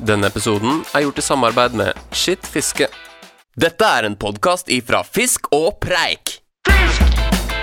[0.00, 2.86] Denne episoden er gjort i samarbeid med Skitt fiske.
[3.60, 6.38] Dette er en podkast ifra Fisk og Preik.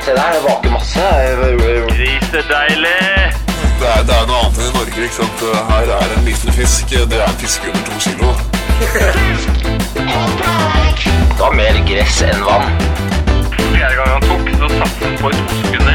[0.05, 1.07] Se der, det vaker masse.
[1.89, 2.99] Grisedeilig!
[3.77, 4.99] Det er, det er noe annet enn i Norge.
[5.07, 5.43] ikke sant?
[5.71, 6.93] Her er en liten fisk.
[6.93, 8.29] Det er en fisk under to kilo.
[11.33, 12.69] Det var mer gress enn vann.
[13.57, 15.87] Fjerde gang han tok, så satt han på i to sekunder.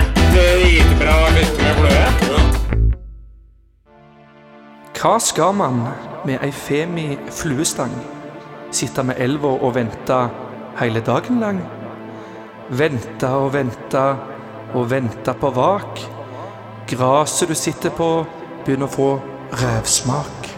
[5.03, 5.81] Hva skal man
[6.23, 7.95] med ei femi fluestang?
[8.71, 10.19] Sitte med elva og vente
[10.79, 11.59] hele dagen lang?
[12.71, 14.03] Vente og vente
[14.79, 16.05] og vente på vak.
[16.93, 18.07] Graset du sitter på,
[18.63, 19.09] begynner å få
[19.65, 20.53] rævsmak.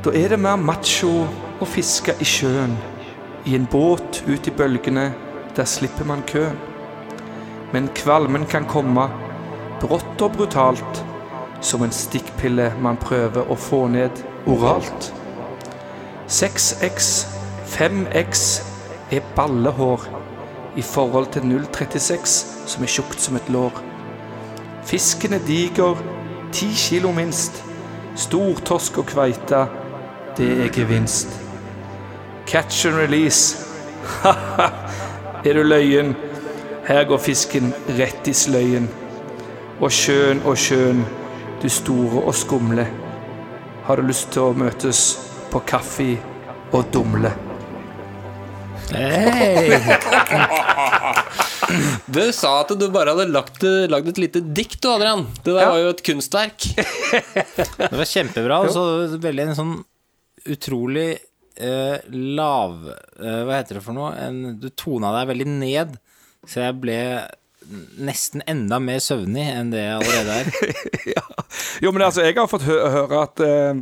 [0.00, 1.12] Da er det mer macho
[1.60, 2.78] å fiske i sjøen.
[3.44, 5.10] I en båt ut i bølgene,
[5.52, 6.56] der slipper man køen.
[7.76, 9.10] Men kvalmen kan komme,
[9.84, 11.04] brått og brutalt,
[11.60, 15.12] som en stikkpille man prøver å få ned oralt.
[16.30, 17.10] 6X,
[17.66, 18.44] 5X
[19.10, 20.06] er ballehår
[20.76, 23.82] i forhold til 036, som er tjukt som et lår.
[24.86, 25.98] Fisken er diger,
[26.52, 27.64] ti kilo minst.
[28.16, 29.66] Stortorsk og kveite,
[30.36, 31.28] det er gevinst.
[32.46, 33.56] Catch and release.
[34.22, 34.70] Ha-ha,
[35.44, 36.14] er du løyen?
[36.86, 38.88] Her går fisken rett i sløyen.
[39.80, 41.04] Og sjøen og sjøen,
[41.62, 42.86] du store og skumle.
[43.86, 45.04] Har du lyst til å møtes
[45.52, 46.12] på kaffe
[46.72, 47.32] og dumle?
[52.10, 55.20] Du sa at du bare hadde lagt, lagd et lite dikt, du, Adrian.
[55.44, 55.68] Det der Ja.
[55.70, 56.64] var jo et kunstverk.
[57.78, 58.82] Det var kjempebra, og så
[59.22, 59.76] veldig en sånn
[60.50, 61.12] utrolig
[61.60, 64.10] eh, lav eh, Hva heter det for noe?
[64.18, 65.94] En, du tona deg veldig ned,
[66.48, 66.98] så jeg ble
[68.00, 71.24] nesten enda mer søvnig enn det jeg allerede er.
[71.84, 73.80] Jo, men altså, jeg har fått hø høre at, uh,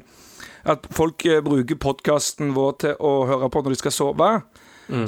[0.73, 4.29] at folk uh, bruker podkasten vår til å høre på når de skal sove.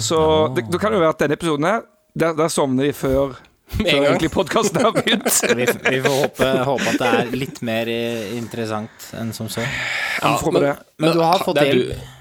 [0.03, 0.19] Så
[0.57, 1.85] det, det kan jo være at denne episoden her,
[2.19, 3.37] der, der sovner de før,
[3.79, 5.29] før egentlig podkasten har begynt.
[5.61, 9.65] Vi, vi får håpe, håpe at det er litt mer eh, interessant enn som så.
[10.21, 10.83] Ja, men, men.
[11.07, 11.95] Men du har fått det er hjelp.
[11.95, 12.19] du-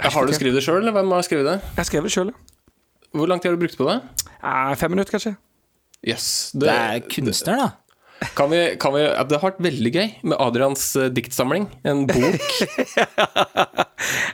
[0.00, 1.58] Ja, Har du skrevet det sjøl, eller hvem har skrevet det?
[1.76, 2.30] Jeg skrev det sjøl.
[3.16, 4.00] Hvor lang tid har du brukt på det?
[4.80, 5.36] Fem minutter, kanskje.
[6.06, 7.70] Yes, Det er kunstner, da.
[8.36, 11.70] Kan vi, kan vi, det har vært veldig gøy med Adrians eh, diktsamling.
[11.88, 12.50] En bok.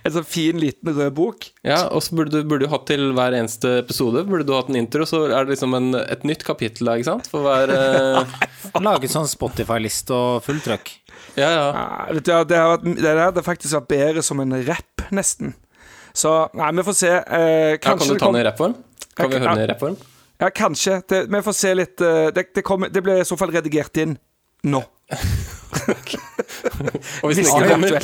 [0.07, 1.49] En sånn fin, liten rød bok.
[1.67, 4.69] Ja, og så burde du burde du hatt til hver eneste episode Burde du hatt
[4.71, 7.27] en intro, så er det liksom en, et nytt kapittel der, ikke sant?
[7.33, 8.37] For hver eh,
[8.87, 10.93] Lage sånn Spotify-liste og fulltrykk.
[11.35, 11.67] Ja, ja.
[11.67, 15.07] Ja, vet du, ja, det, har vært, det der faktisk vært bedre som en rapp,
[15.15, 15.57] nesten.
[16.17, 17.13] Så Nei, vi får se.
[17.13, 18.77] Eh, ja kan du ta den i rappform?
[19.17, 19.97] Kan vi høre den i rappform?
[20.41, 21.01] Ja, kanskje.
[21.09, 24.01] Det, vi får se litt eh, det, det, kommer, det blir i så fall redigert
[24.01, 24.17] inn
[24.69, 24.83] nå.
[27.23, 27.95] Og hvis den ikke er kommer,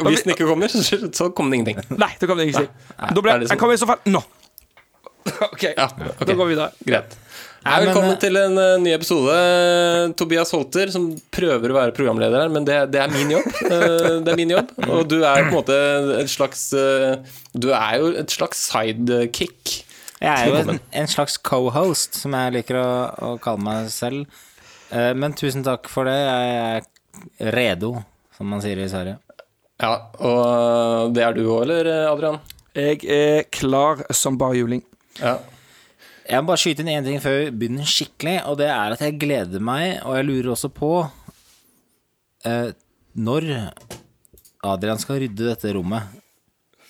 [0.00, 1.98] og hvis den ikke kommer så, kommer det ingenting.
[1.98, 2.70] Nei, det kommer det ingenting.
[2.96, 3.52] Da er blir, det sånn?
[3.52, 4.22] Den kommer i så fall nå.
[5.50, 6.22] OK, Ja, ok.
[6.22, 6.70] da går vi videre.
[6.86, 7.16] Greit.
[7.66, 9.36] Nei, Hei, men, velkommen eh, til en uh, ny episode.
[10.14, 13.48] Tobias Holter, som prøver å være programleder her, men det, det er min jobb.
[13.66, 14.68] Uh, det er min jobb.
[14.86, 15.78] Og du er på en måte
[16.20, 17.16] et slags uh,
[17.58, 19.80] Du er jo et slags sidekick.
[20.22, 22.86] Jeg er jo en, en slags co-host, som jeg liker å,
[23.18, 24.30] å kalle meg selv.
[24.94, 26.14] Eh, Men tusen takk for det.
[26.14, 26.86] Jeg
[27.42, 27.96] er redo,
[28.38, 29.18] som man sier i Sverige.
[29.82, 32.38] Ja, og det er du òg, eller, Adrian?
[32.78, 34.86] Jeg er klar som bare juling.
[35.18, 35.34] Ja.
[36.26, 39.02] Jeg må bare skyte inn én ting før vi begynner skikkelig, og det er at
[39.04, 40.90] jeg gleder meg, og jeg lurer også på
[42.48, 42.72] eh,
[43.16, 43.46] når
[44.66, 46.08] Adrian skal rydde dette rommet.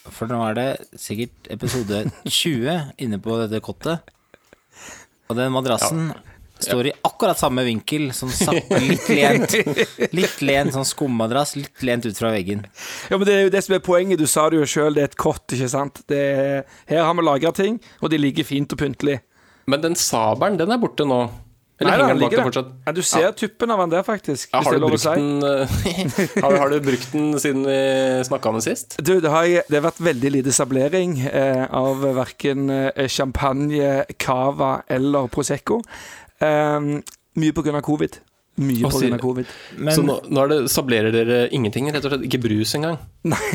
[0.06, 0.69] For nå er det
[1.02, 4.14] sikkert episode 20 inne på dette kottet.
[5.26, 6.12] Og den madrassen
[6.62, 9.56] står i akkurat samme vinkel sånn sakte, litt lent.
[10.16, 12.62] Litt lent sånn skummadrass, litt lent ut fra veggen.
[13.10, 14.22] Ja, men Det er jo det som er poenget.
[14.22, 16.00] Du sa det jo sjøl, det er et kott, ikke sant.
[16.08, 19.18] Det er, her har vi lagra ting, og de ligger fint og pyntelig.
[19.66, 21.27] Men den sabelen, den er borte nå.
[21.77, 22.69] Eller Nei, henger den bak deg fortsatt?
[22.87, 24.49] Ja, du ser tuppen av den der, faktisk.
[24.54, 27.80] Ja, har, du brukt den, eh, har, har du brukt den siden vi
[28.24, 28.97] snakka om den sist?
[28.97, 34.78] Du, det har, det har vært veldig lite sablering eh, av verken eh, champagne, cava
[34.89, 35.83] eller Prosecco.
[36.41, 36.89] Eh,
[37.36, 38.16] mye av covid.
[38.57, 39.53] Mye på grunn av covid.
[39.77, 42.24] Men Så nå, nå er det, sablerer dere ingenting, rett og slett?
[42.24, 42.97] Ikke brus engang?
[43.34, 43.53] Nei,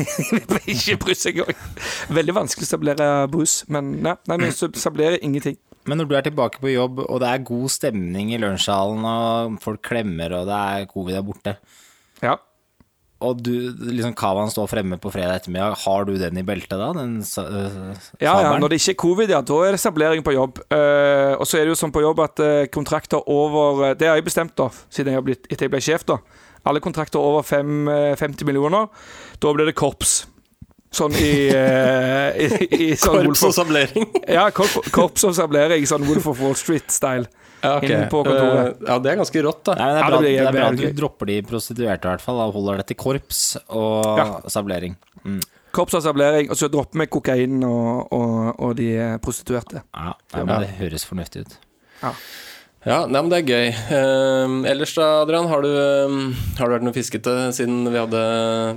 [0.76, 1.50] ikke brus engang.
[2.14, 5.58] Veldig vanskelig å sablere brus, men nei, nei vi sablerer ingenting.
[5.88, 9.58] Men når du er tilbake på jobb, og det er god stemning i lunsjsalen, og
[9.64, 11.56] folk klemmer, og det er covid er borte,
[12.22, 12.36] Ja.
[13.22, 13.50] og du,
[13.90, 16.92] liksom Kavaen står fremme på fredag ettermiddag, har du den i beltet da?
[16.94, 20.34] Den øh, Ja, ja, når det ikke er covid, ja, da er det sablering på
[20.34, 20.58] jobb.
[20.70, 24.08] Uh, og så er det jo sånn på jobb at uh, kontrakter over eh, Det
[24.10, 26.18] har jeg bestemt, da, siden jeg har blitt, etter jeg ble sjef, da.
[26.64, 28.86] Alle kontrakter over fem, eh, 50 millioner.
[29.42, 30.26] Da blir det korps.
[30.92, 34.08] Sånn i, uh, i, i sånn Korps og sablering.
[34.28, 35.86] Ja, korp, korps og sablering.
[35.88, 37.24] Sånn Wolf of Wall Street-style.
[37.62, 38.02] Ja, okay.
[38.10, 38.74] På kontoret.
[38.82, 39.76] Eh, ja, det er ganske rått, da.
[39.78, 41.36] Nei, men det Ja, er det bra, blir det er bra at du dropper de
[41.46, 42.40] prostituerte, i hvert fall.
[42.44, 44.26] Og holder det til korps og Ja.
[44.50, 44.96] sablering.
[45.24, 45.40] Mm.
[45.72, 48.90] Korps og sablering, og så dropper vi kokain og, og, og de
[49.24, 49.80] prostituerte.
[49.94, 51.54] Ja, nei, men det høres fornuftig ut.
[52.02, 52.10] Ja,
[52.82, 53.68] nei, men det er gøy.
[53.94, 56.14] Eh, ellers da, Adrian, har du, eh,
[56.58, 58.22] har du vært noe fiskete siden vi hadde,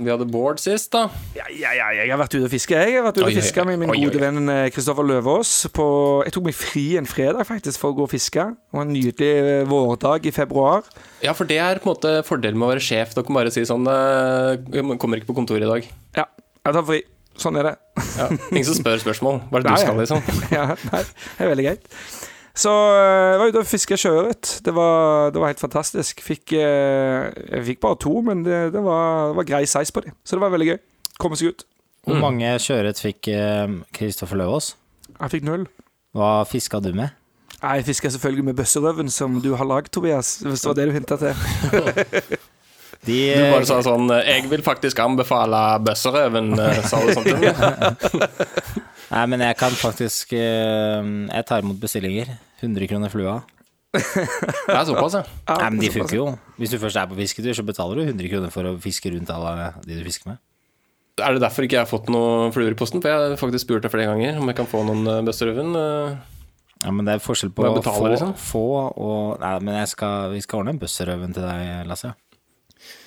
[0.04, 1.08] vi hadde board sist, da?
[1.34, 2.78] Ja, ja, ja, jeg har vært ute og fiske.
[2.78, 4.22] Jeg har vært ute og fiske med min Oi, gode oi.
[4.22, 5.56] venn eh, Kristoffer Løvaas.
[5.74, 5.86] På,
[6.22, 8.44] jeg tok meg fri en fredag faktisk for å gå og fiske.
[8.54, 10.86] Det var en nydelig eh, vårdag i februar.
[11.26, 13.16] Ja, for det er på en måte fordelen med å være sjef.
[13.16, 15.90] Dere kan bare si sånn eh, Jeg kommer ikke på kontoret i dag.
[16.22, 16.28] Ja,
[16.62, 17.02] jeg tar fri.
[17.42, 17.74] Sånn er det.
[18.14, 18.30] Ja.
[18.54, 19.42] Ingen som spør spørsmål.
[19.50, 20.22] Hva er det du skal, liksom?
[20.56, 22.34] ja, nei, det er veldig greit.
[22.56, 24.52] Så eh, jeg var ute og fiska sjøørret.
[24.64, 26.22] Det, var- det var helt fantastisk.
[26.24, 30.00] Fikk, eh, jeg fikk bare to, men det, det, var, det var grei size på
[30.06, 30.16] dem.
[30.24, 30.78] Så det var veldig gøy.
[31.20, 31.66] Komme seg ut.
[32.06, 33.28] Hvor mange sjøørret fikk
[33.96, 34.72] Kristoffer Løvaas?
[35.16, 35.64] Jeg fikk null.
[36.16, 37.10] Hva fiska du med?
[37.56, 40.36] Jeg fiska selvfølgelig med bøsserøven som du har lagd, Tobias.
[40.44, 41.34] Hvis det var det du hinta til.
[43.06, 47.26] De, Du bare sa sånn eh, 'Jeg vil faktisk anbefale bøsserøven', eh, sa du sånn
[47.28, 47.54] til meg.
[49.12, 52.32] Nei, men jeg kan faktisk eh, Jeg tar imot bestillinger.
[52.60, 53.36] 100 kroner flua.
[53.96, 55.22] Det er såpass, ja.
[55.60, 56.26] Nei, men de funker jo.
[56.60, 59.30] Hvis du først er på fisketur, så betaler du 100 kroner for å fiske rundt
[59.32, 60.42] alle de du fisker med.
[61.16, 63.00] Er det derfor ikke jeg har fått noen fluer i posten?
[63.00, 65.70] For jeg har faktisk spurt deg flere ganger om jeg kan få noen eh, bøsserøven.
[65.80, 66.16] eh.
[66.84, 68.34] Ja, men det er forskjell på å få, liksom?
[68.36, 68.64] få
[69.00, 72.12] og Nei, men jeg skal, vi skal ordne en bøsserøven til deg, Lasse.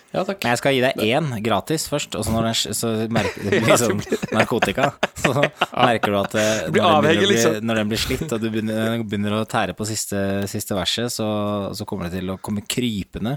[0.09, 0.39] Ja, takk.
[0.41, 3.59] Men jeg skal gi deg én gratis først, og så når den, så merker det
[3.61, 4.01] blir sånn
[4.33, 4.89] narkotika.
[5.19, 7.55] Så merker du at eh, når, den begynner avhengig, å bli, liksom.
[7.67, 11.27] når den blir slitt, og du begynner, begynner å tære på siste, siste verset, så,
[11.75, 13.35] så kommer det til å komme krypende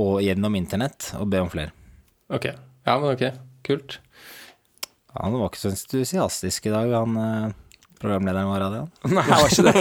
[0.00, 1.70] og gjennom internett og be om flere.
[2.32, 2.48] Ok.
[2.48, 3.26] Ja, men ok.
[3.68, 3.98] Kult.
[5.14, 7.52] Han var ikke så entusiastisk i dag, han eh,
[8.02, 8.88] programlederen vår, Adrian.
[9.16, 9.74] Nei, han var ikke det.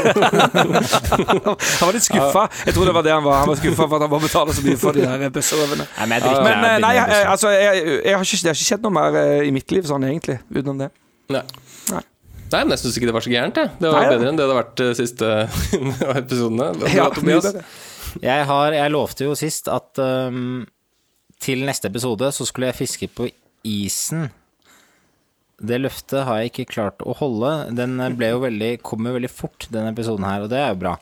[1.80, 2.46] han var litt skuffa.
[2.68, 3.42] Jeg tror det var det han var.
[3.42, 5.88] Han var skuffa for at han må betale så mye for de der busserøvene.
[6.00, 8.70] Nei, men jeg Men eh, nei, jeg, altså, jeg, jeg har ikke, det har ikke
[8.70, 10.90] skjedd noe mer eh, i mitt liv sånn egentlig, utenom det.
[11.34, 11.44] Nei.
[11.92, 12.04] Nei.
[12.54, 13.74] Nei, men jeg syns ikke det var så gærent, jeg.
[13.80, 15.32] Det var Nei, bedre enn det det har vært de siste
[16.22, 16.70] episodene.
[16.94, 17.10] Ja.
[18.22, 20.62] Jeg, har, jeg lovte jo sist at um,
[21.42, 23.28] til neste episode så skulle jeg fiske på
[23.66, 24.28] isen.
[25.64, 27.52] Det løftet har jeg ikke klart å holde.
[27.78, 30.80] Den ble jo veldig, kom jo veldig fort, denne episoden her, og det er jo
[30.84, 30.98] bra.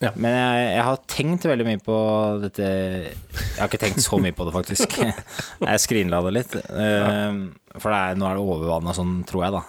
[0.00, 0.14] Ja.
[0.16, 1.96] Men jeg, jeg har tenkt veldig mye på
[2.40, 4.94] dette Jeg har ikke tenkt så mye på det, faktisk.
[5.66, 6.54] Jeg skrinla det litt.
[6.72, 7.42] øhm,
[7.76, 9.60] For det er, nå er det overvanna sånn, tror jeg, da.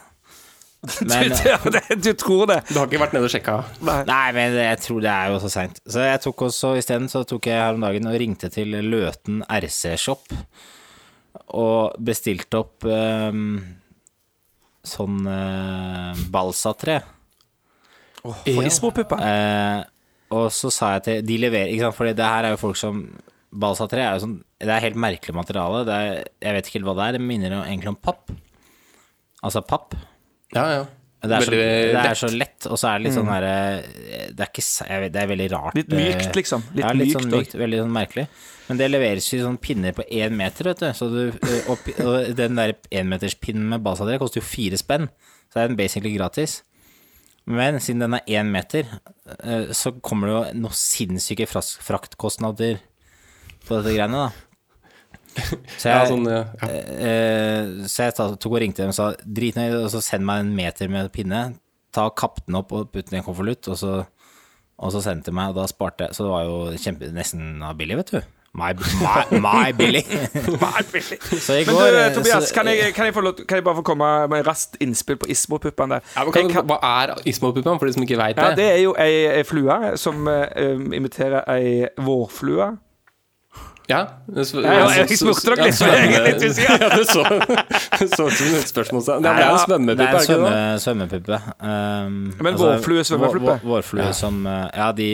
[1.11, 2.61] Men, du, du, du tror det.
[2.71, 3.57] Du har ikke vært nede og sjekka?
[3.83, 3.97] Nei.
[4.07, 5.83] Nei, men jeg tror det er jo så seint.
[5.83, 9.43] Så jeg tok også isteden så tok jeg her om dagen og ringte til Løten
[9.51, 10.31] RC-shop
[11.59, 13.59] og bestilte opp ehm,
[14.87, 17.01] sånn uh, balsatre.
[18.21, 19.17] For Ismo-puppa.
[19.25, 19.81] Eh,
[20.31, 22.77] og så sa jeg til De leverer, ikke sant, for det her er jo folk
[22.79, 23.01] som
[23.51, 25.81] Balsatre er jo sånn Det er helt merkelig materiale.
[25.87, 27.17] Det er, jeg vet ikke helt hva det er.
[27.17, 28.31] Det minner jo egentlig om papp.
[29.41, 29.97] Altså papp.
[30.55, 30.83] Ja, ja.
[31.21, 33.43] Det er, så, det er så lett, og så er det litt sånn her
[34.33, 35.75] Det er ikke jeg vet, Det er veldig rart.
[35.77, 36.63] Litt mykt, eh, liksom.
[36.73, 37.53] Litt ja, litt mykt sånn mykt.
[37.61, 38.23] Veldig sånn merkelig.
[38.71, 40.85] Men det leveres jo i sånne pinner på én meter, vet du.
[40.95, 45.09] Så du eh, og, den der énmeterspinnen med balsadre koster jo fire spenn.
[45.51, 46.61] Så det er den basically gratis.
[47.51, 48.87] Men siden den er én meter,
[49.43, 52.79] eh, så kommer det jo noen sinnssyke fraktkostnader
[53.67, 54.47] på dette greiene, da.
[55.75, 56.41] Så ja, jeg, sånn, ja.
[56.63, 56.71] ja.
[57.11, 60.45] Eh, så jeg tok og ringte dem og sa drit nå og så send meg
[60.45, 61.45] en meter med pinne.
[61.91, 64.03] Ta Kapp den opp og putt den i en konvolutt, og så,
[64.79, 66.15] og så sendte de meg, og da sparte jeg.
[66.15, 68.21] Så det var jo kjempe, nesten billig, vet du.
[68.53, 70.03] My, my, my billig.
[71.39, 73.63] så Går, Men du, eh, Tobias, så- kan jeg, kan, jeg få lov, kan jeg
[73.63, 76.01] bare få komme med raskt innspill på Ismopuppene?
[76.15, 78.57] Ja, Jeg hva er Ismo-puppen, for de som ikke veit Ja, det?
[78.57, 82.73] det er jo ei, ei flue som eh, um, imiterer ei vårflue.
[83.89, 84.05] Ja,
[84.35, 86.77] det Ja, ja, jeg spurte dere litt, så jeg er litt usikker.
[86.79, 87.23] Ja, det så,
[88.15, 89.01] så ut som et spørsmål.
[89.23, 90.51] Det er en svømmepuppe, Det er det ikke en det?
[90.51, 91.39] svømme, svømmepuppe.
[91.59, 93.39] Um, Men vårflue, svømmepuppe?
[93.45, 95.09] Vår, vår, vårflue som eh, Ja, de,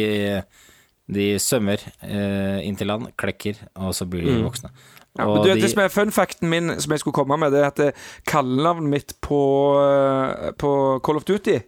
[1.07, 4.71] de svømmer eh, inn til land, klekker, og så blir de voksne.
[5.17, 7.51] Ja, men du, de- det som er fun facten min som jeg skulle komme med,
[7.55, 7.91] det er at eh,
[8.27, 9.39] kallenavnet mitt på,
[9.81, 10.71] eh, på
[11.05, 11.59] Call of Duty,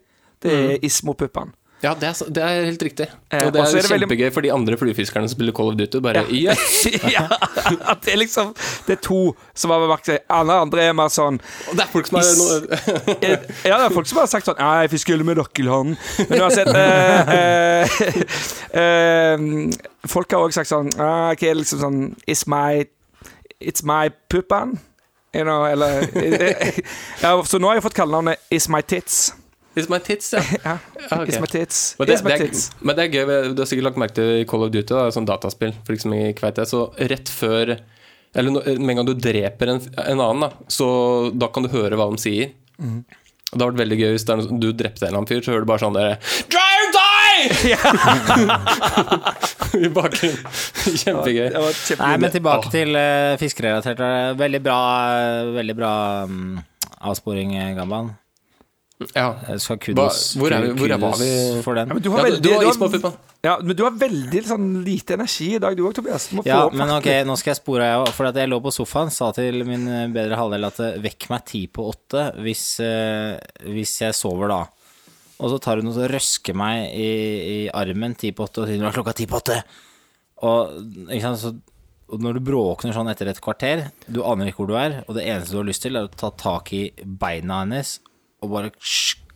[0.43, 1.55] det er Ismo-puppene.
[1.79, 3.05] Ja, det er, det er helt riktig.
[3.31, 5.69] Eh, Og det er, er det veldig- kjempegøy for de andre fluefiskerne som spiller Call
[5.71, 6.01] of Duty.
[6.03, 6.87] Bare yes!
[7.15, 7.21] ja,
[7.93, 8.49] at det er liksom
[8.87, 9.19] Det er to
[9.55, 10.25] som har bemerket seg.
[10.29, 11.39] Alle andre er mer sånn
[11.71, 12.27] det er folk som har
[13.23, 15.95] Eh, Ja, det er folk som har sagt sånn Ja, jeg fisker med nøkkelhånd.
[16.27, 17.87] Men uansett eh, eh,
[18.83, 19.47] eh,
[20.11, 22.83] Folk har også sagt sånn ah, er liksom sånn It's my
[23.59, 24.77] It's my puppan.
[25.35, 26.07] You know, eller
[27.23, 29.29] ja, Så nå har jeg fått kallenavnet It's my tits.
[29.79, 30.41] It's my tits, ja.
[30.65, 30.77] Ja,
[31.09, 31.31] Okay.
[31.31, 31.79] It's my tits.
[31.99, 32.65] Men det, It's my det er, tits.
[32.85, 33.23] men det er gøy,
[33.55, 36.13] du har sikkert lagt merke til i Call of Duty, da, sånn dataspill, for liksom
[36.13, 37.77] vet det, så rett før
[38.37, 40.85] Eller med en gang du dreper en, en annen, da, så
[41.33, 42.51] da kan du høre hva de sier.
[42.77, 42.99] Mm.
[43.49, 45.31] Og det har vært veldig gøy hvis det er noe, du drepte en eller annen
[45.31, 46.19] fyr, så hører du bare sånn derre
[46.53, 47.49] or die!
[49.85, 50.39] I bakgrunnen.
[50.99, 51.47] Kjempegøy.
[51.53, 54.01] Det var kjempe- Nei, men tilbake til uh, fiskerelatert.
[54.39, 54.77] Veldig bra,
[55.17, 55.91] eh, veldig bra
[56.29, 56.57] um,
[57.09, 58.11] avsporing, eh, Gamban.
[58.99, 59.29] Ja.
[59.47, 60.71] Jeg skal Hva, kudos, hvor er vi?
[60.75, 61.27] Hvor er, var vi?
[61.63, 61.87] for den.
[61.87, 63.13] Ja, men du har Ja, du, veldig du har.
[63.47, 66.25] Ja, men du har veldig sånn lite energi i dag, du òg, Tobias.
[66.27, 68.09] Du må Ja, men ok, nå skal jeg spore av.
[68.17, 71.29] For at jeg lå på sofaen, sa til min eh, bedre halvdel at eh, vekk
[71.31, 73.39] meg ti på åtte hvis, eh,
[73.71, 74.59] hvis jeg sover da.
[75.39, 78.67] Og så tar hun og så røsker meg i, i armen ti på åtte og
[78.67, 79.61] sier nå er klokka ti på åtte.
[80.43, 80.75] Og,
[81.07, 81.53] ikke sant, så,
[82.11, 85.15] og når du bråkner sånn etter et kvarter, du aner ikke hvor du er, og
[85.15, 88.01] det eneste du har lyst til, er å ta tak i beina hennes
[88.39, 88.71] og bare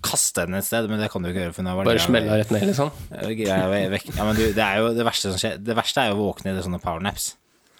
[0.03, 1.55] kaste henne et sted, men det kan du ikke gjøre.
[1.55, 2.91] For Bare smelle rett ned, liksom?
[3.13, 5.61] Ja, men du, det er jo det verste som skjer.
[5.63, 7.33] Det verste er jo å våkne i sånne powernaps.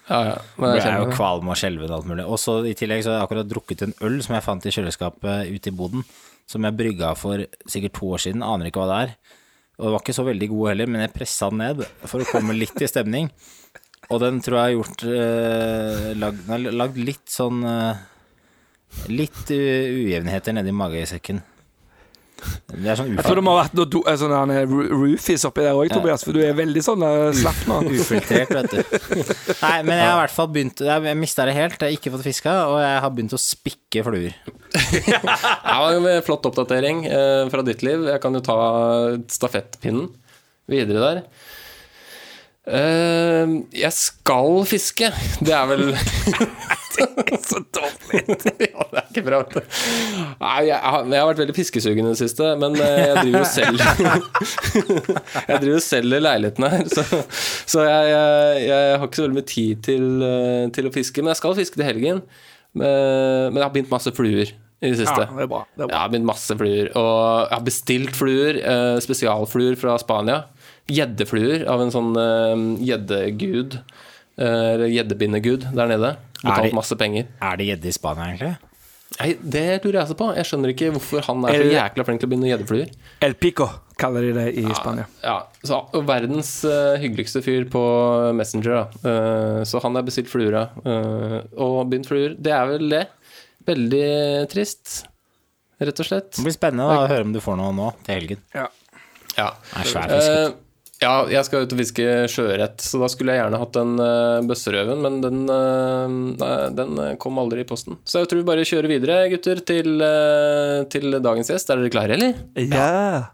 [0.10, 0.38] Ja, ja.
[0.60, 2.26] Men jeg er jo kvalm og skjelven og alt mulig.
[2.28, 4.74] Og så i tillegg så har jeg akkurat drukket en øl som jeg fant i
[4.76, 6.04] kjøleskapet ute i boden,
[6.50, 8.44] som jeg brygga for sikkert to år siden.
[8.44, 9.14] Aner ikke hva det er.
[9.80, 12.28] Og det var ikke så veldig god heller, men jeg pressa den ned for å
[12.30, 13.30] komme litt i stemning.
[14.12, 18.04] Og den tror jeg har gjort eh, lagd, lagd litt sånn eh,
[19.12, 21.42] Litt uh, ujevnheter nedi magesekken.
[22.74, 24.34] Det er sånn Jeg tror det må ha vært noe do, eh, sånn
[24.92, 27.78] roofies oppi der òg, Tobias, for du er veldig sånn eh, slapp nå.
[27.94, 28.82] Ufiltrert, vet du.
[29.62, 32.14] Nei, men jeg har i hvert fall begynt Jeg, mista det helt, jeg har ikke
[32.16, 34.38] fått fiska, og jeg har begynt å spikke fluer.
[35.14, 38.08] Ja, en Flott oppdatering eh, fra ditt liv.
[38.10, 38.58] Jeg kan jo ta
[39.32, 40.10] stafettpinnen
[40.70, 41.22] videre der.
[42.64, 45.12] Eh, jeg skal fiske.
[45.44, 45.94] Det er vel
[47.50, 48.22] Så dårlig.
[48.70, 49.40] ja, det er ikke bra.
[50.40, 53.40] Nei, jeg, har, jeg har vært veldig piskesugen i det siste, men eh, jeg driver
[53.40, 53.84] jo selv
[55.50, 57.06] Jeg driver og selger leiligheten her, så,
[57.74, 61.24] så jeg, jeg, jeg har ikke så veldig mye tid til, eh, til å fiske.
[61.24, 62.24] Men jeg skal fiske til helgen.
[62.74, 62.90] Men,
[63.54, 64.50] men jeg har begynt masse fluer
[64.84, 65.24] i det siste.
[65.28, 65.62] Ja, det er bra.
[65.78, 66.90] Det er Jeg har begynt masse fluer.
[67.00, 67.12] Og
[67.48, 70.40] jeg har bestilt fluer, eh, spesialfluer fra Spania.
[70.92, 73.78] Gjeddefluer av en sånn eh, gjeddegud.
[73.78, 76.16] eh, Eller gjeddebindegud der nede.
[76.44, 77.28] Betalt de- masse penger.
[77.42, 78.58] Er det gjedde i Spania, egentlig?
[79.20, 80.28] Nei, det lurer jeg også på.
[80.36, 82.90] Jeg skjønner ikke hvorfor han er så jækla flink til å binde gjeddefluer.
[83.22, 83.68] El Pico
[84.02, 85.06] kaller de det i Spania.
[85.22, 87.84] Ja, så verdens uh, hyggeligste fyr på
[88.34, 88.86] Messenger, da.
[89.06, 90.82] Uh, så han har bestilt fluer av.
[90.82, 92.34] eh, og begynt fluer.
[92.42, 93.04] Det er vel det.
[93.70, 95.06] Veldig trist,
[95.80, 96.32] rett og slett.
[96.36, 98.42] Det blir spennende da, å høre om du får noe nå til helgen.
[98.58, 98.66] Ja.
[99.38, 100.58] Det er svær fisk.
[101.04, 104.40] Ja, jeg skal ut og fiske sjøørret, så da skulle jeg gjerne hatt den uh,
[104.48, 106.08] bøsserøven, men den, uh,
[106.40, 108.00] nei, den eh, kom aldri i posten.
[108.08, 111.74] Så jeg tror vi bare kjører videre, gutter, til, uh, til dagens gjest.
[111.74, 112.40] Er dere klare, eller?
[112.56, 113.28] Ja.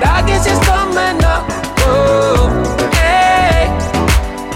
[0.00, 1.20] Dagens gjest kommer.
[1.84, 2.48] Oh.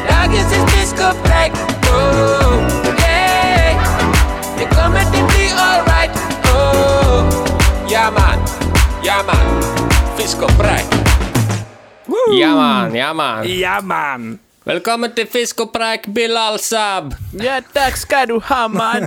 [0.08, 2.39] Dagens gjest Disco Black.
[10.20, 10.84] Fisco Black.
[12.40, 13.58] Ja, mann, ja, mann.
[13.58, 14.38] Ja, man.
[14.64, 17.14] Velkommen til Fisk og preik, Bilal Sab.
[17.40, 19.06] Ja, takk skal du ha, mann.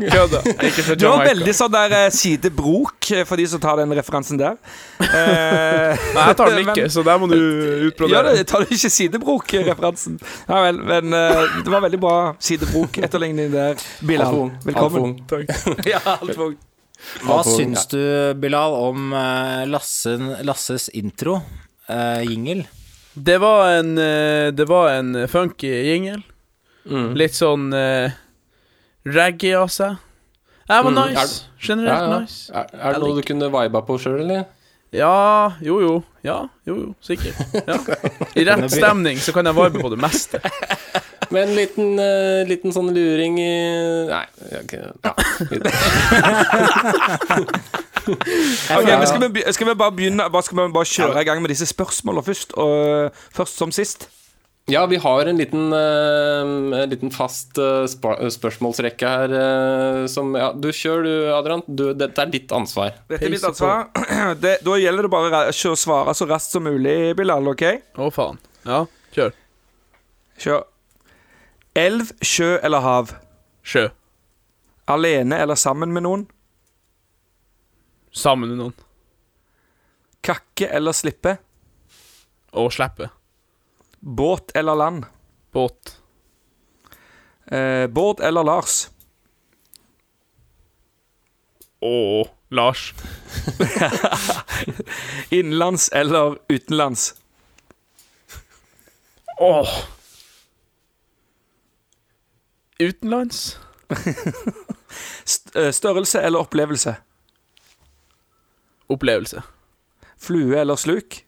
[0.00, 0.40] Kødda.
[0.66, 3.94] Ikke så Du har veldig sånn der eh, sidebrok, eh, for de som tar den
[3.94, 4.58] referansen der.
[5.10, 8.34] Eh, Nei, jeg tar den ikke, så der må du Ja, utbrodere.
[8.36, 10.18] det tar du ikke sidebrok-referansen.
[10.50, 13.78] Ja vel, men eh, det var veldig bra sidebrok-etterligning der.
[14.02, 15.14] Bilal, Altfor ung, velkommen.
[15.30, 15.86] Takk.
[15.88, 16.58] Ja, alt ung.
[17.24, 18.00] Hva Alfa- syns du,
[18.42, 21.40] Bilal, om eh, Lassen, Lasses intro?
[21.90, 22.66] Uh, jingle?
[23.14, 26.20] Det var en eh, Det var en funky jingle.
[26.86, 27.08] Mm.
[27.18, 28.10] Litt sånn uh,
[29.04, 29.96] reggae av seg.
[30.70, 31.42] Det var Mm, nice.
[31.42, 32.18] Ja, Generelt ja.
[32.20, 32.52] nice.
[32.54, 34.44] Er, er det noe du kunne viba på sjøl, eller?
[34.94, 35.96] Ja, jo jo.
[36.26, 37.36] Ja, jo jo, sikkert.
[37.66, 37.76] Ja.
[38.38, 40.40] I rett stemning så kan jeg vibe på det meste.
[41.30, 43.50] Med en liten, uh, liten sånn luring i
[44.10, 44.26] Nei,
[44.60, 44.90] ok, ja.
[48.74, 51.38] okay, men skal, vi, skal vi bare begynne Bare Skal vi bare kjøre i gang
[51.44, 52.56] med disse spørsmålene først?
[52.58, 52.74] Og
[53.36, 54.08] først som sist?
[54.70, 60.50] Ja, vi har en liten, uh, en liten fast uh, spørsmålsrekke her Uh, som Ja,
[60.54, 61.62] du kjør du, Adrian.
[61.66, 62.92] Du, dette er ditt ansvar.
[63.10, 63.88] Dette er mitt ansvar.
[64.42, 67.64] Det, da gjelder det bare å svare så raskt som mulig, Bilal, OK?
[67.98, 68.38] Å, faen.
[68.66, 68.84] Ja,
[69.16, 69.34] kjør.
[70.40, 70.62] Kjør.
[71.74, 73.12] Elv, sjø eller hav?
[73.62, 73.88] Sjø.
[74.90, 76.24] Alene eller sammen med noen?
[78.10, 78.74] Sammen med noen.
[80.26, 81.36] Kakke eller slippe?
[82.50, 83.06] Å slippe.
[84.00, 85.06] Båt eller land?
[85.54, 85.94] Båt.
[87.46, 88.88] Eh, Bård eller Lars?
[91.80, 92.90] Å, Lars.
[95.38, 97.14] Innenlands eller utenlands?
[99.38, 99.78] Åh.
[102.80, 103.58] Utenlands.
[105.24, 106.94] St eh, størrelse eller opplevelse?
[108.88, 109.42] Opplevelse.
[110.18, 111.24] Flue eller sluk?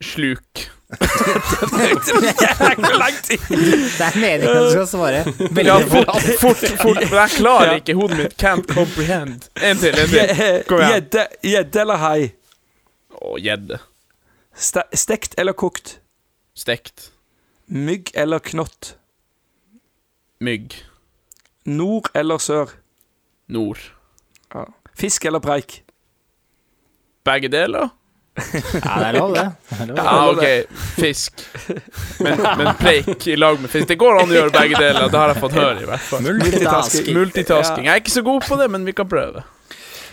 [0.00, 0.70] Sluk.
[0.88, 3.38] Hvor lang tid?
[3.98, 6.06] Det er meningen at du skal svare veldig Ja, fort.
[6.40, 6.96] fort, fort, fort.
[7.10, 7.94] Men jeg klarer ikke.
[7.98, 9.48] Hodet mitt can't comprehend.
[9.62, 10.62] En til, en til.
[10.68, 10.92] Kom igjen.
[10.92, 12.30] Gjedde gjedde eller hai?
[13.26, 13.80] Å, gjedde.
[14.54, 15.98] Ste- Stekt eller kokt?
[16.56, 17.10] Stekt.
[17.66, 18.94] Mygg eller knott?
[20.40, 20.76] Mygg.
[21.66, 22.70] Nord eller sør?
[23.50, 23.80] Nord.
[24.96, 25.80] Fisk eller preik?
[27.26, 27.90] Begge deler?
[28.36, 29.44] Ja, det er lov, det.
[29.70, 29.86] det.
[29.88, 29.98] lov.
[29.98, 30.78] Ja, OK.
[31.00, 31.40] Fisk.
[32.20, 33.88] Men, men preik i lag med fisk.
[33.88, 35.08] Det går an å gjøre begge deler.
[35.10, 36.24] Det har jeg fått høre, i hvert fall.
[36.28, 37.10] Multitasking.
[37.16, 37.88] Multitasking.
[37.88, 39.42] Jeg er ikke så god på det, men vi kan prøve.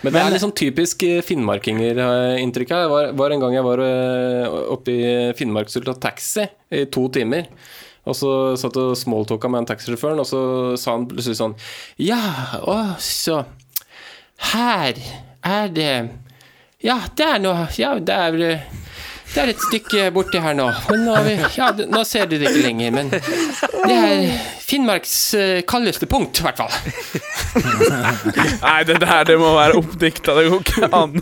[0.03, 2.89] Men det er litt sånn typisk eh, finnmarkinger-inntrykk her.
[2.91, 6.43] Var, var en gang jeg var eh, oppe i Finnmark og skulle ta taxi
[6.75, 7.47] i to timer.
[8.03, 10.41] Og så satt og smalltalka med en taxisjåføren, og så
[10.79, 11.53] sa han plutselig sånn
[12.03, 12.19] Ja,
[12.59, 13.45] å, så
[14.51, 14.99] Her
[15.39, 15.93] er det
[16.83, 18.47] Ja, det er noe Ja, det er vel
[19.33, 20.67] det er et stykke borti her nå.
[20.91, 23.07] Men nå, vi, ja, nå ser du det ikke lenger, men
[23.83, 24.27] det er
[24.63, 26.71] Finnmarks eh, kaldeste punkt, i hvert fall.
[28.63, 30.35] Nei, det der det må være oppdikta.
[30.37, 31.17] Det går ikke an.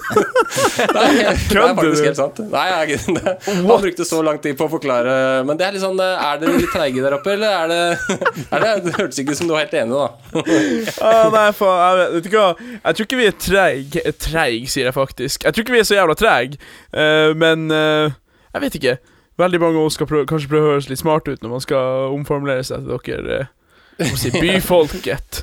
[0.92, 2.14] Det er Kødder du?
[2.16, 2.40] sant.
[2.52, 5.14] Nei, jeg, det, han brukte så lang tid på å forklare
[5.48, 8.18] Men det er litt sånn Er dere litt treige der oppe, eller er det,
[8.52, 10.42] er det Det hørtes ikke ut som du var helt enig, da.
[11.06, 14.90] Ah, nei, faen, jeg vet, ikke hva Jeg tror ikke vi er treig Treig, sier
[14.90, 15.48] jeg faktisk.
[15.48, 16.58] Jeg tror ikke vi er så jævla treig,
[16.94, 18.20] eh, men eh,
[18.52, 18.98] jeg vet ikke.
[19.42, 21.64] Veldig mange av oss skal prøve, kanskje prøve å høres litt smart ut når man
[21.64, 23.40] skal omformulere seg til dere
[23.98, 25.42] eh, si, byfolket.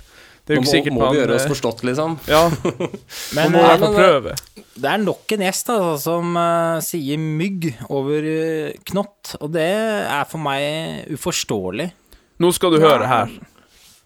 [0.48, 2.14] Det er jo ikke sikkert sikkert må vi gjøre oss eh, forstått, liksom.
[2.30, 2.46] Ja,
[3.37, 4.37] Men må i eh, hvert prøve.
[4.80, 9.68] det er nok en gjest altså, som uh, sier mygg over uh, knott, og det
[9.68, 11.90] er for meg uforståelig.
[12.38, 13.34] Nå skal du høre her.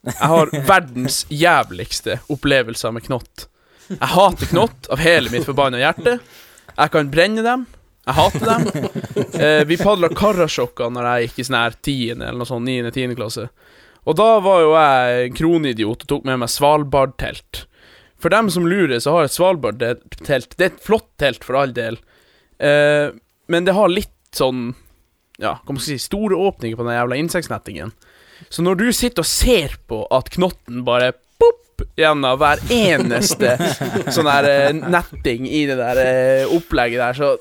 [0.08, 3.46] Jeg har verdens jævligste opplevelser med knott.
[3.92, 6.16] Jeg hater knott av hele mitt forbanna hjerte.
[6.72, 7.68] Jeg kan brenne dem.
[8.02, 8.88] Jeg hater dem.
[9.42, 12.92] Eh, vi padla Karasjokka når jeg gikk i sånn her tiende eller noe sånt, niende,
[12.94, 13.46] tiende klasse.
[14.02, 17.64] Og da var jo jeg kronidiot og tok med meg Svalbard-telt.
[18.22, 21.74] For dem som lurer, så har et Svalbard-telt Det er et flott telt, for all
[21.74, 21.98] del.
[22.62, 23.14] Eh,
[23.50, 24.72] men det har litt sånn
[25.42, 27.94] Ja, hva man si Store åpninger på den jævla insektnettingen.
[28.50, 33.56] Så når du sitter og ser på at knotten bare pop gjennom hver eneste
[34.14, 37.32] sånn der eh, netting i det der eh, opplegget der, så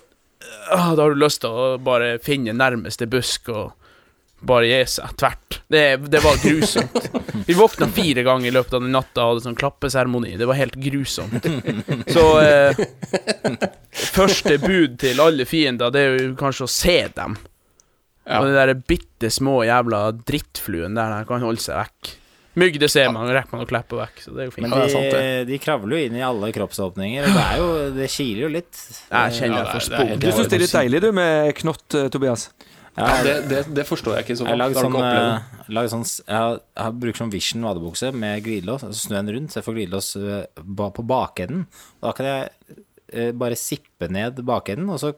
[0.72, 3.72] Da har du lyst til å bare finne nærmeste busk og
[4.42, 5.60] bare gi seg tvert.
[5.72, 7.10] Det, det var grusomt.
[7.48, 10.34] Vi våkna fire ganger i løpet av den natta og hadde sånn klappeseremoni.
[10.40, 11.46] Det var helt grusomt.
[12.10, 12.82] Så eh,
[13.92, 17.38] Første bud til alle fiender, det er jo kanskje å se dem.
[18.32, 22.12] Og de der bitte små jævla drittfluene der, der kan holde seg vekk.
[22.60, 24.66] Mygg, det ser man, rekker man å klappe vekk, så det er jo fint.
[24.66, 27.70] Men Ja, de, sant, de kravler jo inn i alle kroppsåpninger, og det er jo
[27.96, 28.82] Det kiler jo litt.
[29.08, 31.10] Jeg kjenner Ja, jeg får det det er Du syns det er litt deilig, du,
[31.16, 32.46] med knott, eh, Tobias?
[32.98, 34.60] Ja, det, det, det forstår jeg ikke så godt.
[34.60, 39.08] Jeg, Har sånn, eh, sånn Jeg, jeg bruker sånn Vision vadebukse med glidelås, altså så
[39.08, 40.64] snur jeg den rundt, så jeg får glidelås eh,
[41.00, 41.66] på bakenden.
[42.02, 45.16] Og da kan jeg bare sippe ned bakenden, og så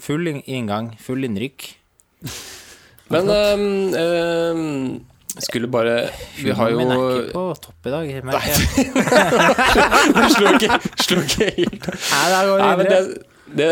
[0.00, 1.70] full inngang, full innrykk.
[3.12, 4.98] Men ehm,
[5.46, 5.96] skulle bare
[6.42, 8.60] Vi har jo Min er ikke på topp i dag, merker jeg.
[10.34, 13.02] Slo ikke, slo ikke helt Nei, da går Nei, men videre.
[13.06, 13.68] det, det,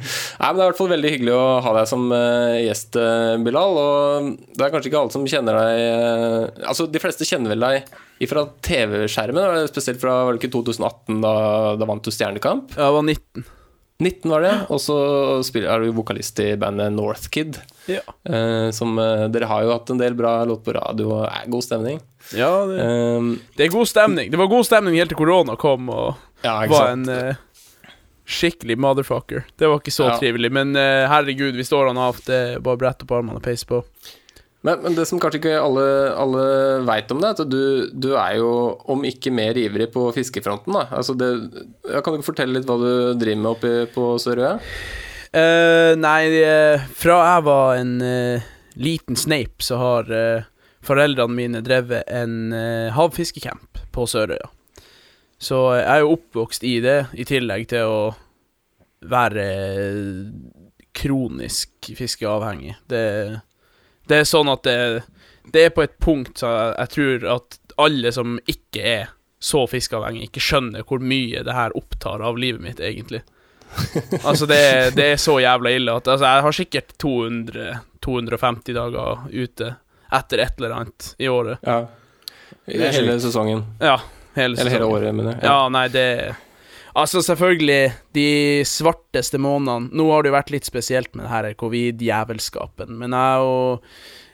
[0.40, 2.96] nei, men det er i hvert fall veldig hyggelig å ha deg som eh, gjest,
[2.96, 3.76] eh, Bilal.
[3.82, 7.66] Og det er kanskje ikke alle som kjenner deg eh, Altså, de fleste kjenner vel
[7.66, 7.92] deg
[8.30, 11.34] fra TV-skjermen, spesielt fra var det ikke 2018, da,
[11.78, 12.72] da vant du Stjernekamp.
[12.74, 13.44] Jeg var 19.
[13.98, 14.96] 19 var det, og så
[15.58, 17.60] er du vokalist i bandet Northkid.
[17.88, 18.02] Ja.
[18.28, 21.48] Uh, som uh, Dere har jo hatt en del bra låter på radio, og er
[21.50, 22.00] god stemning.
[22.36, 24.30] Ja, det, Eh, det er god stemning.
[24.30, 27.08] Det var god stemning helt til korona kom og ja, var sant?
[27.08, 27.92] en uh,
[28.28, 29.46] skikkelig motherfucker.
[29.56, 30.18] Det var ikke så Ja.
[30.20, 32.20] trivelig, men herregud, vi står han av.
[32.26, 33.80] Det bare å brette opp armene og peise på.
[34.66, 35.84] Men, men det som kanskje ikke alle,
[36.18, 36.44] alle
[36.84, 38.48] veit om det, er at du, du er jo,
[38.90, 40.88] om ikke mer ivrig på fiskefronten, da.
[40.98, 41.28] Altså det,
[42.04, 44.58] kan du fortelle litt hva du driver med oppe på Sørøya?
[45.32, 48.46] Eh, nei, eh, fra jeg var en uh,
[48.80, 50.46] liten sneip, så har uh,
[50.84, 54.48] foreldrene mine drevet en uh, havfiskecamp på Sørøya.
[55.38, 58.00] Så jeg er jo oppvokst i det, i tillegg til å
[59.08, 59.44] være
[60.96, 62.74] kronisk fiskeavhengig.
[62.90, 63.04] Det,
[64.10, 65.04] det er sånn at det,
[65.52, 69.62] det er på et punkt så jeg, jeg tror at alle som ikke er så
[69.70, 73.22] fiskeavhengig, ikke skjønner hvor mye det her opptar av livet mitt, egentlig.
[74.28, 74.60] Altså, det,
[74.96, 79.72] det er så jævla ille at altså, jeg har sikkert 200 250 dager ute
[80.14, 81.64] etter et eller annet i året.
[81.66, 81.82] Ja.
[82.68, 83.64] I hele sesongen.
[83.80, 83.98] Ja,
[84.36, 84.60] hele sesongen.
[84.60, 85.42] Eller hele året, mener jeg.
[85.48, 86.06] Ja, nei, det
[86.98, 88.28] Altså, selvfølgelig, de
[88.66, 93.44] svarteste månedene Nå har det jo vært litt spesielt med det her covid-jævelskapen, men jeg
[93.44, 93.84] og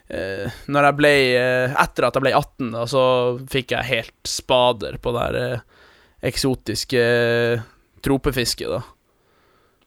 [0.09, 3.05] eh, Når jeg ble eh, Etter at jeg ble 18, da, så
[3.53, 5.85] fikk jeg helt spader på det her eh,
[6.31, 7.67] eksotiske eh,
[8.05, 8.81] tropefisket, da.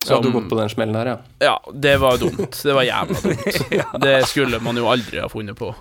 [0.05, 1.17] Så hadde du gått på den smellen her, ja.
[1.39, 2.59] Ja, det var dumt.
[2.63, 3.57] Det var jævla dumt.
[4.05, 5.71] Det skulle man jo aldri ha funnet på.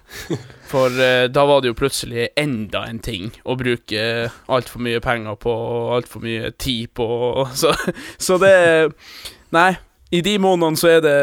[0.67, 4.03] For eh, da var det jo plutselig enda en ting å bruke
[4.51, 7.07] altfor mye penger på og altfor mye tid på.
[7.61, 7.75] Så,
[8.19, 8.57] så det
[9.55, 9.77] Nei,
[10.11, 11.19] i de månedene så er det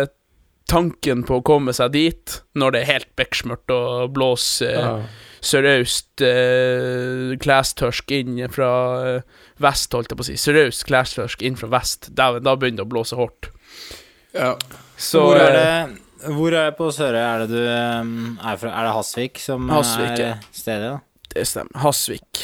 [0.70, 4.94] tanken på å komme seg dit, når det er helt bekksmørkt og blåser ja.
[5.44, 8.72] sørøst eh, klestørsk inn fra
[9.04, 10.38] eh, vest, holdt jeg på å si.
[10.40, 12.12] Seriøs klestørsk inn fra vest.
[12.16, 13.52] Da, da begynner det å blåse hardt.
[14.36, 14.56] ja.
[15.04, 18.60] Så hvor er eh, det Hvor er det på Sørøya er det du um, er
[18.62, 18.70] fra?
[18.70, 20.36] Er det Hasvik som Hasvik, er ja.
[20.54, 20.92] stedet?
[20.94, 21.26] da?
[21.34, 21.80] Det stemmer.
[21.82, 22.44] Hasvik.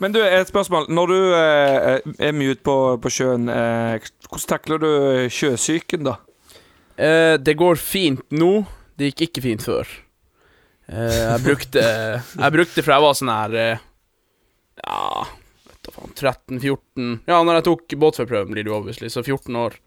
[0.00, 0.88] Men du, et spørsmål.
[0.94, 4.90] Når du eh, er mye ute på, på sjøen, eh, hvordan takler du
[5.34, 6.16] sjøsyken, da?
[6.98, 8.52] Eh, det går fint nå.
[8.98, 9.90] Det gikk ikke fint før.
[10.88, 13.82] Eh, jeg brukte Jeg brukte fra jeg var sånn her eh,
[14.80, 15.26] Ja,
[16.18, 19.78] 13-14 Ja, når jeg tok båtførerprøven, blir det jo obviously, så 14 år.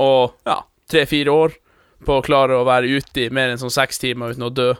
[0.00, 0.60] Og ja,
[0.92, 1.54] 3-4 år
[2.04, 4.72] på å klare å være ute i mer enn sånn seks timer uten å dø.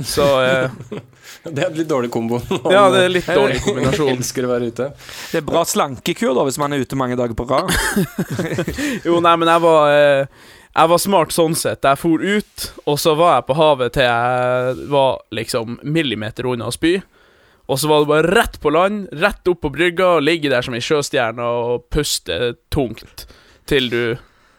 [0.00, 0.70] Så eh,
[1.44, 2.40] Det er en litt dårlig kombo.
[2.72, 4.14] Ja, det er litt dårlig kombinasjon.
[4.16, 4.88] Elsker å være ute.
[5.32, 7.72] Det er bra slankekur da, hvis man er ute mange dager på rad.
[9.06, 11.84] Jo, nei, men jeg var eh, Jeg var smart sånn sett.
[11.84, 16.70] Jeg for ut, og så var jeg på havet til jeg var liksom millimeter unna
[16.70, 16.96] å spy.
[17.72, 20.64] Og så var det bare rett på land, rett opp på brygga, og ligge der
[20.64, 23.24] som ei sjøstjerne og puste tungt
[23.70, 24.02] til du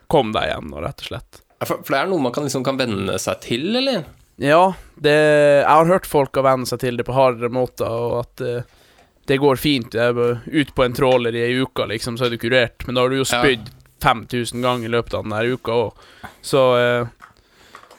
[0.10, 1.41] kom deg igjen, rett og slett.
[1.63, 4.08] For, for det er noe man kan, liksom, kan venne seg til, eller?
[4.41, 8.17] Ja, det Jeg har hørt folk har venne seg til det på hardere måter, og
[8.23, 8.82] at uh,
[9.30, 9.93] det går fint.
[9.95, 12.84] Ut på en tråler i ei uke, liksom, så er du kurert.
[12.88, 13.45] Men da har du jo Ja.
[14.04, 16.08] 5000 ganger i løpet av den der uka òg.
[16.43, 17.08] Så uh,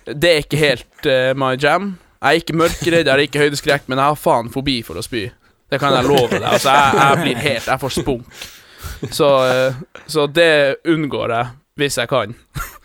[0.05, 1.95] det er ikke helt uh, my jam.
[2.25, 5.03] Jeg er ikke mørkeredd, jeg har ikke høydeskrekk, men jeg har faen fobi for å
[5.05, 5.27] spy.
[5.69, 6.47] Det kan jeg love deg.
[6.49, 8.47] Altså, jeg, jeg blir helt Jeg får spunk.
[9.13, 9.77] Så, eh,
[10.09, 10.53] så det
[10.89, 12.33] unngår jeg hvis jeg kan.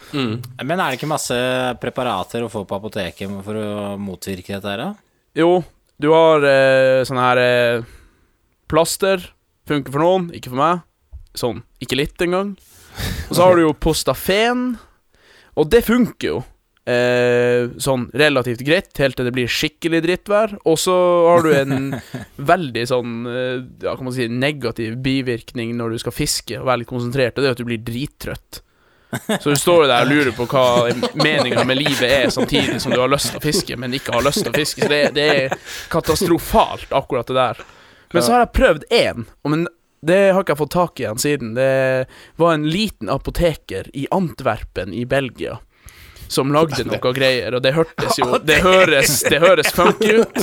[0.09, 0.41] Mm.
[0.65, 1.35] Men er det ikke masse
[1.79, 4.89] preparater å få på apoteket for å motvirke dette her, da?
[5.37, 5.59] Jo,
[6.01, 7.89] du har eh, sånne her eh,
[8.67, 9.23] plaster.
[9.69, 10.81] Funker for noen, ikke for meg.
[11.37, 12.55] Sånn, ikke litt engang.
[13.29, 14.71] Og så har du jo Postafen,
[15.55, 16.39] og det funker jo.
[16.89, 20.55] Eh, sånn relativt greit, helt til det blir skikkelig drittvær.
[20.69, 20.95] Og så
[21.27, 21.91] har du en
[22.53, 26.83] veldig sånn eh, Ja, kan man si negativ bivirkning når du skal fiske og være
[26.83, 28.63] litt konsentrert, og det er at du blir drittrøtt.
[29.41, 32.99] Så du står der og lurer på hva meninga med livet er, samtidig som du
[33.01, 34.85] har lyst til å fiske, men ikke har lyst til å fiske.
[34.85, 35.55] Så det, det er
[35.89, 37.63] katastrofalt, akkurat det der.
[38.13, 39.65] Men så har jeg prøvd én, men
[40.05, 41.55] det har ikke jeg fått tak i igjen siden.
[41.57, 42.05] Det
[42.39, 45.57] var en liten apoteker i Antwerpen i Belgia.
[46.29, 50.37] Som lagde noe greier, og det hørtes jo Det høres, det høres funky ut.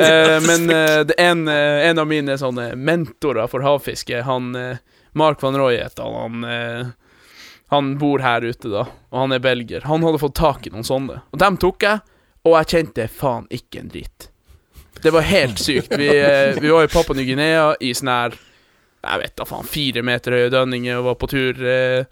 [0.00, 4.80] Eh, men eh, er en, eh, en av mine sånne mentorer for havfiske, han eh,
[5.20, 6.46] Mark van Roy heter han.
[6.48, 6.92] Han,
[7.72, 9.84] han bor her ute, da, og han er belger.
[9.84, 12.00] Han hadde fått tak i noen sånne, og dem tok jeg,
[12.48, 14.28] og jeg kjente faen ikke en drit.
[15.02, 15.92] Det var helt sykt.
[15.98, 16.08] Vi,
[16.60, 18.34] vi var i Papua Ny-Guinea i sånn her
[19.02, 22.04] Jeg vet da faen, fire meter høye dønninger og var på tur eh,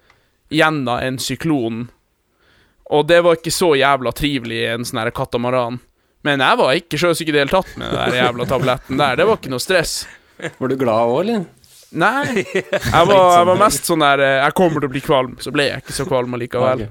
[0.51, 1.85] gjennom en syklon.
[2.91, 5.79] Og det var ikke så jævla trivelig i en sånn her katamaran.
[6.27, 9.17] Men jeg var ikke sjøsyk i det hele tatt med den der jævla tabletten der.
[9.21, 9.95] Det var ikke noe stress.
[10.59, 11.45] Var du glad òg, eller?
[11.91, 12.43] Nei.
[12.45, 15.33] Jeg var, jeg var mest sånn der eh, Jeg kommer til å bli kvalm.
[15.43, 16.85] Så ble jeg ikke så kvalm allikevel.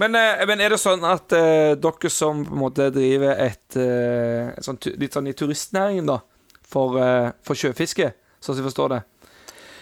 [0.00, 3.76] Men, eh, men er det sånn at uh, dere som på en måte driver et
[3.78, 6.18] uh, tu- litt sånn i turistnæringen, da,
[6.64, 8.08] for, uh, for sjøfiske,
[8.40, 9.02] sånn som jeg forstår det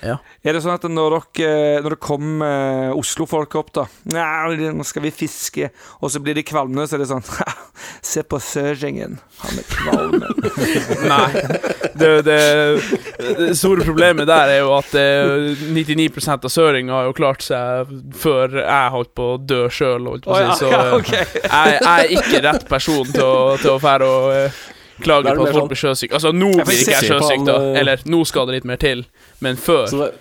[0.01, 0.17] Ja.
[0.41, 4.87] Er det sånn at når dere Når det kommer eh, Oslo-folk opp, da Nei, nå
[4.87, 5.69] skal vi fiske,
[6.01, 7.25] og så blir de kvalme, så er det sånn
[8.05, 10.25] Se på Søringen, han er kvalm.
[11.13, 11.29] Nei.
[12.01, 12.39] Det, det,
[13.39, 17.93] det store problemet der er jo at eh, 99% av søringa har jo klart seg
[18.17, 20.59] før jeg holdt på å dø sjøl, holdt på å si.
[20.61, 25.07] Så eh, jeg, jeg er ikke rett person til å, til å fære og eh,
[25.07, 26.19] klage Da er det på at folk sånn- blir sjøsyke.
[26.19, 27.57] Altså, nå blir ikke jeg sjøsyk, da.
[27.81, 29.07] Eller nå skal det litt mer til.
[29.41, 30.13] Men før Så det,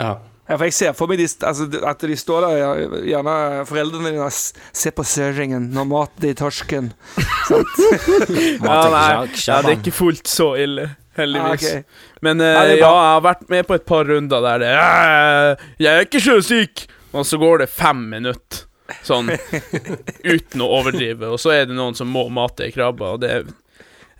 [0.00, 0.16] ja.
[0.46, 3.32] Ja, for jeg ser for meg de, altså, at de står der, gjerne
[3.66, 6.92] foreldrene dine Se på Søringen, nå mater i torsken.
[7.50, 9.08] ja, nei,
[9.42, 10.86] ja, det er ikke fullt så ille,
[11.18, 11.66] heldigvis.
[11.66, 11.82] Ah, okay.
[12.22, 15.92] Men uh, Ja, jeg har vært med på et par runder der det «Øh, Jeg
[15.96, 16.86] er ikke sjøsyk!
[17.16, 18.66] Og så går det fem minutter.
[19.02, 19.32] Sånn
[20.36, 21.32] uten å overdrive.
[21.32, 23.32] Og så er det noen som må mate ei krabbe, og det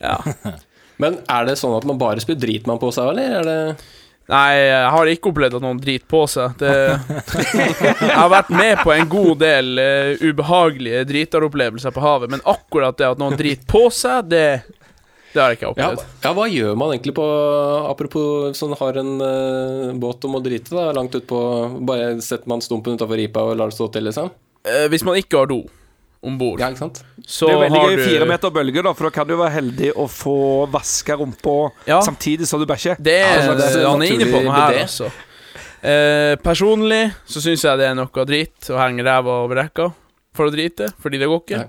[0.02, 0.18] Ja.
[1.02, 3.38] Men er det sånn at man bare spyr dritmann på seg, eller?
[3.40, 3.60] Er det
[4.26, 6.56] Nei, jeg har ikke opplevd at noen driter på seg.
[6.58, 6.70] Det,
[8.08, 12.98] jeg har vært med på en god del uh, ubehagelige dritaropplevelser på havet, men akkurat
[12.98, 14.42] det at noen driter på seg, det,
[15.30, 16.02] det har jeg ikke opplevd.
[16.26, 17.28] ja, hva gjør man egentlig på
[17.86, 21.40] Apropos sånn har en uh, båt og må drite, da, langt utpå
[21.86, 24.34] Bare setter man stumpen utafor ripa og lar det stå til, liksom?
[24.66, 25.62] Uh, hvis man ikke har do
[26.26, 27.02] om bord, Ja, ikke sant?
[27.26, 29.54] så Det er veldig gøy du fire meter bølge, da, for da kan du være
[29.56, 30.36] heldig å få
[30.70, 32.00] vaska rumpa Ja.
[32.02, 32.96] samtidig som du bæsjer.
[33.00, 35.10] Det er, Ja, det er han er inne på noe her, altså.
[35.86, 39.92] Eh, personlig så syns jeg det er noe drit å henge ræva over rekka
[40.34, 41.66] for å drite, fordi det går ikke.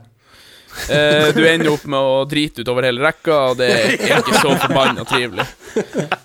[0.93, 4.51] Eh, du ender opp med å drite utover hele rekka, og det er ikke så
[4.61, 5.45] forbanna trivelig.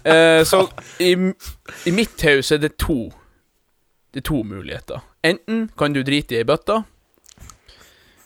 [0.05, 0.62] Eh, så
[1.01, 1.12] i,
[1.88, 3.11] i mitt hus er det to
[4.12, 5.01] Det er to muligheter.
[5.25, 6.83] Enten kan du drite i ei bøtte.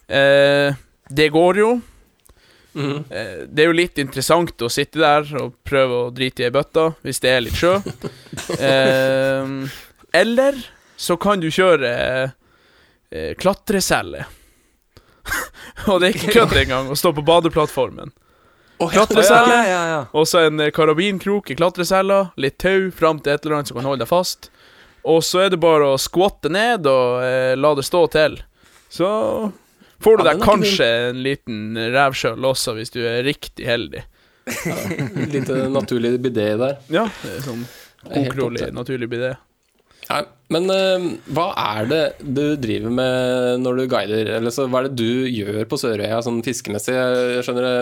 [0.09, 0.75] Eh,
[1.09, 1.71] det går jo.
[2.77, 3.05] Mm.
[3.11, 6.55] Eh, Det er jo litt interessant å sitte der og prøve å drite i ei
[6.55, 7.77] bøtte, hvis det er litt sjø.
[8.61, 9.49] Eh,
[10.17, 10.59] eller
[10.97, 11.91] så kan du kjøre
[13.11, 14.27] eh, klatreselle.
[15.91, 18.13] og det er ikke kødd engang å stå på badeplattformen.
[18.77, 20.01] Klatreselle, ja, ja.
[20.13, 23.79] og så en eh, karabinkrok i klatrecella, litt tau fram til et eller annet som
[23.81, 24.51] kan holde deg fast.
[25.07, 28.37] Og så er det bare å skvatte ned og eh, la det stå til.
[28.93, 29.09] Så
[30.07, 34.05] får du Ja, deg kanskje en liten rævskjøll også, hvis du er riktig heldig.
[35.35, 36.79] Litt eh, naturlig bidé der.
[36.93, 37.67] Ja, det er sånn
[38.07, 39.35] helt kokrolig, naturlig bidé.
[40.07, 40.21] Ja,
[40.55, 44.31] men uh, hva er det du driver med når du guider?
[44.37, 46.95] Eller så, hva er det du gjør på Sørøya sånn fiskemessig?
[46.95, 47.81] Jeg skjønner det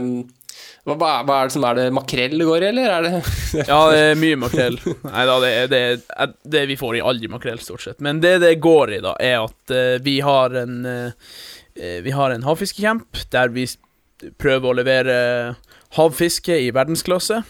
[0.85, 3.07] hva, hva er- hva er det som er det makrell det går i, eller er
[3.07, 3.13] det
[3.71, 4.77] Ja, det er mye makrell.
[5.05, 5.81] Nei da, det er det,
[6.13, 8.01] er det Vi får i aldri makrell, stort sett.
[8.05, 11.41] Men det det går i, da, er at uh, vi har en eh, eh,
[11.75, 13.65] Vi har en havfiskecamp der vi
[14.39, 15.17] prøver å levere
[15.97, 17.41] havfiske i verdensklasse.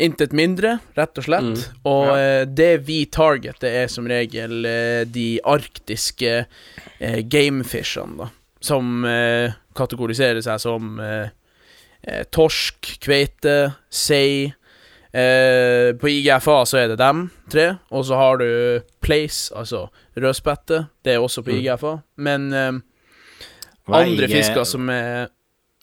[0.00, 1.48] Intet mindre, rett og slett.
[1.48, 2.12] Mm, Og ja.
[2.20, 8.28] eh, det vi targeter, er som regel eh, de arktiske eh, gamefishene, da.
[8.64, 11.32] Som eh, kategoriserer seg som eh,
[12.04, 13.56] eh, torsk, kveite,
[13.92, 14.52] sei.
[15.10, 18.46] Eh, på IGFA så er det dem tre, og så har du
[19.02, 19.86] place, altså
[20.16, 20.84] rødspette.
[21.04, 21.60] Det er også på Mm.
[21.64, 21.94] IGFA.
[22.16, 22.72] Men eh,
[23.96, 25.28] andre IG fisker som er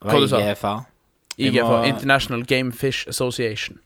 [0.01, 0.39] Hva hva er du sa?
[0.39, 0.73] IGFA?
[1.37, 3.79] IGFA, må- International Game Fish Association.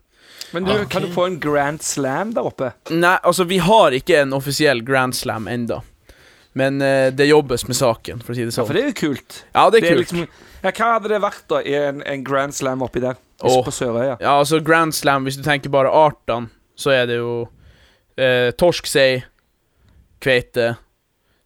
[0.51, 2.73] Men du, kan du få en grand slam der oppe?
[2.89, 5.77] Nei, altså, vi har ikke en offisiell Grand Slam enda
[6.53, 8.67] Men uh, det jobbes med saken, for å si det Ja, sånn.
[8.67, 9.37] for det er jo kult.
[9.55, 10.01] Ja, det er kult.
[10.01, 10.25] liksom,
[10.63, 13.15] ja, hva hadde det vært da i en, en grand slam oppi der?
[13.39, 13.61] Oh.
[13.63, 14.17] På Sørøya?
[14.19, 17.47] Ja, altså Grand Slam, hvis du tenker bare artene, så er det jo
[18.19, 19.23] eh, torsk, sei,
[20.21, 20.75] kveite,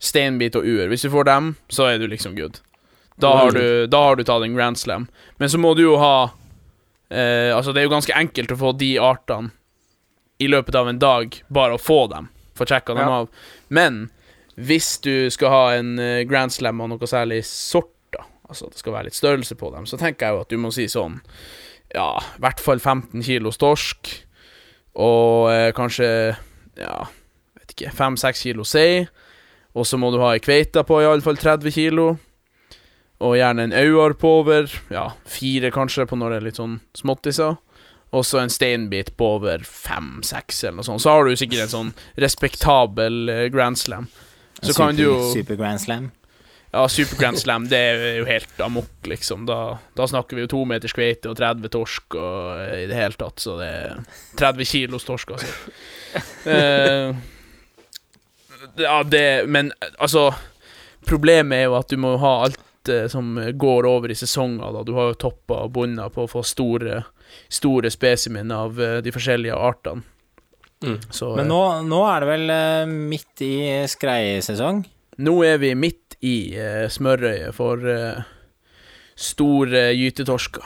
[0.02, 0.90] steinbit og uer.
[0.92, 2.60] Hvis du får dem, så er du liksom good.
[3.22, 5.06] Da har du, da har du tatt en Grand Slam.
[5.40, 6.32] Men så må du jo ha
[7.10, 9.52] eh, Altså, det er jo ganske enkelt å få de artene
[10.44, 12.28] i løpet av en dag, bare å få dem.
[12.60, 13.22] Få sjekka dem Ja.
[13.22, 13.30] av.
[13.72, 14.10] Men
[14.60, 18.76] hvis du skal ha en eh, Grand Slam av noe særlig sort, da, altså at
[18.76, 20.86] det skal være litt størrelse på dem, så tenker jeg jo at du må si
[20.92, 21.22] sånn
[21.96, 24.12] Ja, i hvert fall 15 kilos torsk,
[25.00, 26.10] og eh, kanskje
[26.80, 27.06] Ja,
[27.62, 29.06] vet ikke 5-6 kilo sei.
[29.76, 32.18] Og så må du ha ei kveite på iallfall 30 kilo.
[33.24, 36.80] Og gjerne en auar på over Ja, fire kanskje, på når det er litt sånn
[36.98, 37.56] småttiser.
[38.16, 41.04] Og så en steinbit på over fem-seks, eller noe sånt.
[41.04, 44.08] Så har du sikkert en sånn respektabel eh, Grand Slam.
[44.62, 46.12] Så super, kan du jo super, Grand Slam.
[46.76, 49.46] Ja, Super Grand Slam, det er jo helt amok, liksom.
[49.48, 52.98] Da, da snakker vi jo to meters kveite og 30 torsk og eh, i det
[53.00, 54.02] hele tatt, så det er
[54.42, 55.72] 30 kilos torsk, altså.
[56.52, 57.16] uh,
[58.86, 60.30] ja, det Men altså
[61.06, 64.84] Problemet er jo at du må ha alt eh, som går over i sesonger, da.
[64.84, 67.04] Du har jo topper og bunner på å få store,
[67.52, 70.06] store spesimen av eh, de forskjellige artene.
[70.84, 71.00] Mm.
[71.10, 72.56] Så, Men eh, nå, nå er det vel
[73.10, 73.56] midt i
[73.90, 74.84] skreisesong?
[75.26, 78.20] Nå er vi midt i uh, smørøyet for uh,
[79.16, 80.66] store gytetorsker.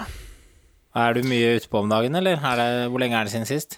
[0.97, 2.41] Er du mye ute på om dagen, eller?
[2.41, 3.77] Er det, hvor lenge er det siden sist?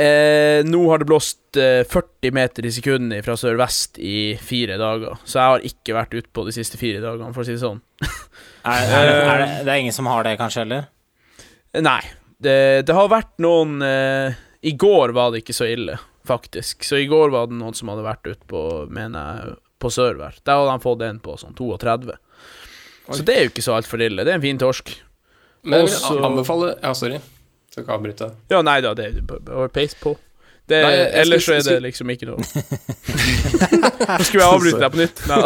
[0.00, 5.18] Eh, nå har det blåst eh, 40 meter i sekundet fra sørvest i fire dager,
[5.28, 7.82] så jeg har ikke vært utpå de siste fire dagene, for å si det sånn.
[8.62, 10.84] Er, er, det, er det, det er ingen som har det, kanskje, heller?
[11.82, 11.98] Nei,
[12.38, 12.54] det,
[12.86, 15.96] det har vært noen eh, I går var det ikke så ille,
[16.30, 16.86] faktisk.
[16.86, 20.38] Så i går var det noen som hadde vært utpå, mener jeg, på Sørvær.
[20.46, 22.14] Der hadde han fått en på sånn 32.
[23.10, 24.22] Så det er jo ikke så altfor ille.
[24.22, 24.94] Det er en fin torsk.
[25.66, 27.18] Men jeg vil Også- anbefale Ja, sorry.
[27.72, 28.30] Skal ikke avbryte.
[28.52, 30.14] Ja, nei da, det er peis på.
[30.70, 32.38] Det, Nei, jeg- jeg ellers så er det liksom ikke noe
[34.12, 35.22] Nå skulle jeg avbryte deg på nytt.
[35.26, 35.40] Nei.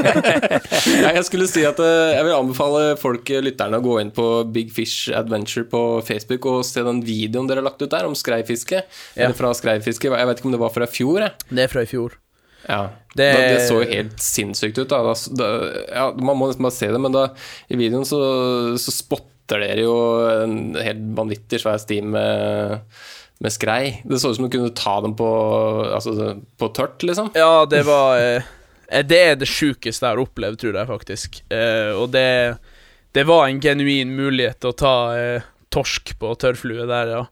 [1.02, 4.12] Nei, jeg skulle si at eh, jeg vil anbefale folk, eh, lytterne, å gå inn
[4.14, 8.06] på Big Fish Adventure på Facebook og se den videoen dere har lagt ut der
[8.08, 8.84] om skreifiske.
[9.18, 9.32] Ja.
[9.36, 10.10] Fra skreifiske.
[10.14, 11.32] Jeg vet ikke om det var fra i fjor, jeg.
[11.50, 12.14] Det er fra i fjor.
[12.68, 12.82] Ja.
[13.16, 14.88] Det- da, det så jo helt sinnssykt ut.
[14.94, 15.02] Da.
[15.10, 15.50] Da, da,
[15.90, 17.26] ja, man må nesten bare se det, men da,
[17.66, 18.22] i videoen så,
[18.78, 19.96] så spotter dere jo
[20.30, 22.86] en helt vanvittig svær sti med,
[23.42, 24.00] med skrei.
[24.04, 25.30] Det så ut som du kunne ta dem på,
[25.90, 27.32] altså, på tørt, liksom.
[27.34, 28.50] Ja, det var eh,
[29.06, 31.40] Det er det sjukeste jeg har opplevd, tror jeg faktisk.
[31.50, 32.56] Eh, og det,
[33.16, 37.24] det var en genuin mulighet å ta eh, torsk på tørrflue der, ja.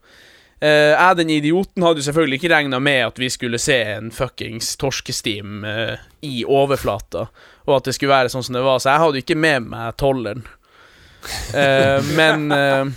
[0.61, 4.11] Eh, jeg, den idioten, hadde jo selvfølgelig ikke regna med at vi skulle se en
[4.15, 7.29] fuckings torskestim eh, i overflata,
[7.69, 9.69] og at det skulle være sånn som det var, så jeg hadde jo ikke med
[9.71, 10.43] meg tolleren.
[11.55, 12.88] Eh, men uh,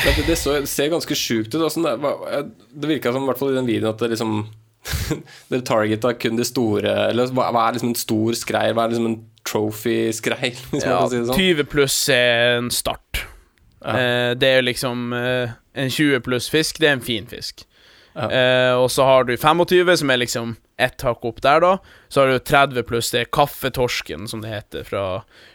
[0.00, 1.60] Ja, det, det, så, det ser ganske sjukt ut.
[1.72, 1.94] Sånn det
[2.70, 4.42] det virka som, i hvert fall i den videoen, at det liksom
[5.50, 8.70] Dere targeta kun de store Eller hva, hva er liksom en stor skrei?
[8.72, 10.54] Hva er liksom en trophy-skrei?
[10.80, 11.36] Ja, si sånn?
[11.36, 13.24] 20 pluss er en start.
[13.80, 13.92] Ja.
[13.92, 17.66] Uh, det er liksom En 20 pluss fisk, det er en fin fisk.
[18.14, 18.26] Ja.
[18.26, 21.72] Eh, og så har du 25, som er liksom ett hakk opp der, da.
[22.08, 25.04] Så har du 30 pluss, det er kaffetorsken, som det heter, fra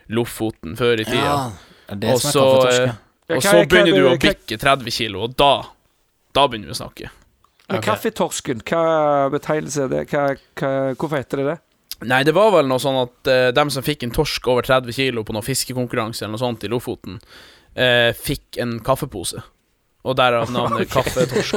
[0.07, 1.51] Lofoten før i tida.
[1.89, 2.95] det det og så, eh,
[3.35, 5.53] og så begynner du å bikke 30 kilo, og da
[6.35, 7.09] Da begynner vi å snakke.
[7.71, 10.01] Men kaffetorsken, hva betegnelse er det?
[10.11, 10.25] Hva,
[10.59, 11.55] hva, hvorfor heter det det?
[12.03, 14.91] Nei, det var vel noe sånn at eh, dem som fikk en torsk over 30
[14.97, 17.21] kilo på noen fiskekonkurranse eller noe sånt i Lofoten,
[17.71, 19.39] eh, fikk en kaffepose.
[20.05, 21.55] Og derav navnet kaffetorsk.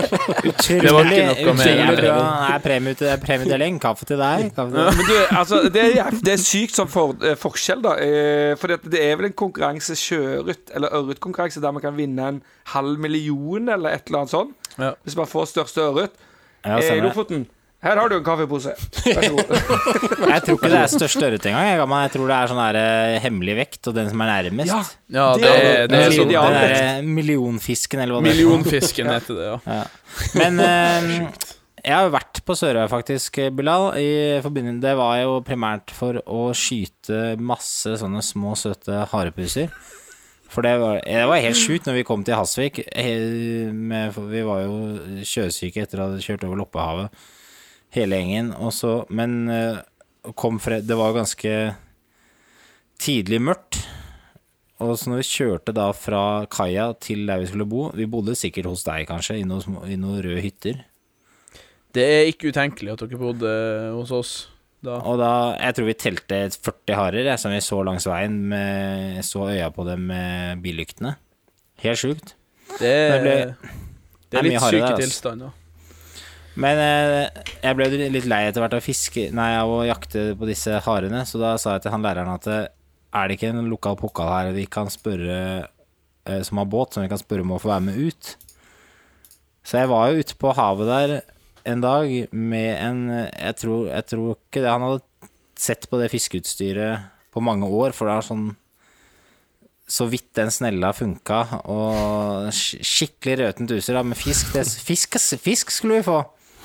[0.49, 1.67] Utrolig, Det var ikke noe mer.
[1.69, 2.15] utrolig bra.
[2.49, 3.69] Det er premie.
[3.83, 4.47] Kaffe til deg.
[4.57, 4.95] Kaffe til deg.
[4.97, 7.93] Men du, altså, det er, det er sykt sånn for, eh, forskjell, da.
[8.01, 12.41] Eh, fordi det er vel en konkurranse, sjøørret eller ørretkonkurranse, der man kan vinne en
[12.73, 14.57] halv million eller et eller annet sånt.
[14.79, 14.95] Ja.
[15.05, 16.17] Hvis man får største ørret.
[16.65, 17.03] Ja, Eh.
[17.05, 17.45] Lofoten.
[17.85, 18.73] Her har du en kaffepose.
[19.05, 19.51] Vær så god.
[20.33, 21.67] Jeg tror ikke det er størst ørret engang.
[21.69, 24.73] Jeg, jeg tror det er sånn der, eh, hemmelig vekt, og den som er nærmest.
[24.73, 24.81] Ja,
[25.15, 26.33] Ja, Det det, er- det er det er sånn.
[26.33, 28.35] Den der eh, millionfisken, eller hva det er.
[28.41, 29.61] Millionfisken heter det, ja.
[29.79, 29.85] Ja.
[30.41, 31.47] Men eh,
[31.85, 33.93] jeg har jo vært på Sørøya faktisk, Bilal.
[34.03, 34.09] I
[34.43, 39.71] forbindelse, det var jo primært for å skyte masse sånne små, søte harepuser.
[40.51, 42.83] For det var, det var helt sjukt når vi kom til Hasvik.
[43.71, 47.27] Med, vi var jo sjøsyke etter å ha kjørt over Loppehavet,
[47.97, 48.53] hele gjengen.
[48.59, 49.79] Og så, men eh,
[50.37, 51.53] kom fre, det var ganske
[53.01, 53.81] tidlig mørkt.
[54.79, 56.23] Og så når vi kjørte da fra
[56.53, 59.97] kaia til der vi skulle bo Vi bodde sikkert hos deg, kanskje, i noen, i
[59.99, 60.85] noen røde hytter.
[61.97, 63.51] Det er ikke utenkelig at dere bodde
[63.97, 64.33] hos oss
[64.85, 65.01] da.
[65.03, 68.37] Og da Jeg tror vi telte 40 harer som vi så langs veien.
[68.53, 71.17] Med, så øya på dem med billyktene.
[71.83, 72.37] Helt sjukt.
[72.79, 75.01] Det er, Det ble- det det er er litt syke altså.
[75.03, 75.58] tilstander.
[76.59, 80.49] Men eh, jeg ble litt lei etter hvert av fiske Nei, av å jakte på
[80.49, 82.67] disse harene, så da sa jeg til han læreren at eh,
[83.19, 87.05] er det ikke en lokal pokal her vi kan spørre eh, som har båt, som
[87.05, 88.33] vi kan spørre om å få være med ut?
[89.63, 91.15] Så jeg var jo ute på havet der
[91.69, 96.09] en dag med en Jeg tror, jeg tror ikke det Han hadde sett på det
[96.09, 98.49] fiskeutstyret på mange år, for det er sånn
[99.89, 101.39] så vidt den snella funka,
[101.73, 104.51] og skikkelig røtent utstyr med fisk.
[104.53, 106.19] Det, fisk, fisk skulle vi få!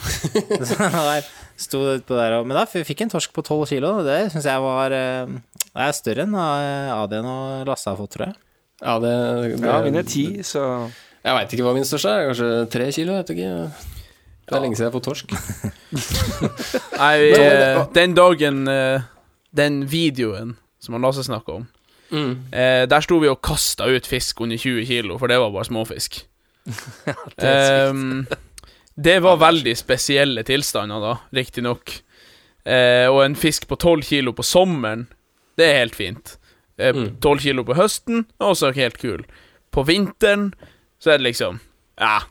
[1.64, 3.92] Sto utpå der, og- men da fikk jeg en torsk på 12 kilo.
[4.04, 5.26] Det syns jeg var eh,
[5.74, 8.36] Det er større enn eh, Adrian og Lasse har fått, tror jeg.
[8.84, 9.14] Ja, det,
[9.62, 10.64] det Ja, mine er ti, så
[11.24, 12.26] Jeg veit ikke hva min største er.
[12.32, 13.14] Kanskje tre kilo?
[13.16, 13.52] Jeg vet ikke.
[14.44, 15.28] Det er lenge siden jeg har fått torsk.
[17.00, 17.30] Nei, vi,
[17.96, 18.64] den dagen
[19.56, 21.70] den videoen som Lasse snakka om,
[22.14, 22.34] Mm.
[22.54, 25.66] eh, der sto vi og kasta ut fisk under 20 kilo, for det var bare
[25.66, 26.20] småfisk.
[27.08, 28.36] ja, Det er sykt.
[28.96, 31.96] Det var veldig spesielle tilstander, da, riktignok.
[32.66, 35.08] Eh, og en fisk på 12 kilo på sommeren,
[35.58, 36.38] det er helt fint.
[36.78, 37.18] Eh, Mm.
[37.22, 39.24] 12 kilo på høsten er også helt kul.
[39.72, 40.54] På vinteren
[41.02, 41.60] så er det liksom
[42.00, 42.22] Ja,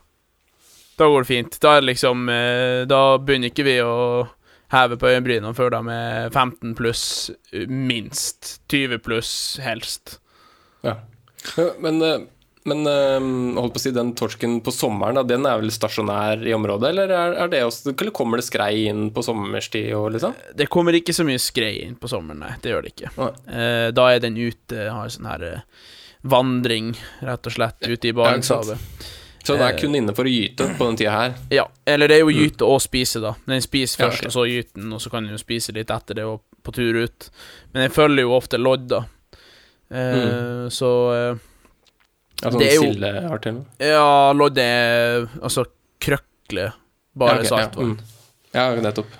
[0.97, 1.59] da går det fint.
[1.61, 4.27] Da er det liksom eh, Da begynner ikke vi å
[4.73, 8.59] heve på øyenbrynene før de er 15 pluss, eh, minst.
[8.69, 10.19] 20 pluss, helst.
[10.83, 10.95] Ja.
[11.79, 12.19] Men, eh,
[12.69, 13.25] men øh,
[13.59, 16.89] holdt på å si, den torsken på sommeren, da, den er vel stasjonær i området,
[16.93, 20.35] eller, er, er det også, eller kommer det skrei inn på sommerstid og liksom?
[20.55, 22.53] Det kommer ikke så mye skrei inn på sommeren, nei.
[22.63, 23.11] Det gjør det ikke.
[23.47, 25.65] Eh, da er den ute, har sånn her eh,
[26.23, 28.79] vandring, rett og slett, ute i Barentshavet.
[29.43, 29.79] Så det er Eh.
[29.81, 31.33] kun inne for å gyte på den tida her?
[31.51, 33.33] Ja, eller det er jo gyte og spise, da.
[33.45, 35.91] Den spiser Ja, først, og så gyter den, og så kan den jo spise litt
[35.91, 37.27] etter det og på tur ut.
[37.73, 39.01] Men den følger jo ofte lodd, da.
[39.91, 40.69] Mm.
[40.71, 40.89] Så
[42.43, 43.65] Ja, sånn Det er jo- sildeart eller noe?
[43.79, 44.65] Ja, lodde
[45.41, 45.63] altså
[46.03, 46.73] krøkle,
[47.15, 47.93] bare Ja, okay, saltvann.
[48.53, 48.75] Ja, mm.
[48.75, 49.19] ja, nettopp.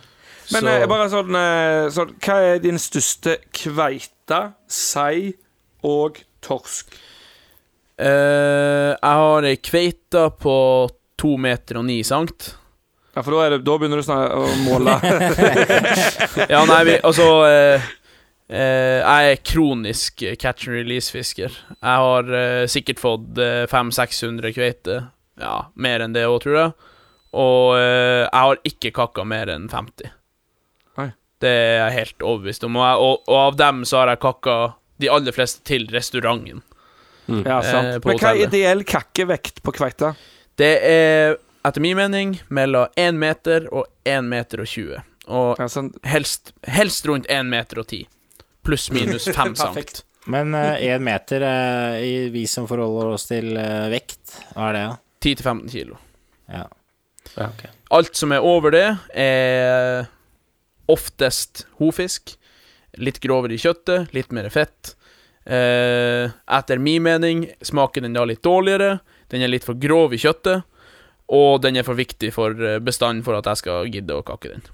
[0.51, 5.33] Men Så- eh, bare sånn, eh, sånn Hva er din største kveite, sei
[5.83, 6.85] og torsk?
[7.99, 12.55] Uh, jeg har ei kveite på to meter og ni sankt.
[13.15, 14.95] Ja, for da, er det, da begynner du snart å måle.
[16.49, 17.85] Ja, nei, vi Altså eh,
[18.51, 21.53] Jeg er kronisk catch and release-fisker.
[21.53, 25.05] Jeg har eh, sikkert fått eh, 500-600 kveiter.
[25.39, 26.73] Ja, mer enn det òg, tror jeg.
[27.33, 30.11] Og eh, jeg har ikke kakka mer enn 50.
[31.01, 31.07] Oi.
[31.41, 32.77] Det er jeg helt overbevist om.
[32.77, 34.57] Og, jeg, og, og av dem så har jeg kakka
[35.01, 36.61] de aller fleste til restauranten.
[37.27, 37.95] ja, sant.
[37.95, 40.13] Eh, på Men hva er ideell kakkevekt på kveita?
[40.59, 45.01] Det er etter min mening mellom 1 meter og 1 meter og 20.
[45.33, 45.67] Og Ja,
[46.11, 48.03] helst, helst rundt 1 meter og 10.
[48.63, 50.03] Pluss minus fem sankt.
[50.31, 54.83] Men én meter, uh, i- vi som forholder oss til uh, vekt, hva er det,
[54.87, 54.97] da?
[55.23, 55.97] 10-15 kilo.
[56.51, 56.63] Ja.
[57.37, 57.71] Ja, okay.
[57.95, 58.85] Alt som er over det,
[59.15, 60.05] er
[60.91, 62.35] oftest hofisk.
[63.01, 64.93] Litt grovere i kjøttet, litt mer fett.
[65.49, 68.99] Eh, etter min mening smaker den da litt dårligere.
[69.31, 70.63] Den er litt for grov i kjøttet.
[71.33, 74.53] Og den er for viktig for eh, bestanden for at jeg skal gidde å kakke
[74.53, 74.67] den.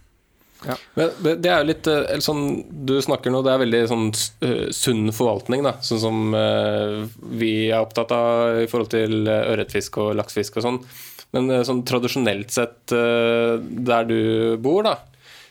[0.65, 2.41] Men det er jo litt eh, eller sånn
[2.85, 4.07] Du snakker nå, det er veldig sånn
[4.43, 5.77] eh, sunn forvaltning, da.
[5.85, 6.97] Sånn som eh,
[7.39, 10.81] vi er opptatt av i forhold til ørretfisk og laksefisk og sånn.
[11.35, 14.95] Men sånn tradisjonelt sett der du bor, da,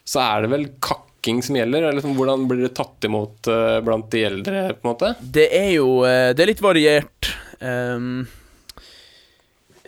[0.02, 1.84] så er det vel kakking som gjelder?
[1.84, 3.46] Eller liksom, hvordan blir det tatt imot
[3.86, 5.12] blant de eldre, på en måte?
[5.22, 7.30] Det er jo Det er litt variert.
[7.60, 8.26] Ehm,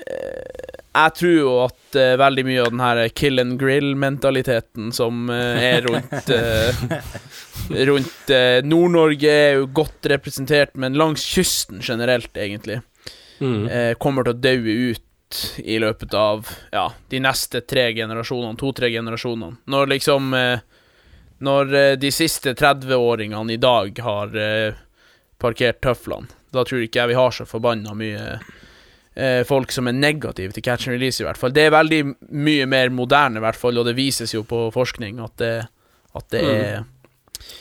[0.07, 5.29] eh, jeg tror jo at uh, veldig mye av den her kill and grill-mentaliteten som
[5.31, 6.85] uh, er rundt uh,
[7.91, 8.31] Rundt
[8.67, 12.81] Nord-Norge er jo godt representert, men langs kysten generelt, egentlig,
[13.41, 13.95] Mm.
[13.97, 19.63] kommer til å daue ut i løpet av ja, de neste tre generasjonene, to-tre generasjonene.
[19.65, 20.35] Når liksom
[21.41, 21.73] Når
[22.03, 24.37] de siste 30-åringene i dag har
[25.41, 28.27] parkert tøflene, da tror ikke jeg vi har så forbanna mye
[29.21, 31.53] eh, folk som er negative til catch and release, i hvert fall.
[31.53, 32.01] Det er veldig
[32.33, 35.53] mye mer moderne, i hvert fall, og det vises jo på forskning at det,
[36.17, 36.55] at det Mm.
[36.57, 36.85] er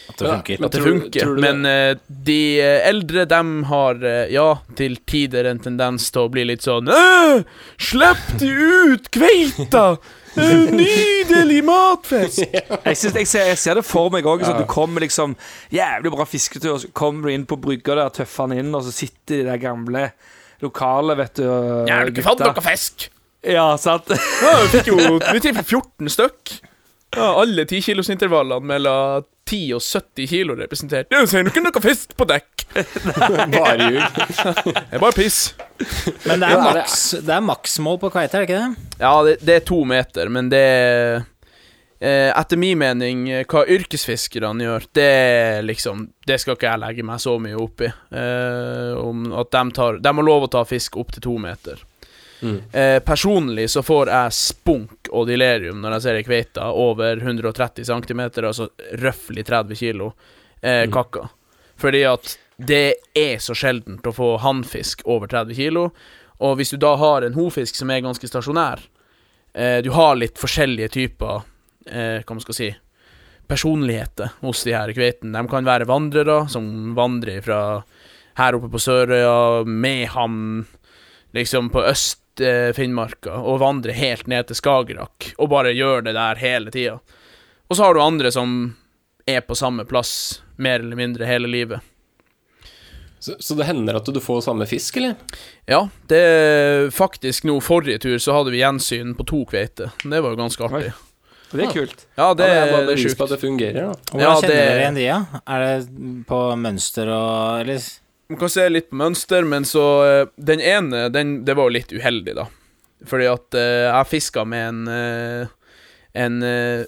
[0.10, 0.60] At det funker.
[0.60, 1.22] men at det tror- funker.
[1.24, 1.96] tror du det- Men eh,
[2.26, 6.62] de eh, eldre, dem har eh, ja, til tider en tendens til å bli litt
[6.66, 7.44] sånn «Åh,
[7.78, 9.98] Slipp de ut, kveita!
[10.36, 12.40] Nydelig matfest!
[12.86, 14.44] Jeg, synes, jeg, ser, jeg ser det for meg òg.
[14.46, 14.54] Ja.
[14.60, 15.36] Du kommer liksom
[15.74, 18.84] Jævlig bra fisketur, og så kommer du inn på brygga der, tøffer han inn, og
[18.86, 20.10] så sitter de der gamle
[20.66, 21.46] lokale, vet du.
[21.90, 23.10] Ja, du har ikke noe fisk!
[23.48, 24.10] Ja, sant?
[24.44, 26.56] Ja, vi fikk jo vi fikk 14 stykk.
[27.16, 31.10] Ja, alle 10-kilosintervallene mellom 10 og 70 kilo representert.
[31.10, 32.66] Jeg ser du ikke noe fisk på dekk!
[33.56, 34.20] Bare ljug.
[34.30, 35.40] Det er bare piss.
[36.28, 39.00] Men det er, Ja, maks, det er maksmål på kveite, er det ikke det?
[39.02, 41.26] Ja, det, det er to meter, men det er eh,
[42.02, 47.20] Etter min mening, eh, hva yrkesfiskerne gjør, det liksom Det skal ikke jeg legge meg
[47.20, 47.90] så mye opp i.
[48.16, 51.82] Eh, om at de tar De har lov å ta fisk opp til to meter.
[52.42, 52.62] Mm.
[52.72, 57.84] Eh, personlig så får jeg spunk og delirium når jeg ser ei kveite over 130
[57.84, 60.14] cm, altså røftlig 30 kilo,
[60.64, 60.92] eh, Mm.
[60.94, 61.30] kakka.
[61.78, 65.92] Fordi at det er så sjeldent å få hannfisk over 30 kilo.
[66.40, 68.80] Og hvis du da har en hofisk som er ganske stasjonær,
[69.54, 71.44] eh, du har litt forskjellige typer
[71.88, 72.70] eh, Hva man skal si
[73.50, 75.34] personligheter hos de her kveitene.
[75.34, 77.60] De kan være vandrere som vandrer fra
[78.40, 80.68] her oppe på Sørøya, Mehamn,
[81.36, 86.72] liksom på Øst-Finnmarka, og vandrer helt ned til Skagerrak, og bare gjør det der hele
[86.72, 87.00] tida.
[87.68, 88.54] Og så har du andre som
[89.26, 91.82] er på samme plass mer eller mindre hele livet.
[93.20, 95.18] Så, så det hender at du får samme fisk, eller?
[95.68, 99.92] Ja, det er faktisk nå Forrige tur så hadde vi gjensyn på to kveiter.
[100.06, 100.94] Det var jo ganske artig.
[101.52, 102.06] Det er kult.
[102.18, 103.18] Ja, det Ja, det er bare sjukt.
[103.18, 103.94] på at det fungerer, da.
[104.12, 105.42] Hvordan Ja, kjenner det- dere igjen de, da?
[105.48, 107.80] Er det på mønster og Eller
[108.30, 109.86] Man kan se litt på mønster, men så
[110.22, 112.46] eh, Den ene, den, det var jo litt uheldig, da.
[113.06, 115.48] Fordi at uh, jeg fiska med en uh,
[116.14, 116.84] en, uh,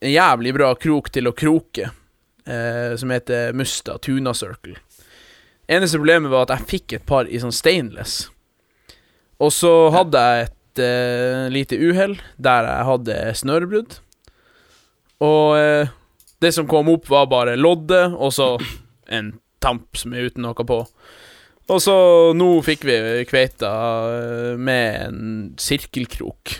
[0.00, 1.90] en jævlig bra krok til å kroke,
[2.46, 4.76] eh, som heter Musta Tuna Circle.
[5.68, 8.30] Eneste problemet var at jeg fikk et par i sånn stainless.
[9.40, 13.98] Og så hadde jeg et eh, lite uhell der jeg hadde snørebrudd.
[15.24, 15.94] Og eh,
[16.42, 18.54] det som kom opp, var bare loddet, og så
[19.10, 20.82] en tamp som er uten noe på.
[21.68, 21.96] Og så
[22.36, 22.96] nå fikk vi
[23.28, 23.70] kveita
[24.14, 25.20] eh, med en
[25.60, 26.54] sirkelkrok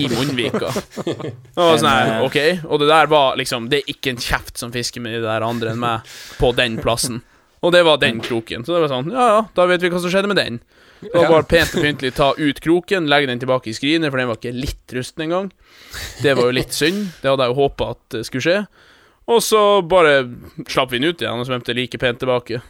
[0.00, 0.70] i munnvika.
[0.70, 4.72] Og sånn her, ok Og det der var liksom Det er ikke en kjeft som
[4.74, 6.08] fisker med de der andre enn meg
[6.40, 7.20] på den plassen.
[7.60, 8.64] Og det var den kroken.
[8.64, 10.58] Så det var sånn, ja ja, da vet vi hva som skjedde med den.
[11.00, 14.28] Var bare pent og pyntelig ta ut kroken, legge den tilbake i skrinet, for den
[14.28, 15.46] var ikke litt rusten engang.
[16.20, 17.06] Det var jo litt synd.
[17.22, 18.58] Det hadde jeg jo håpa at det skulle skje.
[19.30, 20.18] Og så bare
[20.68, 22.60] slapp vi den ut igjen og svømte like pent tilbake.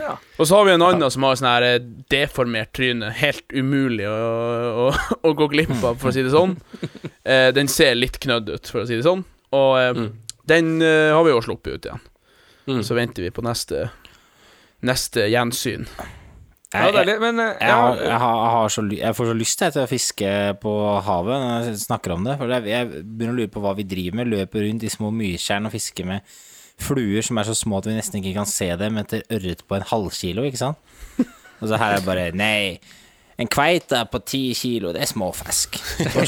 [0.00, 0.16] Ja.
[0.40, 1.76] Og så har vi en annen som har sånn her eh,
[2.10, 3.12] deformert tryne.
[3.14, 4.16] Helt umulig å,
[4.88, 4.88] å,
[5.22, 6.56] å gå glipp av, for å si det sånn.
[7.22, 9.22] Eh, den ser litt knødd ut, for å si det sånn.
[9.54, 10.08] Og eh, Mm.
[10.50, 12.02] den eh, har vi jo sluppet ut igjen.
[12.66, 12.82] Mm.
[12.82, 13.90] Så venter vi på neste
[14.84, 15.86] Neste gjensyn.
[16.74, 17.14] Ja, jeg, deilig.
[17.22, 19.86] Men eh, jeg, har, jeg, har, jeg, har så, jeg får så lyst til å
[19.90, 20.32] fiske
[20.64, 20.72] på
[21.06, 22.34] havet når jeg snakker om det.
[22.40, 24.32] For jeg, jeg begynner å lure på hva vi driver med.
[24.34, 26.34] Løper rundt i små myrtjern og fisker med
[26.82, 29.76] fluer som er så små at vi nesten ikke kan se dem etter ørret på
[29.78, 30.80] en halvkilo, ikke sant?
[31.62, 32.80] Og så her er det bare Nei.
[33.38, 35.78] En kveite på 10 kilo, det er småfisk.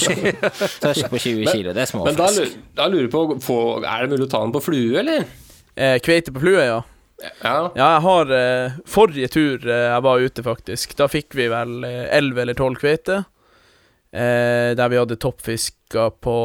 [0.83, 2.39] Torsk på 20 kilo, det er Men da, småfisk.
[2.39, 5.27] lurer- da lurer jeg på Er det mulig å ta den på flue, eller?
[5.77, 6.81] Eh, kveite på flue, ja.
[7.23, 7.73] Ja.
[7.75, 11.79] Ja, jeg har eh, Forrige tur eh, jeg var ute, faktisk, da fikk vi vel
[11.81, 13.25] elleve 11 eller 12 kveiter.
[14.13, 16.37] Eh, der vi hadde toppfiska på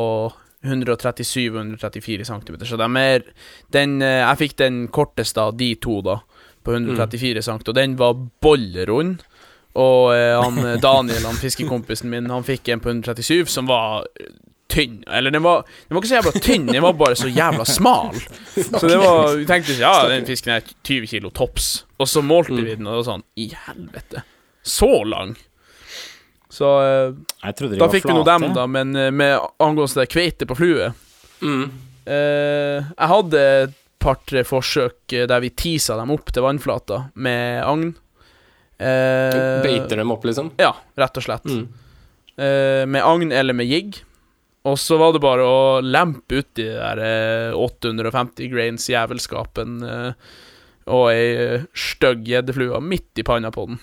[0.64, 2.66] 137-134 cm.
[2.66, 3.24] Så de er
[3.72, 6.20] den, eh, Jeg fikk den korteste av de to, da,
[6.64, 9.22] på 134 cm, og den var bollerund.
[9.74, 14.08] Og eh, han eh, Daniel, han fiskekompisen min, han fikk en på 137 som var
[14.20, 14.34] eh,
[14.72, 15.02] tynn.
[15.12, 18.18] Eller den var, den var ikke så jævla tynn, den var bare så jævla smal.
[18.56, 21.70] Så det var Vi tenkte ja, den fisken er 20 kilo tops.
[22.02, 24.24] Og så målte vi den, og det var sånn I helvete.
[24.64, 25.36] Så lang.
[26.52, 30.58] Så eh, da var fikk vi nå dem, da, men eh, med angående kveite på
[30.60, 30.92] flue
[31.42, 31.64] Mm.
[32.06, 33.72] eh, Jeg hadde et
[34.04, 37.88] par-tre forsøk eh, der vi tisa dem opp til vannflata med agn.
[38.82, 40.52] Eh, Beiter dem opp, liksom?
[40.62, 41.46] Ja, rett og slett.
[41.50, 41.64] Mm.
[42.38, 44.02] Eh, med agn eller med jigg.
[44.70, 50.34] Og så var det bare å lempe uti det der eh, 850 grains jævelskapen eh,
[50.92, 53.80] og ei eh, stygg gjeddeflue midt i panna på den.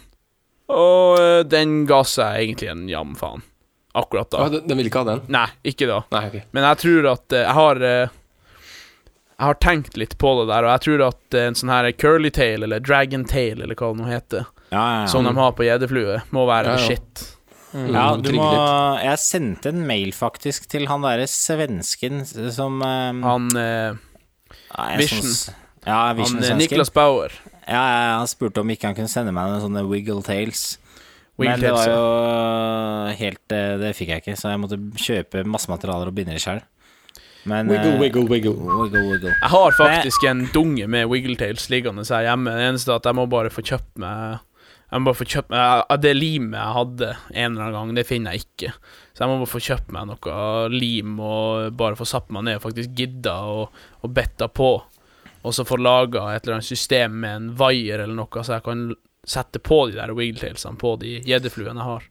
[0.71, 3.43] Og eh, den ga seg egentlig en jam faen.
[3.99, 4.45] Akkurat da.
[4.45, 5.25] Ja, den, ville vil ikke ha den?
[5.33, 6.03] Nei, ikke da.
[6.15, 6.45] Nei, okay.
[6.55, 8.15] Men jeg tror at eh, jeg har eh,
[9.39, 11.91] Jeg har tenkt litt på det der, og jeg tror at eh, en sånn her
[11.99, 15.11] curly tail, eller dragon tail, eller hva det nå heter, Ja, ja, ja.
[15.11, 16.87] som de har på gjeddeflue, må være Ja,
[17.73, 18.05] the ja.
[18.17, 18.49] Mm, du må.
[19.05, 22.23] Jeg sendte en mail faktisk til han derre svensken
[22.55, 23.95] som eh, Han eh,
[24.73, 25.23] ja, Vision.
[25.23, 25.49] synes-
[25.87, 26.59] Ja, Vision Han.
[26.59, 27.33] Niklas Bauer.
[27.69, 30.79] Ja, ja, han spurte om ikke han kunne sende meg noen sånne wiggle Tales.
[31.39, 35.45] Wiggle Men det var jo helt eh, Det fikk jeg ikke, så jeg måtte kjøpe
[35.47, 36.61] masse materialer og binde det sjøl.
[37.49, 38.53] Men Wiggle, eh, wiggle, wiggle.
[38.59, 39.31] wiggle, wiggle.
[39.41, 42.51] Jeg har faktisk en dunge med wiggletails liggende her hjemme.
[42.59, 44.41] Det eneste er at jeg må bare få kjøpt meg
[44.89, 48.07] Jeg må bare få kjøpt meg Det limet jeg hadde en eller annen gang, det
[48.09, 48.71] finner jeg ikke.
[49.13, 50.37] Så jeg må bare få kjøpt meg noe
[50.73, 54.71] lim og bare få satt meg ned og faktisk gidda og, og betta på.
[55.45, 58.65] Og så få laga et eller annet system med en vaier eller noe, så jeg
[58.65, 58.89] kan
[59.29, 62.09] sette på de der wiggletailsene på de gjeddefluene jeg har.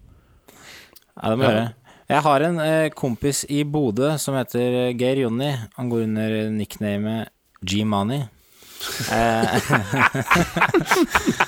[1.17, 1.75] Ja, det må jeg gjøre.
[2.07, 5.49] Jeg har en eh, kompis i Bodø som heter eh, Geir Jonny.
[5.75, 7.33] Han går under nicknamet
[7.67, 8.21] G-Money.
[9.11, 9.57] Eh,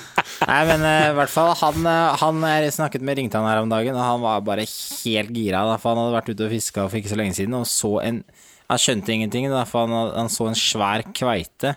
[0.40, 3.72] Nei, men eh, i hvert fall han, eh, han Jeg snakket med Ringtan her om
[3.72, 5.64] dagen, og han var bare helt gira.
[5.68, 7.98] Da, for han hadde vært ute og fiska for ikke så lenge siden, og så
[8.04, 8.22] en
[8.70, 11.72] Han skjønte ingenting, da, for han, han så en svær kveite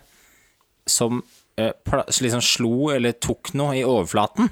[0.86, 1.24] som
[1.58, 1.72] uh,
[2.06, 4.52] liksom slo eller tok noe i overflaten.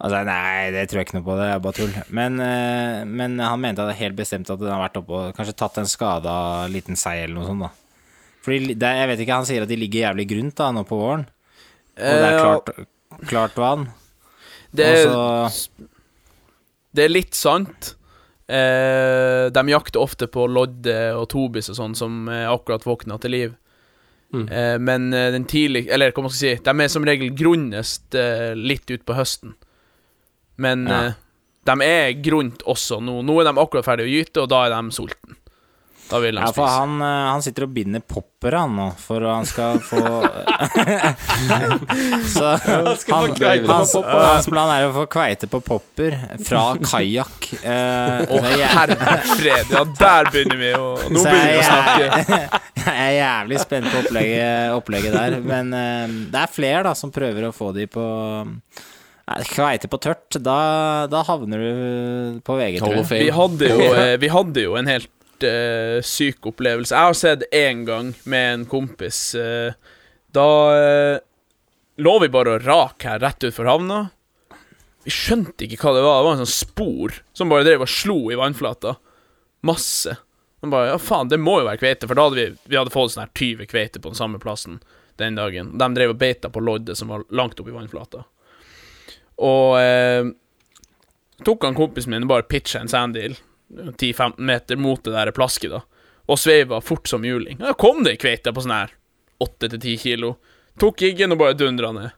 [0.00, 1.92] Altså, nei, det tror jeg ikke noe på, det er bare tull.
[2.16, 2.40] Men,
[3.12, 5.54] men han mente at det er helt bestemt at den har vært oppe og kanskje
[5.60, 6.32] tatt en skada
[6.72, 8.08] liten sei eller noe sånt, da.
[8.42, 10.98] Fordi det, jeg vet ikke, han sier at de ligger jævlig grunt da, nå på
[10.98, 11.28] våren.
[11.96, 12.70] Og det er Eh, klart,
[13.28, 13.88] klart vann.
[14.72, 15.50] Det er, Og
[16.96, 17.94] det er litt sant.
[18.48, 23.30] Eh, de jakter ofte på lodde og tobis og sånn, som er akkurat våkna til
[23.30, 23.52] liv.
[24.32, 24.46] Mm.
[24.48, 28.14] Eh, men eh, den tidlig Eller hva man skal si, de er som regel grunnest
[28.16, 29.52] eh, litt utpå høsten.
[30.56, 31.02] Men Ja.
[31.10, 31.12] eh,
[31.68, 33.20] de er grunt også nå.
[33.22, 35.36] Nå er de akkurat ferdig å gyte, og da er de sultne.
[36.12, 39.24] Da vil de Ja, for han, eh, han sitter og binder popper han nå, for
[39.24, 40.02] han skal få
[42.34, 42.86] Så han,
[43.70, 47.48] hans, hans plan er å få kveite på popper fra kajakk.
[47.62, 48.96] Eh, er herre
[49.32, 49.66] fred.
[49.72, 52.04] Ja, der begynner vi å Nå Så begynner vi å snakke.
[52.82, 55.32] jeg er jævlig spent på opplegget, opplegget der.
[55.46, 58.04] Men eh, det er flere da som prøver å få de på
[59.48, 61.70] Kveite på tørt, da, da havner du
[62.44, 63.06] på VG, tror jeg.
[63.28, 65.08] Vi hadde jo, eh, vi hadde jo en helt
[65.46, 66.94] eh, syk opplevelse.
[66.94, 69.20] Jeg har sett én gang med en kompis.
[69.34, 69.74] Uh,
[70.32, 71.20] da uh,
[72.02, 74.02] lå vi bare og rak her rett utfor havna.
[75.02, 76.18] Vi skjønte ikke hva det var.
[76.20, 78.96] Det var en sånn spor som bare drev og slo i vannflata.
[79.66, 80.16] Masse.
[80.62, 82.94] Og bare, ja faen, det må jo være kveite, for da hadde vi, vi hadde
[82.94, 84.78] fått sånn her 20 kveite på den samme plassen
[85.20, 85.74] den dagen.
[85.78, 88.22] De drev og beita på loddet som var langt oppe i vannflata.
[89.42, 90.28] Og eh,
[91.42, 93.34] tok han kompisen min og bare pitcha en sanddeal
[93.72, 95.82] 10-15 meter mot det der plasket, da.
[96.30, 97.58] Og sveiva fort som juling.
[97.58, 98.92] Da kom det ei kveite på sånn her
[99.42, 100.36] 8-10 kilo.
[100.80, 102.12] Tok jiggen og bare dundra ned.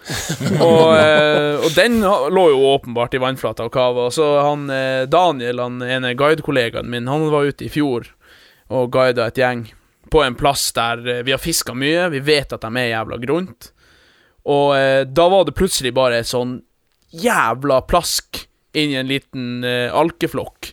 [0.64, 4.08] og, eh, og den lå jo åpenbart i vannflata og kava.
[4.14, 8.08] Så han eh, Daniel, han ene guidekollegaen min, han var ute i fjor
[8.70, 9.66] og guida et gjeng
[10.10, 12.08] på en plass der eh, vi har fiska mye.
[12.14, 13.70] Vi vet at de er jævla grunt.
[14.50, 16.60] Og eh, da var det plutselig bare et sånn
[17.10, 18.44] jævla plask
[18.78, 20.72] inni en liten eh, alkeflokk.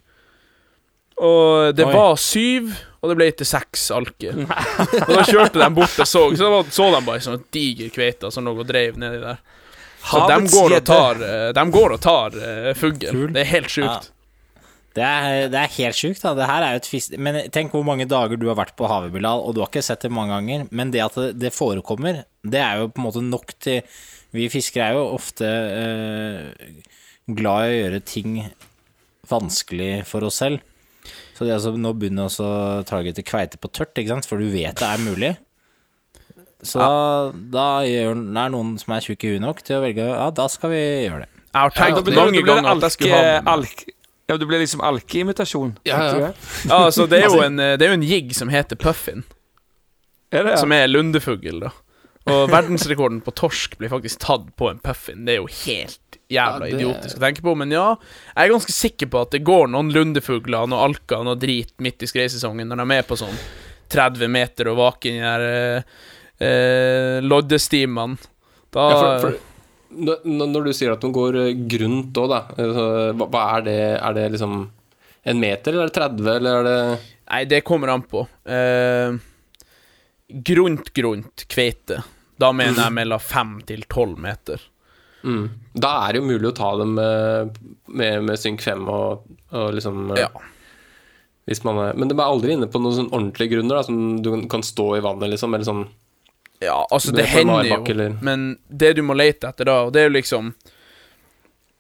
[1.18, 1.94] Og det Oi.
[1.96, 2.68] var syv,
[3.02, 4.36] og det ble til seks alker.
[4.46, 8.30] og da kjørte de bort og så, så var- så de bare sånn diger kveite
[8.34, 9.40] som lå og dreiv nedi der.
[10.08, 13.26] Så de går og tar, eh, de går og tar uh, fugl.
[13.34, 14.12] Det er helt sjukt.
[14.98, 16.32] Det er, det er helt sjukt, da.
[16.38, 17.18] Det her er jo et fisk...
[17.22, 19.84] Men tenk hvor mange dager du har vært på havet, Bilal, og du har ikke
[19.86, 20.64] sett det mange ganger.
[20.72, 23.82] Men det at det, det forekommer, det er jo på en måte nok til
[24.34, 26.72] Vi fiskere er jo ofte eh,
[27.38, 28.40] glad i å gjøre ting
[29.30, 30.64] vanskelig for oss selv.
[31.38, 34.26] Så det altså nå begynner også å targete kveite på tørt, ikke sant?
[34.26, 35.36] for du vet det er mulig.
[36.66, 39.84] Så da, da gjør, det er noen som er tjukke i huet nok til å
[39.84, 41.30] velge Ja, da skal vi gjøre det.
[41.54, 43.86] Jeg har tenkt blir det- mange ganger at jeg skulle ha alk-
[44.28, 45.78] Ja, Du blir liksom alkeimitasjon.
[45.86, 46.14] Ja, ja.
[46.18, 46.36] Det?
[46.68, 49.24] Ja, altså, det er jo en, eh, det er jo en jigg som heter puffin.
[50.34, 50.58] Er det, ja?
[50.58, 51.70] som er lundefugl, da.
[52.28, 55.24] Og verdensrekorden på torsk blir faktisk tatt på en puffin.
[55.28, 57.96] Det er jo helt jævla Ja, det- idiotisk å tenke på, men ja,
[58.36, 62.04] jeg er ganske sikker på at det går noen lundefugler, noen alker, noe drit midt
[62.04, 63.38] i skreisesongen når de er med på sånn
[63.90, 65.84] 30 meter og vaker i de der eh,
[66.48, 68.18] eh, loddestimene.
[68.76, 69.40] Da Ja, for, for,
[69.90, 73.80] når, du sier at de går grunt òg, da, altså, hva er det?
[74.02, 74.70] Er det liksom
[75.28, 78.22] en meter, eller er det 30, eller er det Nei, det kommer an på.
[78.48, 79.18] Eh,
[80.48, 82.04] grunt, grunt kveite.
[82.40, 84.62] Da mener jeg mellom 5 til 12 meter.
[85.24, 85.50] mm.
[85.74, 87.58] Da er det jo mulig å ta dem med,
[87.88, 90.30] med, med synk 5 og, og liksom eh, Ja.
[91.48, 94.22] Hvis man er, men de er aldri inne på noen sånn ordentlige grunner, da, som
[94.22, 95.86] du kan stå i vannet, liksom, eller sånn
[96.60, 99.94] Ja, altså, Det er hender jo, eller- men det du må lete etter da, og
[99.94, 100.54] det er jo liksom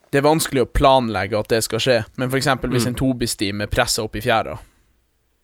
[0.09, 2.93] Det er vanskelig å planlegge at det skal skje, men for eksempel hvis Mm.
[2.93, 4.57] en tobistime presser opp i fjæra,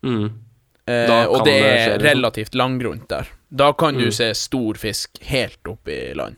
[0.06, 0.30] mm.
[0.88, 2.08] eh, og det det er skje, liksom.
[2.08, 4.12] relativt langgrunt der, da kan du Mm.
[4.16, 6.36] se stor fisk helt opp i land.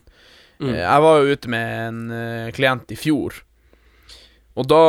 [0.60, 0.68] Mm.
[0.74, 3.38] Eh, jeg var jo ute med en eh, klient i fjor,
[4.56, 4.82] og da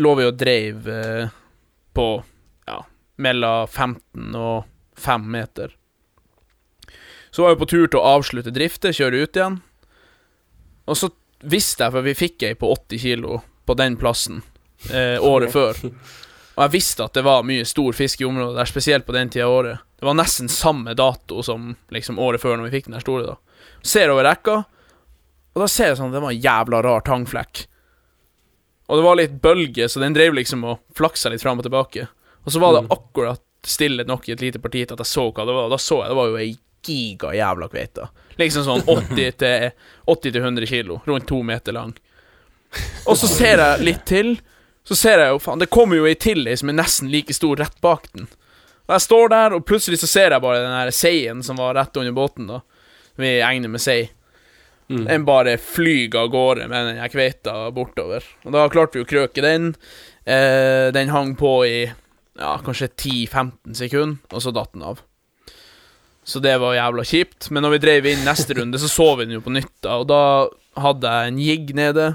[0.00, 1.28] lå vi og dreiv eh,
[1.96, 2.06] på
[2.68, 2.82] ja,
[3.18, 4.64] mellom 15 og
[5.00, 5.74] 5 meter.
[7.30, 9.58] Så var jeg på tur til å avslutte driftet, kjøre ut igjen.
[10.88, 11.10] Og så
[11.44, 14.40] visste jeg, for vi fikk ei på 80 kilo på den plassen
[14.90, 15.76] eh, året før.
[16.56, 19.28] Og jeg visste at det var mye stor fisk i området der, spesielt på den
[19.30, 19.84] tida av året.
[19.98, 23.32] Det var nesten samme dato som liksom året før, når vi fikk den der store,
[23.32, 23.64] da.
[23.82, 24.60] Ser over rekka,
[25.54, 27.64] og da ser jeg sånn at det var en jævla rar tangflekk.
[28.88, 32.06] Og det var litt bølge, så den drev liksom og flaksa litt fram og tilbake.
[32.46, 35.26] Og så var det akkurat stille nok i et lite parti til at jeg så
[35.28, 35.66] hva det var.
[35.66, 36.52] Og da så jeg det var jo ei
[36.88, 38.06] giga jævla kveite.
[38.38, 39.66] Liksom sånn 80 til
[40.06, 41.96] 80 til 100 kilo, rundt to meter lang.
[43.04, 44.36] Og så ser jeg litt til,
[44.86, 47.34] så ser jeg jo faen Det kommer jo ei til ei som er nesten like
[47.34, 48.28] stor rett bak den.
[48.88, 51.76] Og jeg står der, og plutselig så ser jeg bare den der seien som var
[51.76, 52.62] rett under båten, da.
[53.20, 54.06] Vi egner med sei.
[54.88, 58.24] Den bare flyr av gårde med den her kveita bortover.
[58.46, 59.74] Og da klarte vi å krøke den.
[60.24, 65.02] Eh, den hang på i ja, kanskje 10-15 sekunder, og så datt den av.
[66.24, 67.50] Så det var jævla kjipt.
[67.52, 69.98] Men når vi drev inn neste runde, så så vi den jo på nytt, da.
[70.00, 70.22] Og da
[70.80, 72.08] hadde jeg en jigg nede,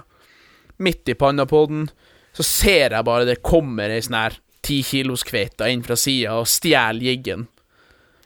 [0.81, 1.91] midt i panna på den.
[2.33, 6.37] så ser jeg bare det kommer ei sånn her ti kilos kveite inn fra sida
[6.39, 7.47] og stjeler jiggen.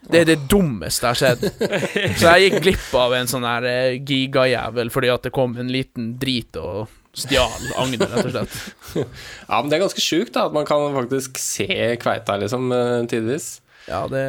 [0.07, 2.19] Det er det dummeste jeg har sett.
[2.19, 5.71] Så jeg gikk glipp av en sånn her eh, gigajævel fordi at det kom en
[5.73, 8.59] liten drit og stjal agnet, rett og slett.
[9.49, 11.67] Ja, men det er ganske sjukt, da, at man kan faktisk se
[11.99, 13.57] kveita, liksom, eh, tidvis.
[13.89, 14.23] Ja, det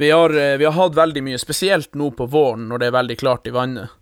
[0.00, 2.96] vi har, eh, vi har hatt veldig mye, spesielt nå på våren når det er
[2.96, 3.92] veldig klart i vannet,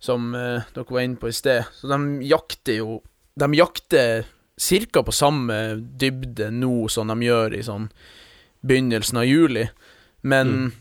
[0.00, 1.66] som dere var inne på i sted.
[1.74, 3.02] Så de jakter jo
[3.36, 4.24] De jakter
[4.56, 5.02] ca.
[5.02, 7.90] på samme dybde nå som de gjør i sånn
[8.66, 9.66] begynnelsen av juli,
[10.26, 10.72] men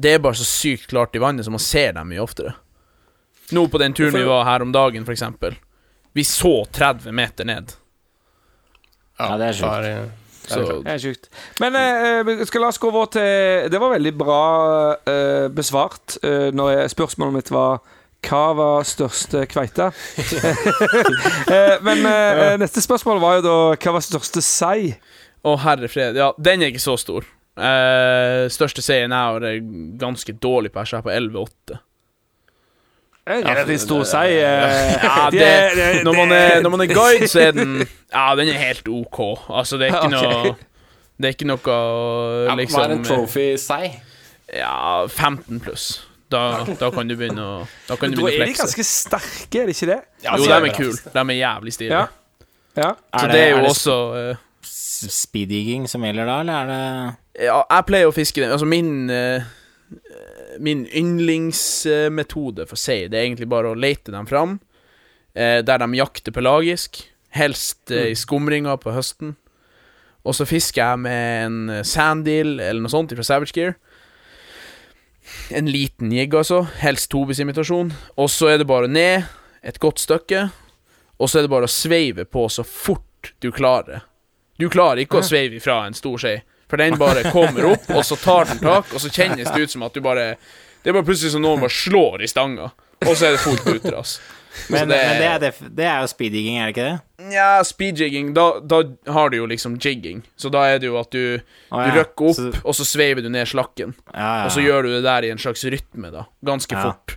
[0.00, 2.54] det er bare så sykt klart i vannet, så man ser dem mye oftere.
[3.52, 5.58] Nå på den turen vi var her om dagen, for eksempel.
[6.12, 7.74] Vi så 30 meter ned.
[9.20, 10.16] Ja, det er sjukt.
[10.50, 11.28] Så Det er sjukt.
[11.60, 14.42] Men eh, skal la oss gå over til Det var veldig bra
[15.06, 17.84] eh, besvart eh, når jeg, spørsmålet mitt var
[18.26, 19.90] hva var største kveite?
[21.54, 24.94] eh, men eh, neste spørsmål var jo da hva var største sei?
[25.40, 26.18] Å, herre fred.
[26.20, 27.24] Ja, den er ikke så stor.
[27.60, 29.62] Eh, største seien jeg har, er
[30.00, 30.84] ganske dårlig på.
[30.84, 31.78] Jeg er på 11,8.
[33.30, 34.26] Relativt stor sei.
[34.42, 37.86] eh, Ja, det- det, det- når, man er, når man er guide, så er den
[38.12, 39.20] Ja, den er helt OK.
[39.48, 40.54] Altså, det er ikke noe
[41.20, 43.90] Det er ikke noe liksom Hva er en trophy-sei?
[44.56, 46.08] Ja, 15 pluss.
[46.30, 46.42] Da,
[46.78, 47.54] da kan du begynne å
[47.88, 50.00] Da kan du da er de ganske sterke, er de ikke det?
[50.22, 51.12] Jo, Altså, de er kule.
[51.14, 51.98] De er jævlig stilige.
[51.98, 52.44] Ja.
[52.78, 52.90] Ja.
[52.94, 54.42] Så Er det er jo er det også uh,
[55.10, 58.52] speeddigging som gjelder da, eller er det Ja, jeg pleier å fiske den.
[58.54, 59.42] Altså, min uh,
[60.60, 65.98] Min yndlingsmetode for sei, det er egentlig bare å lete dem fram uh, der de
[65.98, 67.02] jakter pelagisk,
[67.34, 69.36] helst uh, i skumringa på høsten.
[70.26, 73.78] Og så fisker jeg med en eh, sanddeal eller noe sånt fra Savage Gear.
[75.50, 76.62] En liten jigg, altså.
[76.80, 77.92] Helst tobis-imitasjon.
[78.16, 79.26] Og så er det bare ned
[79.62, 80.48] et godt stykke,
[81.20, 84.06] og så er det bare å sveive på så fort du klarer.
[84.60, 86.34] Du klarer ikke å sveive ifra en stor skje,
[86.70, 89.72] for den bare kommer opp, og så tar den tak, og så kjennes det ut
[89.72, 90.34] som at du bare
[90.80, 92.70] Det er bare plutselig som noen bare slår i stanga,
[93.04, 94.14] og så er det fullt utras.
[94.68, 97.26] Men, det- men det, er def, det er jo speedjigging, er det ikke det?
[97.30, 98.80] Nja, speedjigging, da, da
[99.12, 100.22] har du jo liksom jigging.
[100.36, 101.38] Så da er det jo at du,
[101.70, 103.94] Å, du røkker opp, Så- og så sveiver du ned slakken.
[104.14, 106.24] Ja, ja, Og så gjør du det der i en slags rytme, da.
[106.44, 106.82] Ganske Ja.
[106.90, 107.16] fort.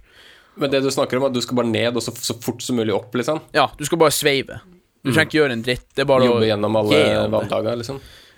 [0.56, 2.76] Men det du snakker om, at du skal bare ned og så, så fort som
[2.78, 3.42] mulig opp, liksom?
[3.54, 4.60] Ja, du skal bare sveive.
[5.04, 5.88] Du trenger ikke gjøre en dritt.
[5.96, 7.98] Det er bare Jobbe å gjennom alle vanndager, liksom?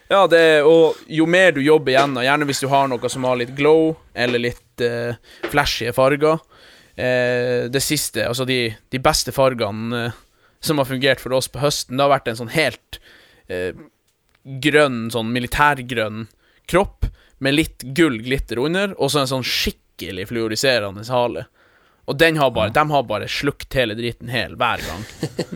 [0.10, 3.24] Ja, det er, og jo mer du jobber gjennom, gjerne hvis du har noe som
[3.26, 5.16] har litt glow, eller litt eh,
[5.50, 6.40] flashy farger
[6.96, 10.22] eh, Det siste, altså de, de beste fargene eh,
[10.66, 13.00] som har fungert for oss på høsten, det har vært en sånn helt
[13.52, 13.76] eh,
[14.44, 16.26] grønn, sånn militærgrønn
[16.72, 17.06] kropp,
[17.44, 21.46] med litt gull glitter under, og så en sånn skikkelig fluoriserende hale.
[22.06, 25.06] Og den har bare, de har bare slukt hele driten hel hver gang.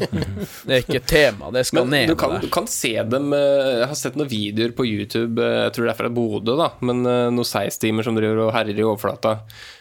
[0.65, 2.45] Det er ikke et tema, det skal Men ned du kan, der.
[2.45, 5.85] du kan se dem eh, Jeg har sett noen videoer på YouTube, eh, jeg tror
[5.87, 9.35] det er fra Bodø, da, men eh, noen seistimer som driver og herjer i overflata.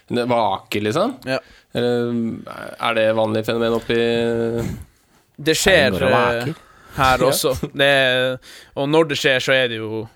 [0.08, 1.16] Det Vaker, liksom?
[1.28, 1.40] Ja.
[1.76, 3.98] Eller er det vanlig fenomen oppi
[5.36, 5.98] Det skjer
[6.96, 7.52] her også.
[7.76, 7.90] Det
[8.74, 10.06] og når det skjer, så er det jo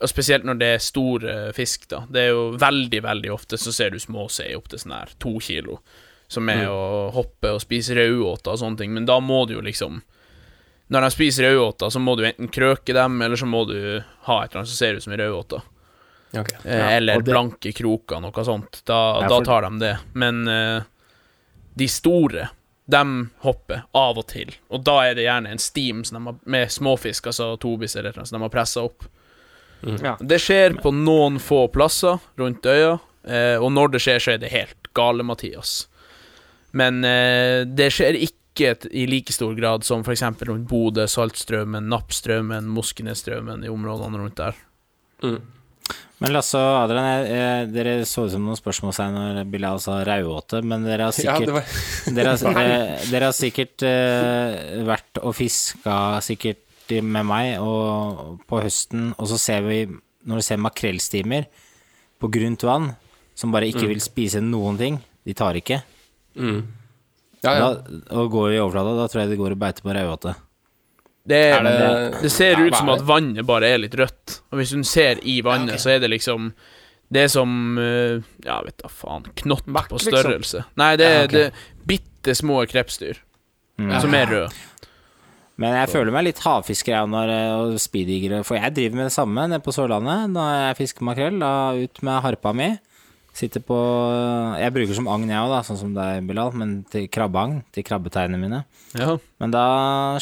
[0.00, 2.02] Og spesielt når det er stor eh, fisk, da.
[2.10, 5.36] Det er jo veldig, veldig ofte så ser du småsei opp til sånn her to
[5.44, 5.78] kilo.
[6.28, 8.92] Som er å hoppe og spise raudåter og sånne ting.
[8.92, 10.02] Men da må du jo liksom
[10.88, 13.74] Når de spiser raudåter, så må du enten krøke dem, eller så må du
[14.24, 15.60] ha et eller annet som ser ut som en raudåte.
[16.32, 16.52] Ok.
[16.64, 18.82] Eh, eller og det- blanke kroker, noe sånt.
[18.84, 19.98] Da, Ja, da tar de det.
[20.14, 20.82] Men uh,
[21.76, 22.48] de store,
[22.86, 24.54] de hopper av og til.
[24.70, 28.38] Og da er det gjerne en steam har, med småfisk, altså tobis eller noe, som
[28.38, 29.04] de har pressa opp.
[29.82, 30.16] Ja.
[30.20, 32.96] Det skjer på noen få plasser rundt øya,
[33.28, 35.84] eh, og når det skjer, så er det helt gale, Mathias.
[36.76, 38.34] Men eh, det skjer ikke
[38.90, 40.24] i like stor grad som f.eks.
[40.48, 44.58] rundt Bodø, Saltstraumen, Nappstraumen, Moskenesstraumen, i områdene rundt der.
[46.18, 50.00] Men Lasse og Adrian, jeg, jeg, dere så ut som noen spørsmålstegn når Bilal sa
[50.06, 52.80] rauåte, men dere har sikkert ja, var Dere har, dere,
[53.12, 56.64] dere har sikkert uh, vært og fiska sikkert
[57.02, 59.82] med meg og på høsten, og så ser vi,
[60.26, 61.46] når du ser makrellstimer
[62.20, 62.90] på grunt vann,
[63.38, 65.82] som bare ikke vil spise noen ting, de tar ikke,
[66.38, 67.68] Ja, ja.
[67.70, 70.34] da, og går i overflata, da tror jeg de går og beiter på raudåte.
[71.28, 74.40] Det, det- det ser Ja, ut som at vannet bare er litt rødt.
[74.50, 75.80] Og hvis du ser i vannet, Ja, ok.
[75.80, 76.52] så er det liksom
[77.10, 79.22] Det er som eh, Ja, vet da faen.
[79.34, 80.12] Knott på liksom.
[80.12, 80.64] størrelse.
[80.76, 81.50] Nei, det er Ja, okay.
[81.86, 83.16] bitte små krepsdyr
[83.78, 84.00] Mm.
[84.00, 84.50] som er røde.
[85.58, 89.46] Men jeg føler meg litt havfisker eh, og speeddigere, for jeg driver med det samme
[89.50, 90.28] nede på Sørlandet.
[90.34, 92.76] Når jeg fisker makrell, da ut med harpa mi,
[93.38, 93.76] Sitter på
[94.58, 97.60] Jeg bruker som agn, jeg òg, da, sånn som deg, Bilal, men til krabbeagn.
[97.74, 98.62] Til krabbetegnene mine.
[98.98, 99.14] Ja.
[99.38, 99.66] Men da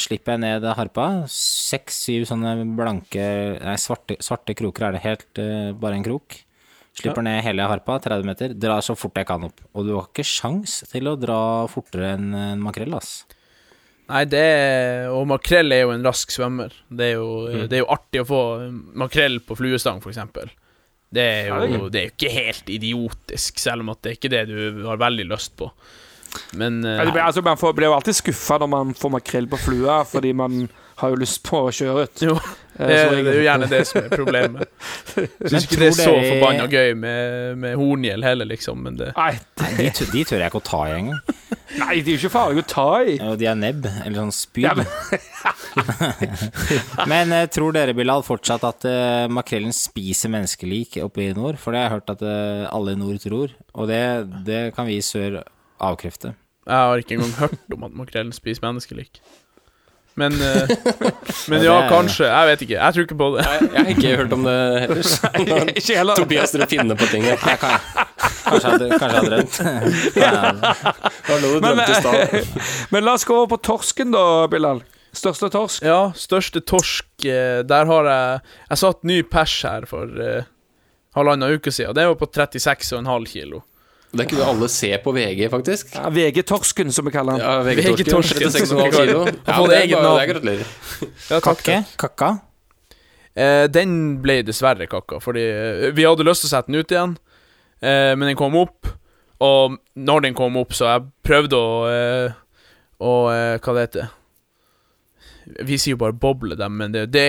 [0.01, 1.07] slipper jeg ned harpa.
[1.33, 3.25] Seks-syv sånne blanke
[3.63, 6.39] Nei, svarte, svarte kroker er det helt Uh, bare en krok.
[6.97, 8.53] Slipper ned hele harpa, 30 meter.
[8.57, 9.61] Drar så fort jeg kan opp.
[9.77, 13.27] Og du har ikke sjans til å dra fortere enn en makrell, ass.
[14.07, 16.75] Nei, det er Og makrell er jo en rask svømmer.
[16.89, 17.27] Det er jo,
[17.67, 18.41] det er jo artig å få
[19.03, 20.53] makrell på fluestang, eksempel.
[21.17, 24.45] Det er jo det er ikke helt idiotisk, selv om at det er ikke det
[24.51, 25.71] du har veldig lyst på.
[26.59, 29.15] Men uh, Ja, det blir- altså, man får, blir jo alltid skuffa når man får
[29.15, 30.67] makrell på flua, fordi man
[31.01, 32.23] har jo lyst på å kjøre ut.
[32.31, 32.39] Jo,
[32.77, 34.67] Eh, det, er- det er jo gjerne det som er problemet.
[35.17, 38.83] Jeg Men syns ikke det er så dere- forbanna gøy med, med horngjell heller, liksom,
[38.85, 39.31] men det Nei,
[39.63, 41.23] Nei, de, tør- de tør jeg ikke å ta i engang.
[41.81, 43.15] nei, de er jo ikke farlig å ta i.
[43.17, 44.67] Ja, de er nebb, eller sånn spyd.
[44.69, 44.93] Ja, men-
[47.15, 51.57] Men eh, tror dere, Bilal, fortsatt at uh, makrellen spiser menneskelik oppe i nord?
[51.63, 54.03] For det har jeg hørt at uh, alle i nord tror, og det,
[54.47, 55.41] det kan vi i sør
[55.81, 56.35] avkrefte.
[56.67, 59.21] Jeg har ikke engang hørt om at makrellen spiser menneskelik.
[60.17, 60.71] Men, eh,
[61.53, 62.25] men Ja, er- kanskje.
[62.25, 62.77] Jeg vet ikke.
[62.79, 63.45] Jeg tror ikke på det.
[63.45, 65.03] Jeg, jeg har ikke hørt om det heller.
[65.81, 66.17] Ikke heller.
[66.23, 67.27] Tobias dere finner på ting.
[67.37, 67.59] Kan,
[68.47, 69.55] kanskje jeg hadde, kanskje jeg hadde drømt.
[71.61, 72.53] Men, eh,
[72.95, 74.81] men la oss gå over på torsken, da, Bilal.
[75.17, 75.85] Største torsk.
[75.85, 80.43] Ja, største torsk eh, Der har jeg Jeg satt ny pers her for uh,
[81.17, 81.95] halvannen uke siden.
[81.97, 83.63] Det var på 36,5 kilo.
[84.17, 85.95] Det kunne alle se på VG, faktisk.
[85.95, 87.45] Ja, VG-torsken, som vi kaller den.
[87.47, 89.23] Ja, VG-torsken, vi 36,5 kaller kilo.
[89.27, 89.33] Ja,
[89.67, 90.67] det er bare- er gratulerer.
[91.31, 91.41] Ja.
[91.41, 91.79] Kakke?
[92.01, 92.31] Kakka?
[93.37, 96.93] Eh, den ble dessverre kakka, fordi eh, vi hadde lyst til å sette den ut
[96.95, 97.17] igjen,
[97.85, 98.87] eh, men den kom opp.
[99.45, 102.33] Og når den kom opp, så jeg prøvde å eh,
[103.05, 104.07] Å eh, Hva det heter
[105.69, 107.27] Vi sier jo bare boble dem, men det, det,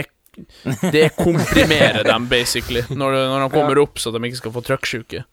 [0.94, 5.26] det komprimerer dem, basically, når, når de kommer opp, så de ikke skal få trøkksjuke.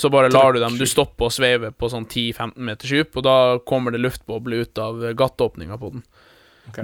[0.00, 3.26] Så bare lar du dem Du stopper og sveiver på sånn 10-15 meters dyp, og
[3.26, 3.36] da
[3.68, 6.04] kommer det luftboble ut av gattåpninga gatteåpninga på den.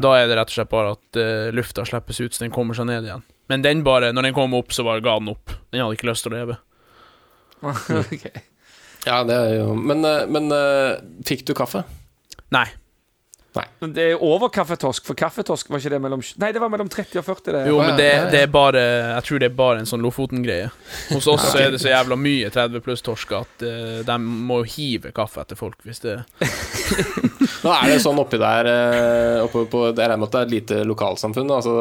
[0.02, 2.76] Da er det rett og slett bare at uh, lufta slippes ut, så den kommer
[2.76, 3.24] seg ned igjen.
[3.50, 5.54] Men den bare, når den kom opp, så bare ga den opp.
[5.70, 6.60] Den hadde ikke lyst til å leve.
[7.66, 8.26] Ok.
[9.06, 11.84] Ja, det er jo Men, eh, men eh, fikk du kaffe?
[12.54, 12.66] Nei.
[13.82, 16.90] Men Det er over kaffetorsk, for kaffetorsk var ikke det mellom Nei, det var mellom
[16.92, 17.52] 30 og 40.
[17.56, 17.62] Det.
[17.70, 18.30] Jo, men det, ja, ja.
[18.32, 20.70] det er bare Jeg tror det er bare en sånn Lofoten-greie.
[21.10, 24.62] Hos oss så er det så jævla mye 30 pluss torsk at uh, de må
[24.76, 26.18] hive kaffe etter folk hvis det
[27.66, 30.46] Nå er det sånn oppi der eh, oppe på, Jeg regner med at det er
[30.46, 31.50] et lite lokalsamfunn.
[31.50, 31.72] Altså,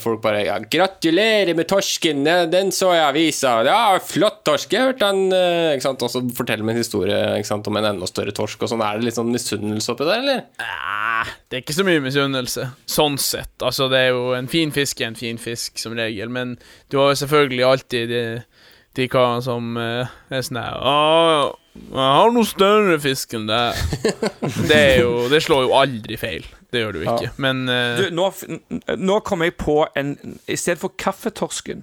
[0.00, 2.24] folk bare ja, 'Gratulerer med torsken!
[2.52, 4.72] Den, så jeg i avisa!' 'Ja, flott torsk!
[4.72, 6.02] Jeg hørte hørt den ikke sant?
[6.02, 8.62] Og så forteller de en historie ikke sant, om en enda større torsk.
[8.62, 10.44] Og sånn Er det litt sånn misunnelse oppi der, eller?
[10.60, 12.68] Nei, det er ikke så mye misunnelse.
[12.90, 13.52] Sånn sett.
[13.64, 16.56] Altså, det er jo en fin fisk er en fin fisk, som regel, men
[16.92, 18.22] du har jo selvfølgelig alltid de,
[18.98, 23.62] de karene som eh, er sånn her «Å, Jeg har noe større fisk enn det.
[24.70, 26.44] Det er jo Det slår jo aldri feil.
[26.74, 27.32] Det gjør du ikke.
[27.42, 30.14] Men eh, Du, nå, f- nå kom jeg på en
[30.50, 31.82] I stedet for kaffetorsken,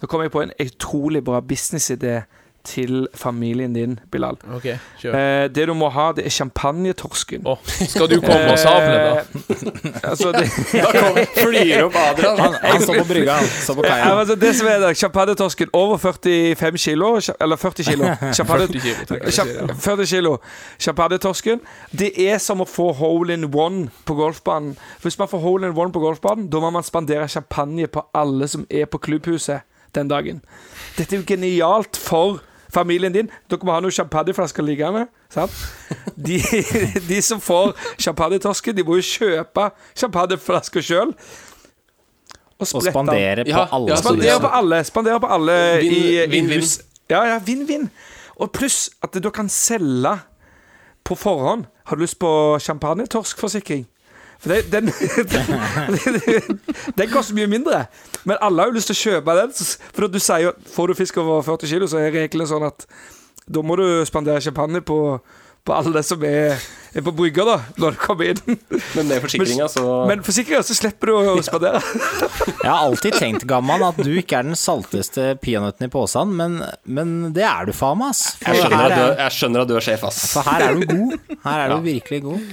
[0.00, 2.22] nå kom jeg på en utrolig bra businessidé
[2.64, 4.36] til familien din, Bilal.
[4.56, 5.14] Okay, kjør.
[5.16, 7.42] Eh, det du må ha, det er champagnetorsken.
[7.48, 9.12] Oh, skal du komme og sable, da?
[9.20, 12.38] Eh, altså, det, Da kommer, flyr opp Adrian.
[12.38, 13.48] Han, han står på brygga, han.
[13.64, 14.12] Står på Ja, kaia.
[14.20, 18.10] altså, det som er det, champagnetorsken over 45 kilo, eller 40 kilo.
[18.36, 20.36] Champagne, 40 kilo, tenker jeg, 40 kilo.
[20.80, 21.60] Champagnetorsken.
[21.92, 24.76] Det er som å få hole in one på golfbanen.
[25.02, 28.48] Hvis man får hole in one på golfbanen, da må man spandere champagne på alle
[28.48, 30.38] som er på klubbhuset den dagen.
[30.96, 32.38] Dette er jo genialt for
[32.74, 33.30] familien din.
[33.50, 35.06] Dere må ha noen champagneflasker liggende.
[35.32, 35.54] Sant?
[36.16, 36.38] De,
[37.10, 39.68] de som får champagnetorsken, de må jo kjøpe
[39.98, 41.14] champagneflasker sjøl.
[42.60, 43.88] Og spandere på Ja, alle.
[43.90, 44.82] ja, Spandere på alle.
[44.84, 46.60] Spandere på alle Vinn- i, i vinn-vinn.
[46.60, 46.74] hus.
[47.10, 47.86] Ja, ja, vinn-vinn.
[48.40, 50.12] Og pluss at du kan selge
[51.04, 51.64] på forhånd.
[51.88, 53.86] Har du lyst på champagnetorskforsikring?
[54.40, 54.88] For det, den,
[55.30, 56.60] den,
[56.98, 57.84] den koster mye mindre.
[58.24, 59.52] Men alle har jo lyst til å kjøpe den.
[59.92, 62.86] For du sier jo Får du fisk over 40 kilo, så er reglene sånn at
[63.50, 64.96] da må du spandere champagne på,
[65.64, 66.56] på alle som er,
[66.96, 68.58] er på brygga, da, når du kommer inn.
[68.96, 71.82] Men med forsikringa, så Men forsikringa, så slipper du å spandere.
[72.48, 76.60] Jeg har alltid tenkt, Gamman, at du ikke er den salteste peanøtten i posen, men,
[76.84, 78.36] men det er du faen meg, ass.
[78.40, 80.22] Jeg skjønner, er, du, jeg skjønner at du er sjef, ass.
[80.34, 81.34] for her er du god.
[81.44, 82.52] Her er du virkelig god.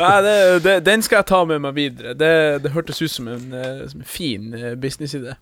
[0.00, 2.16] Ja, det, det, den skal jeg ta med meg videre.
[2.18, 2.32] Det,
[2.64, 5.36] det hørtes ut som en, eh, som en fin eh, businessidé.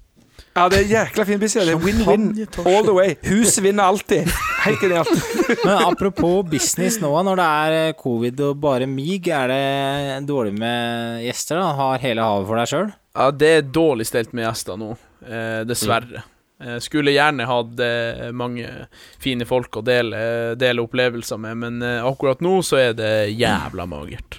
[0.54, 1.66] Ja, det er jækla fin business.
[1.66, 2.26] Det er win-win
[2.62, 3.16] all the way.
[3.26, 4.28] Huset vinner alltid.
[4.62, 5.10] Helt genialt.
[5.64, 10.54] Men apropos business nå, når det er eh, covid og bare mig, er det dårlig
[10.54, 11.58] med gjester?
[11.58, 11.72] da?
[11.80, 12.94] Har hele havet for deg sjøl?
[13.18, 14.92] Ja, det er dårlig stelt med gjester nå,
[15.26, 16.22] eh, dessverre.
[16.62, 18.70] Eh, skulle gjerne hatt eh, mange
[19.18, 23.90] fine folk å dele, dele opplevelser med, men eh, akkurat nå så er det jævla
[23.90, 24.38] magert.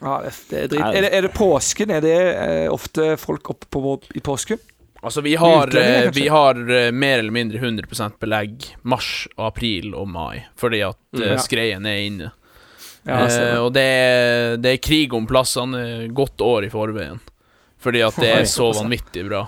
[0.00, 0.88] Ja, det, det er.
[0.88, 1.92] Er, det, er det påsken?
[1.92, 4.70] Er det eh, ofte folk oppe på i påsken?
[5.04, 9.92] Altså, vi har, Utlendinger, eh, vi har eh, mer eller mindre 100% belegg mars, april
[9.94, 11.36] og mai, fordi at mm, Ja.
[11.44, 12.30] skreien er inne.
[13.04, 17.20] Ja, eh, og det er, det er krig om plassene godt år i forveien.
[17.84, 19.42] Fordi at det er så vanvittig bra.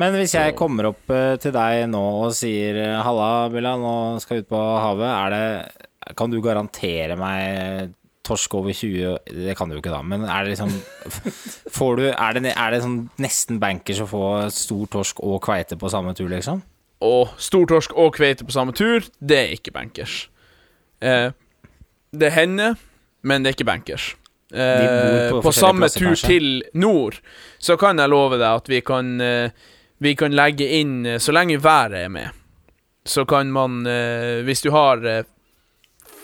[0.00, 3.92] Men hvis jeg kommer opp eh, til deg nå og sier eh, Halla, Billa, nå
[4.24, 5.36] skal vi ut på havet.
[5.36, 7.92] Det Kan du garantere meg
[8.26, 9.16] torsk over 20
[9.46, 10.72] Det kan du jo ikke da, men er det liksom
[11.78, 14.24] Får du Er det, er det sånn nesten bankers å få
[14.54, 16.62] stor torsk og kveite på samme tur, liksom?
[17.06, 20.30] Og stor torsk og kveite på samme tur, det er ikke bankers.
[21.04, 21.28] Eh,
[22.16, 22.78] det hender,
[23.20, 24.14] men det er ikke bankers.
[24.54, 26.28] Eh, på på, samme tur kanskje?
[26.30, 27.18] til nord,
[27.58, 29.50] så kan jeg love deg at vi kan eh,
[29.98, 32.30] Vi kan legge inn eh, Så lenge været er med,
[33.04, 35.02] så kan man eh, Hvis du har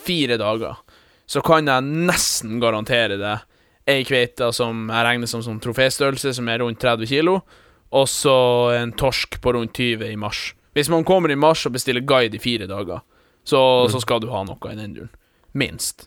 [0.07, 0.79] fire dager,
[1.27, 3.39] så kan jeg nesten garantere det.
[3.87, 7.41] ei kveite som jeg regner som, som troféstørrelse, som er rundt 30 kilo,
[7.91, 8.35] og så
[8.77, 10.55] en torsk på rundt 20 i mars.
[10.73, 13.03] Hvis man kommer i mars og bestiller guide i fire dager,
[13.45, 15.11] så, så skal du ha noe i den duren.
[15.53, 16.07] Minst.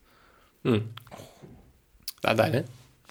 [0.63, 2.63] Det er deilig.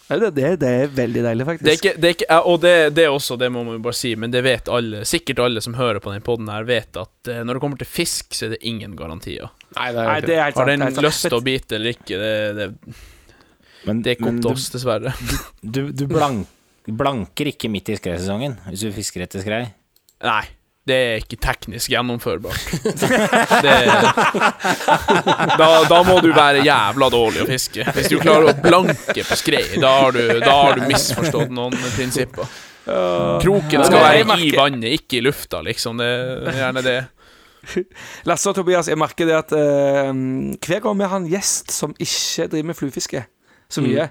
[0.05, 1.65] Det, det, det er veldig deilig, faktisk.
[1.65, 3.83] Det er ikke, det er ikke Og det, det er også, det må man jo
[3.87, 6.99] bare si, men det vet alle, sikkert alle som hører på den poden her, vet
[7.01, 9.49] at eh, når det kommer til fisk, så er det ingen garantier.
[9.79, 10.37] Nei, det er Nei, ikke det det.
[10.37, 10.73] er helt Har sant.
[10.75, 11.07] den det er sant.
[11.09, 12.99] lyst til å bite eller ikke, det, det,
[13.89, 15.15] Men, det er ikke opp til oss, dessverre.
[15.79, 16.53] du, du blank,
[17.01, 19.63] blanker ikke midt i skreisesongen hvis du fisker etter skrei?
[20.25, 20.43] Nei.
[20.85, 22.65] Det er ikke teknisk gjennomførbart.
[23.65, 23.77] Det,
[25.57, 27.87] da, da må du være jævla dårlig å fiske.
[27.97, 31.77] Hvis du klarer å blanke på skrei, da har du, da har du misforstått noen
[31.97, 32.51] prinsipper.
[32.85, 36.03] Kroken skal være i vannet, ikke i lufta, liksom.
[36.03, 36.11] Det
[36.53, 36.99] er gjerne det.
[38.29, 41.95] Lasse og Tobias, jeg merker det at uh, hver gang vi har en gjest som
[41.97, 43.25] ikke driver med fluefiske
[43.73, 44.11] så mye,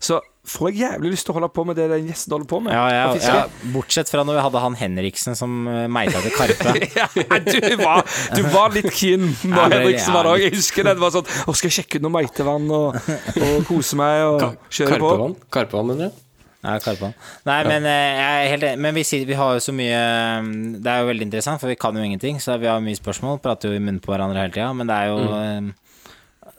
[0.00, 2.58] så får jeg jævlig lyst til å holde på med det den gjesten holder på
[2.64, 2.74] med.
[2.76, 6.74] Ja, ja, ja, bortsett fra når vi hadde han Henriksen som eh, meita til karpe.
[6.98, 8.04] Ja, du, var,
[8.36, 10.42] du var litt keen Ja, når Henriksen var der.
[10.44, 10.96] Jeg husker det.
[10.98, 12.98] Det var sånn Å, skal jeg sjekke ut noe meitevann og,
[13.40, 15.08] og kose meg og kjøre på?
[15.08, 15.38] Karpevann?
[15.56, 16.20] Karpevann, mener du?
[16.64, 17.12] Ja, Karpevann.
[17.44, 18.82] Nei, men eh, jeg er helt enig.
[18.86, 21.72] Men vi, sier, vi har jo så mye eh, Det er jo veldig interessant, for
[21.72, 22.40] vi kan jo ingenting.
[22.40, 24.70] Så vi har mye spørsmål, prater jo i munnen på hverandre hele tida.
[24.76, 25.72] Men det er jo eh,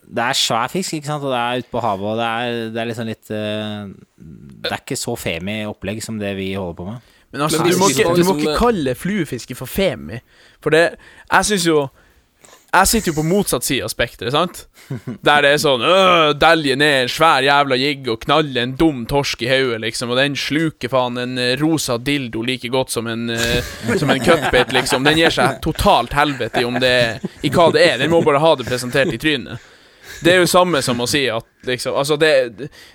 [0.07, 2.61] Det er svær fisk, ikke sant, og det er ute på havet, og det er,
[2.75, 6.77] det er liksom litt eh, Det er ikke så femi opplegg som det vi holder
[6.77, 7.11] på med.
[7.33, 10.21] Men altså, Men du, må ikke, du må liksom- ikke kalle fluefiske for femi.
[10.63, 10.95] For det
[11.31, 11.89] Jeg syns jo
[12.75, 14.65] Jeg sitter jo på motsatt side av spekteret, sant?
[15.23, 19.05] Der det er sånn øh, Delje ned en svær jævla jigg og knalle en dum
[19.07, 23.07] torsk i hodet, liksom, og den sluker faen en eh, rosa dildo like godt som
[23.07, 25.03] en uh, Som en cupbait, liksom.
[25.07, 27.97] Den gir seg totalt helvete i om det I hva det er.
[28.03, 29.71] Den må bare ha det presentert i trynet.
[30.23, 32.31] Det er jo samme som å si at liksom Altså, det,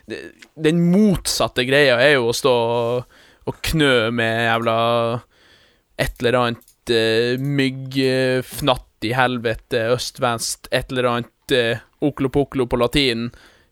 [0.08, 0.20] det
[0.54, 3.18] Den motsatte greia er jo å stå og,
[3.50, 4.76] og knø med jævla
[6.00, 13.28] et eller annet uh, myggfnatt i helvete, øst-vest, et eller annet uh, oklo-poklo på latin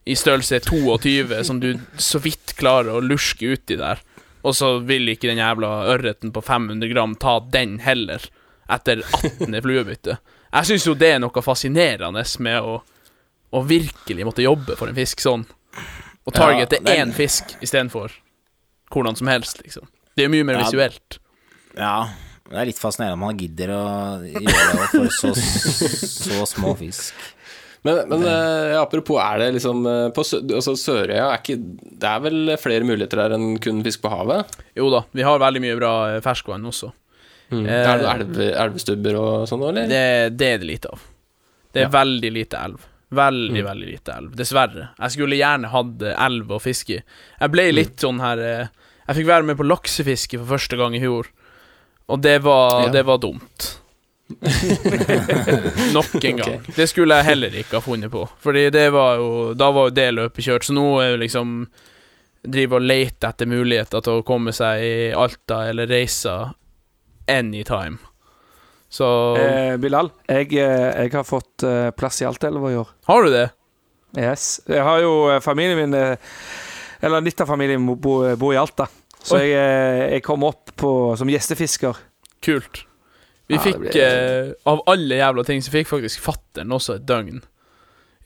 [0.09, 4.01] i størrelse 22 som du så vidt klarer å luske uti der.
[4.47, 8.23] Og så vil ikke den jævla ørreten på 500 gram ta den heller,
[8.71, 9.57] etter 18.
[9.65, 10.19] fluebytte.
[10.49, 12.79] Jeg syns jo det er noe fascinerende med å,
[13.53, 15.47] å virkelig måtte jobbe for en fisk sånn.
[16.29, 18.13] Og targete Ja, én fisk istedenfor
[18.93, 19.87] hvordan som helst, liksom.
[20.17, 20.65] Det er mye mer Ja.
[20.67, 21.19] visuelt.
[21.77, 22.09] Ja,
[22.51, 23.83] det er litt fascinerende om man gidder å
[24.25, 27.15] gjøre det for så, så små fisk.
[27.87, 31.55] Men, men eh, apropos, er det liksom eh, På altså Sørøya er ikke
[32.03, 34.51] Det er vel flere muligheter der enn kun fisk på havet?
[34.75, 36.91] Jo da, vi har veldig mye bra eh, ferskvann også.
[37.55, 37.63] Mm.
[37.71, 39.87] Eh, er det elve, elvestubber og sånn, eller?
[39.89, 40.03] Det,
[40.37, 41.07] det er det lite av.
[41.73, 41.93] Det er Ja.
[41.95, 42.83] veldig lite elv.
[43.11, 44.35] Veldig, veldig lite elv.
[44.37, 44.89] Dessverre.
[44.99, 47.03] Jeg skulle gjerne hatt eh, elv å fiske i.
[47.41, 48.67] Jeg ble litt sånn her eh,
[49.09, 51.31] Jeg fikk være med på laksefiske for første gang i fjor,
[52.13, 52.91] og det var, Ja.
[52.93, 53.71] det var dumt.
[55.95, 56.59] Nok en gang.
[56.77, 58.27] Det skulle jeg heller ikke ha funnet på.
[58.45, 61.55] Fordi det var jo Da var jo det løpet kjørt, så nå er jo liksom
[62.49, 66.35] Driver og leter etter muligheter til å komme seg i Alta eller reise
[67.29, 67.99] anytime.
[68.91, 72.89] Så Eh, Bilal, jeg, eh, jeg har fått eh, plass i Altaelva i år.
[73.11, 73.51] Har du det?
[74.17, 74.61] Yes.
[74.67, 76.17] Jeg har jo eh, familien min
[77.01, 78.87] Eller litt av familien bor, bo- bor i Alta.
[79.23, 79.53] Så jeg,
[80.15, 81.97] jeg kom opp på, som gjestefisker.
[82.43, 82.85] Kult.
[83.49, 87.07] Vi Ja, fikk ble- eh, Av alle jævla ting så fikk faktisk fattern også et
[87.07, 87.43] døgn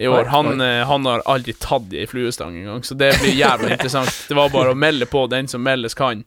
[0.03, 0.25] i år.
[0.33, 4.15] Han, han har aldri tatt i fluestang engang, så det blir jævla interessant.
[4.29, 6.23] Det var bare å melde på den som meldes kan.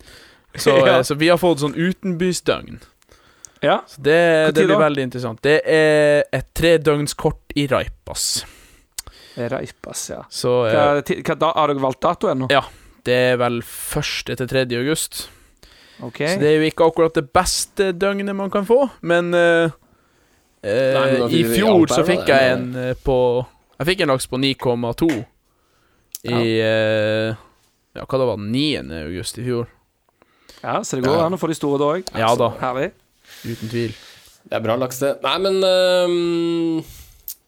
[0.55, 0.99] Så, Ja.
[1.03, 2.79] så vi har fått sånn utenbysdøgn.
[3.65, 3.79] Ja.
[3.89, 4.19] Så det,
[4.53, 4.81] det blir da?
[4.85, 5.41] veldig interessant.
[5.43, 8.45] Det er et tredøgnskort i Raipas.
[9.35, 10.21] Raipas, ja.
[10.31, 12.49] Så eh, Hva, hva da, har dere valgt dato ennå?
[12.53, 12.63] Ja.
[13.05, 14.35] det er vel 1.
[14.37, 14.67] til 3.
[14.79, 15.25] august.
[16.03, 16.21] Ok.
[16.27, 19.71] Så det er jo ikke akkurat det beste døgnet man kan få, men uh,
[20.61, 23.17] eh, Nei, I fjor så fikk jeg en eh, på
[23.79, 25.09] Jeg fikk en laks på 9,2
[26.25, 27.31] i eh,
[27.95, 28.83] Ja, hva det var 9.
[29.05, 29.69] august i fjor.
[30.61, 32.15] Ja, Så det går an å få de store da òg.
[32.17, 32.49] Ja da.
[32.59, 32.89] Herlig.
[33.45, 33.93] Uten tvil.
[34.45, 35.13] Det er bra laks, det.
[35.25, 36.83] Nei, men øhm,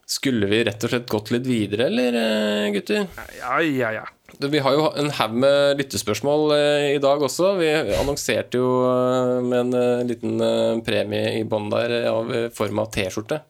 [0.08, 3.08] Skulle vi rett og slett gått litt videre, eller, øh, gutter?
[3.42, 4.06] Ja, ja, ja.
[4.38, 7.54] Vi har jo en haug med lyttespørsmål øh, i dag også.
[7.60, 7.68] Vi
[7.98, 12.48] annonserte jo øh, med en øh, liten øh, premie i bånn der øh, av øh,
[12.56, 13.42] form av T-skjorte.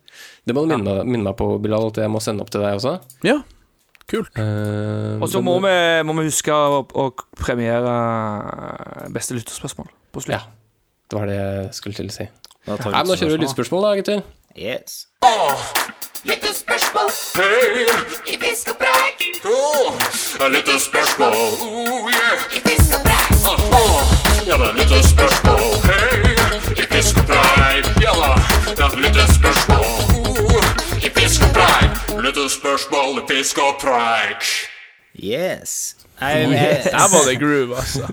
[0.48, 2.78] Det må du meg- minne meg på, Bilal, at jeg må sende opp til deg
[2.80, 2.96] også.
[3.28, 3.38] Ja,
[4.10, 4.32] kult.
[4.40, 7.98] Eh, Og så må, må vi huske å, å premiere
[9.14, 10.38] beste lytterspørsmål på slutt.
[10.40, 10.46] Ja.
[11.08, 12.26] Det var det jeg skulle til å si.
[12.68, 14.24] Da tar Nei, men Da kjører vi lyttespørsmål, da, gutter.
[14.58, 15.08] Yes.
[16.28, 17.12] Lyttespørsmål.
[18.28, 19.24] I pisk og preik.
[20.52, 21.34] Litt spørsmål.
[21.64, 22.44] Oh, yeah.
[22.52, 23.28] I pisk og preik.
[24.48, 25.64] Ja, det er litt spørsmål.
[26.76, 27.88] I fisk og preik.
[28.04, 28.34] Ja da,
[28.68, 29.22] det er litt.
[29.72, 30.68] Oh,
[31.00, 32.04] I fisk og preik.
[32.26, 34.52] Litt i fisk og preik.
[35.16, 35.96] Yes.
[36.22, 38.08] Der var det groove, altså.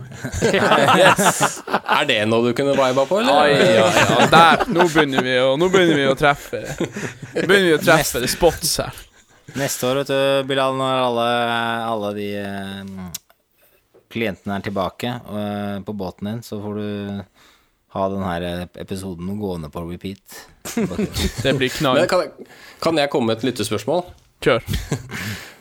[1.97, 3.39] Er det noe du kunne viba på, eller?
[3.41, 4.27] Ai, ja, ja.
[4.29, 4.65] Der.
[4.69, 8.29] Nå begynner vi å, nå begynner vi å treffe Nå begynner vi å treffe det
[8.33, 8.99] spots her.
[9.57, 11.29] Neste år, vet du, Bilal, når alle,
[11.87, 13.07] alle de eh,
[14.13, 16.89] klientene er tilbake eh, på båten din, så får du
[17.95, 18.47] ha den her
[18.83, 20.43] episoden gående på repeat.
[21.45, 22.03] Det blir knall.
[22.11, 22.27] kan,
[22.83, 24.03] kan jeg komme med et lyttespørsmål?
[24.45, 24.65] Kjør.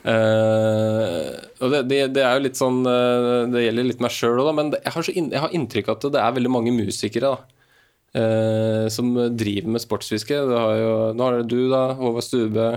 [0.08, 1.30] uh,
[1.64, 4.50] og det, det, det er jo litt sånn eh, Det gjelder litt meg sjøl òg,
[4.58, 7.32] men jeg, har så inn, jeg har inntrykk av at det er veldig mange musikere
[7.32, 7.38] da,
[8.20, 10.42] uh, som driver med sportsfiske.
[10.50, 12.68] Det har jo, nå har du, da, Håvard Stube,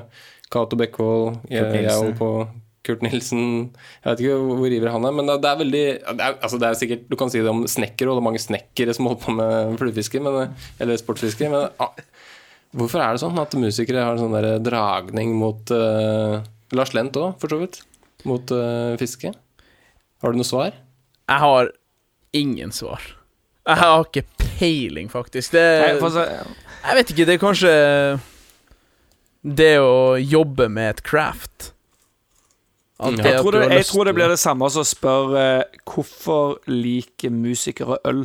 [0.52, 2.30] Cato Bekkevold, jeg, jeg holder på
[2.86, 6.36] Kurt Nilsen Jeg vet ikke hvor ivrig han er, men det er veldig det er,
[6.38, 8.94] altså det er sikkert, Du kan si det om snekkere, og det er mange snekkere
[8.96, 11.92] som holder på med fluefiske, eller sportsfiske, men ah,
[12.76, 16.42] hvorfor er det sånn at musikere har en sånn der dragning mot uh,
[16.76, 17.80] Lars Lent òg, for så vidt.
[18.28, 19.32] Mot uh, fiske.
[20.22, 20.76] Har du noe svar?
[21.26, 21.70] Jeg har
[22.36, 23.02] ingen svar.
[23.66, 25.56] Jeg har ikke peiling, faktisk.
[25.56, 27.72] Det Jeg vet ikke, det er kanskje
[29.46, 31.72] det å jobbe med et craft.
[32.96, 36.56] Det jeg, tror det, jeg tror det blir det samme som å spørre eh, hvorfor
[36.70, 38.24] liker musikere øl.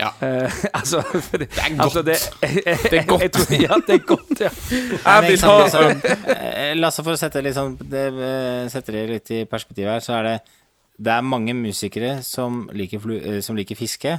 [0.00, 0.08] Ja.
[0.24, 1.80] Eh, altså, for, Det er godt.
[1.84, 3.22] altså det, Det er godt.
[3.26, 4.50] Jeg tror, ja, det er godt, ja.
[5.04, 9.04] Jeg vil Liksom, ha liksom, eh, Lasse, for å sette, sånn- det, eh, sette det
[9.10, 10.34] litt i perspektiv her, så er det
[11.00, 14.18] Det er mange musikere som liker, flu, eh, som liker fiske.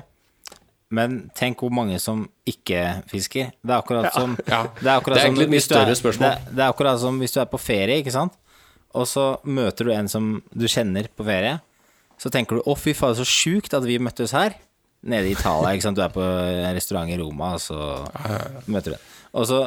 [0.91, 3.51] Men tenk hvor mange som ikke fisker.
[3.63, 4.63] Det er akkurat som Ja.
[4.75, 6.31] Det er, akkurat Det er som egentlig et mye hvis du er- større spørsmål.
[6.45, 8.33] Det, det er akkurat som hvis du er på ferie, ikke sant.
[8.93, 11.59] Og så møter du en som du kjenner på ferie.
[12.19, 14.53] Så tenker du 'Å, fy faen, så sjukt at vi møttes her'.
[15.01, 15.97] Nede i Italia, ikke sant.
[15.97, 17.77] Du er på en restaurant i Roma, og så
[18.69, 19.61] møter du og så,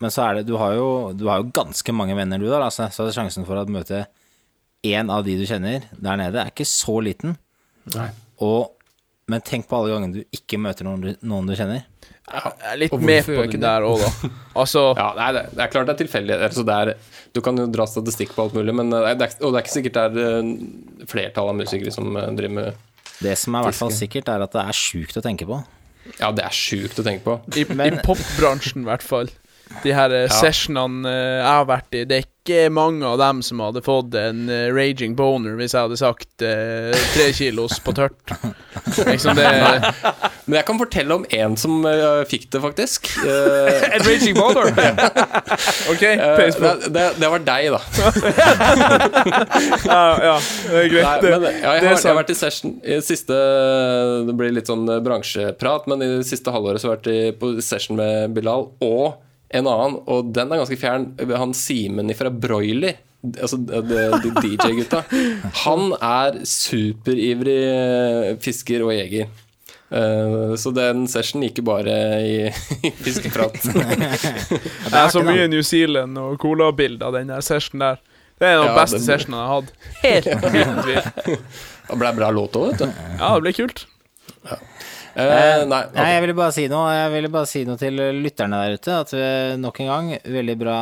[0.00, 2.62] Men så er det du har, jo, du har jo ganske mange venner, du, da,
[2.64, 4.06] altså, Så er sjansen for å møte
[4.80, 7.34] én av de du kjenner der nede, er ikke så liten.
[8.40, 8.70] Og,
[9.28, 11.84] men tenk på alle gangene du ikke møter noen du, noen du kjenner.
[12.30, 14.30] Jeg er litt Og med på det der òg, da.
[14.62, 16.48] Altså Ja, nei, det, det er klart det er tilfeldigheter.
[16.48, 16.92] Altså, det er,
[17.36, 19.66] du kan jo dra statistikk på alt mulig, men eh, det er, og det er
[19.66, 22.80] ikke sikkert det er flertallet flertall av musikere som eh, driver med
[23.20, 25.60] Det som er i hvert fall sikkert, er at det er sjukt å tenke på.
[26.18, 27.34] Ja, det er sjukt å tenke på.
[27.60, 29.28] I, Men- i popbransjen, i hvert fall.
[29.84, 30.28] De her ja.
[30.32, 34.14] sessionene eh, jeg har vært i, det er ikke mange av dem som hadde fått
[34.18, 38.32] en eh, raging boner hvis jeg hadde sagt eh, tre kilos på tørt.
[39.06, 39.46] Liksom det
[40.46, 43.06] Men jeg kan fortelle om en som uh, fikk det, faktisk.
[43.22, 44.66] Uh, En raging boner.
[45.92, 46.46] OK, uh, det,
[46.94, 47.80] det, det var deg, da.
[49.90, 50.36] Ja, ja,
[50.70, 51.06] det er greit.
[51.06, 53.36] Nei, men, ja, jeg, det har, jeg har vært i session i det siste
[54.26, 57.12] Det blir litt sånn eh, bransjeprat, men i det siste halvåret så har jeg vært
[57.12, 59.04] i, på session med Bilal og
[59.50, 61.08] en annen, og den er ganske fjern.
[61.36, 62.98] Han Simen fra Broiler.
[63.42, 63.80] Altså de,
[64.22, 65.02] de DJ-gutta.
[65.66, 69.26] Han er superivrig eh, fisker og jeger.
[69.90, 72.36] Eh, så den session gikk jo bare i,
[72.88, 73.58] i fiskeprat.
[73.74, 78.00] Det er så mye New Zealand og colabilder av den sessionen der.
[78.40, 79.70] Det er en av de Ja, beste den- sessionene jeg har hatt.
[80.00, 81.40] Helt uten tvil.
[81.90, 83.00] Det ble bra låt òg, vet du.
[83.18, 83.84] Ja, det ble kult.
[85.16, 85.96] Eh, nei, okay.
[85.96, 88.98] Nei, jeg ville bare si noe Jeg ville bare si noe til lytterne der ute.
[89.02, 89.22] At vi,
[89.58, 90.76] nok en gang, veldig bra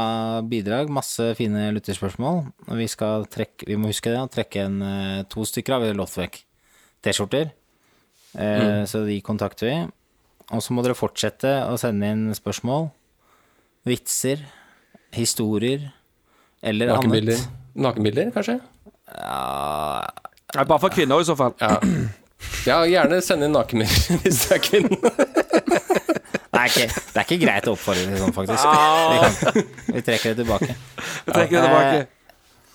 [0.45, 0.91] bidrag.
[0.93, 2.43] Masse fine lytterspørsmål.
[2.69, 6.43] Og vi skal trekke Vi må huske det, trekke en eh, to stykker av vekk
[7.07, 7.51] T-skjorter.
[8.37, 9.77] Eh, Så de kontakter vi.
[10.53, 12.91] og så må dere fortsette å sende inn spørsmål,
[13.85, 14.41] vitser,
[15.13, 15.91] historier
[16.63, 17.37] eller Nakenbilder.
[17.37, 17.75] annet.
[17.77, 18.61] Nakenbilder, kanskje?
[20.55, 21.55] Ja, bare for kvinner, i så fall.
[21.61, 21.79] Ja.
[22.69, 24.99] Ja, gjerne send inn nakenbilder hvis du er kvinne.
[24.99, 28.69] det, er ikke, det er ikke greit å oppfordre til sånn, faktisk.
[28.69, 29.67] Vi, kan,
[29.97, 30.79] vi trekker det tilbake.
[30.79, 32.07] Vi trekker det tilbake.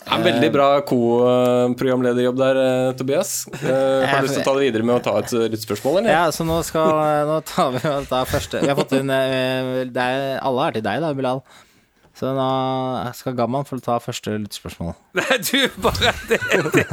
[0.03, 3.45] Ja, veldig bra co-programlederjobb der, eh, Tobias.
[3.61, 6.11] Eh, har du lyst til å ta det videre med å ta et lyttspørsmål, eller?
[6.11, 6.91] Ja, så nå skal
[7.29, 7.79] Nå tar vi
[8.09, 11.39] ta første Vi har fått inn eh, det er, Alle er til deg, da, Bilal.
[12.23, 12.43] Så nå
[13.17, 14.93] skal Gamman få ta første lyttspørsmål.
[15.19, 16.37] Nei, du, bare det,
[16.71, 16.85] det,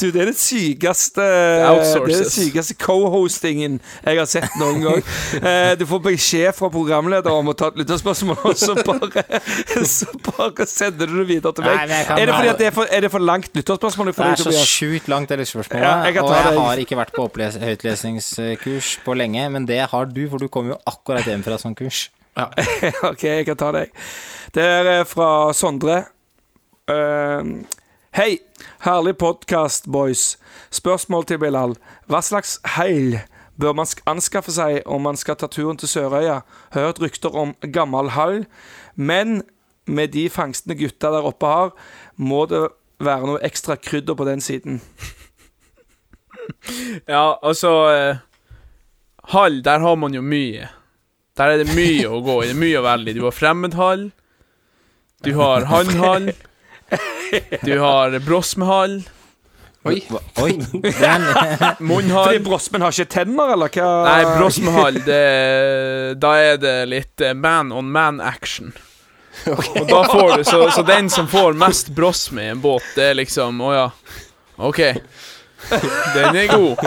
[0.00, 4.82] Du, det er det sykeste Det er den det sykeste co-hostingen jeg har sett noen
[4.82, 5.04] gang.
[5.38, 9.22] Eh, Du får beskjed fra programleder om å ta et lytterspørsmål, og så bare,
[9.86, 11.78] så bare sender du det videre til meg.
[11.92, 14.10] Nei, er, det fordi at det er for, er det for langt lytterspørsmål?
[14.16, 15.46] Det er så sjukt langt, det.
[15.46, 20.24] Ja, jeg og jeg har ikke vært på høytlesningskurs på lenge, men det har du,
[20.32, 22.08] for du kom jo akkurat hjem fra sånn kurs.
[23.10, 23.90] ok, jeg kan ta deg.
[24.54, 26.04] Det er eh, fra Sondre.
[26.88, 27.58] Uh,
[28.16, 28.38] Hei,
[28.86, 30.38] herlig podkast, boys.
[30.74, 31.74] Spørsmål til Bilal.
[32.08, 33.18] Hva slags heil
[33.60, 36.40] bør man anskaffe seg om man skal ta turen til Sørøya?
[36.74, 38.40] Hørt rykter om gammel hall,
[38.94, 39.42] men
[39.86, 41.74] med de fangstene gutta der oppe har,
[42.16, 42.64] må det
[43.02, 44.82] være noe ekstra krydder på den siden.
[47.04, 48.20] Ja, altså eh,
[49.34, 50.70] Hall, der har man jo mye.
[51.38, 52.48] Der er det mye å gå i.
[52.48, 53.18] Det er mye å velge i.
[53.18, 54.08] Du har fremmedhall.
[55.22, 56.32] Du har hannhall.
[57.62, 59.00] Du har brosmehall.
[59.88, 60.02] Oi.
[60.42, 60.52] Oi,
[61.78, 62.24] Munnhall.
[62.24, 63.88] Fordi Brosmen har ikke tenner, eller hva?
[64.04, 65.20] Nei, brosmehall, det
[66.20, 68.74] Da er det litt eh, man on man action.
[69.46, 73.12] Og da får du så, så den som får mest brosme i en båt, det
[73.12, 73.86] er liksom Å ja.
[74.66, 74.80] OK.
[75.70, 76.82] Den er god.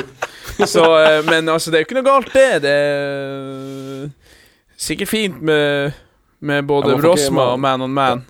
[0.67, 2.49] Så eh, Men altså, det er jo ikke noe galt, det.
[2.67, 4.09] Det er
[4.81, 5.97] sikkert fint med,
[6.41, 8.23] med både Ja, brosma og man on man.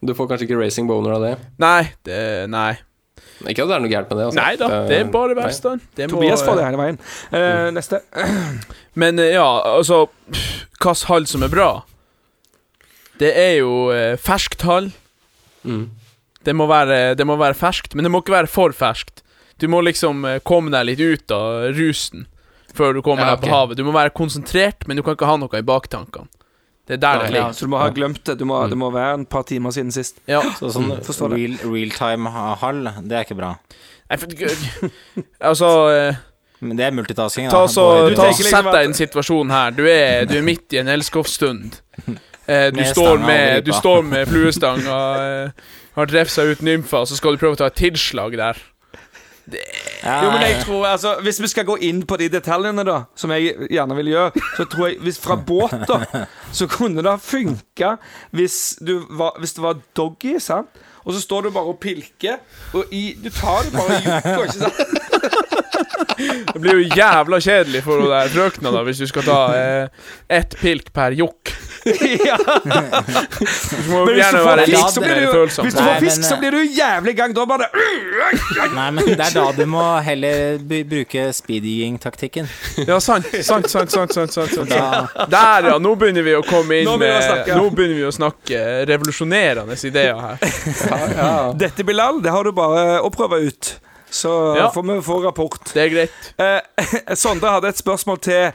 [0.00, 1.34] Du får kanskje ikke racing boner av det?
[1.60, 2.22] Nei, det
[2.52, 2.78] Nei.
[3.48, 4.24] Ikke at det er noe gærent med det.
[4.28, 4.40] Altså.
[4.40, 5.44] Nei da, det er bare nei.
[5.46, 5.84] velstand.
[5.96, 6.98] Tobias får det hele veien.
[7.36, 8.02] Eh, neste.
[9.00, 9.46] Men eh, ja,
[9.76, 10.06] altså
[10.80, 11.70] Hvilken hall som er bra?
[13.20, 14.88] Det er jo uh, ferskt hall.
[15.60, 15.90] Mm.
[16.48, 19.20] Det må, være, det må være ferskt, men det må ikke være for ferskt.
[19.60, 22.24] Du må liksom eh, komme deg litt ut av rusen
[22.80, 23.78] før du kommer Ja, deg på havet.
[23.78, 26.30] Du må være konsentrert, men du kan ikke ha noe i baktankene.
[26.90, 27.46] Det er der det ligger.
[27.46, 28.34] Ja, så du må ha glemt det.
[28.40, 30.18] Du må, det må være en par timer siden sist.
[30.26, 30.40] Ja.
[30.58, 31.60] så sånn forstår det.
[31.62, 33.52] real, time hall, det er ikke bra.
[34.10, 34.88] Nei, for,
[35.52, 36.18] altså eh,
[36.66, 37.46] Men det er multitasking.
[37.52, 39.76] Ta så, ta så liksom Sett deg i en situasjon her.
[39.76, 41.78] Du er, du er midt i en elskovsstund.
[42.50, 47.36] Eh, du, står med, du står med fluestanga, eh, har drefsa ut nymfa, så skal
[47.36, 48.58] du prøve å ta et tilslag der.
[50.04, 53.00] Ja, Jo, men jeg tror, altså, Hvis vi skal gå inn på de detaljene, da
[53.18, 57.10] som jeg gjerne vil gjøre, så tror jeg hvis fra båt, da, så kunne det
[57.10, 57.96] ha funka
[58.36, 58.78] hvis,
[59.10, 60.68] var- hvis det var doggy, sant?
[61.04, 62.36] Og så står du bare og pilker,
[62.76, 64.74] og i, du tar det bare i jukka, ikke sant?
[66.54, 69.88] Det blir jo jævla kjedelig for hun der frøkna da hvis du skal ta eh,
[70.40, 71.52] ett pilk per jokk.
[72.28, 72.36] ja.
[72.36, 75.64] Du må Men hvis du gjerne får være fisk, litt så blir mer du, følsom.
[75.66, 77.34] hvis du Nei, får fisk, men, så blir du jævlig gang.
[77.36, 77.68] Da bare
[78.74, 80.58] nei, men det er da du må heller
[80.90, 82.48] bruke speedying-taktikken.
[82.86, 84.70] Ja, sant, sant, sant, sant, sant, sant, sant.
[84.70, 85.76] Da, Der, ja.
[85.82, 87.58] Nå begynner vi å komme inn Nå begynner vi å med snakke.
[87.60, 91.54] Nå begynner vi å snakke revolusjonerende ideer her.
[91.60, 93.74] Dette, Bilal, det har du bare å prøve ut.
[94.10, 94.70] Så Ja.
[94.74, 95.60] får vi få rapport.
[95.72, 96.32] Det er greit.
[96.36, 98.48] Eh, Sondre hadde et spørsmål til,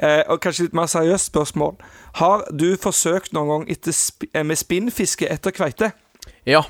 [0.00, 1.74] eh, og kanskje litt mer seriøst spørsmål.
[2.20, 5.92] Har du forsøkt noen gang eh, med spinnfiske etter kveite?
[6.46, 6.62] Ja.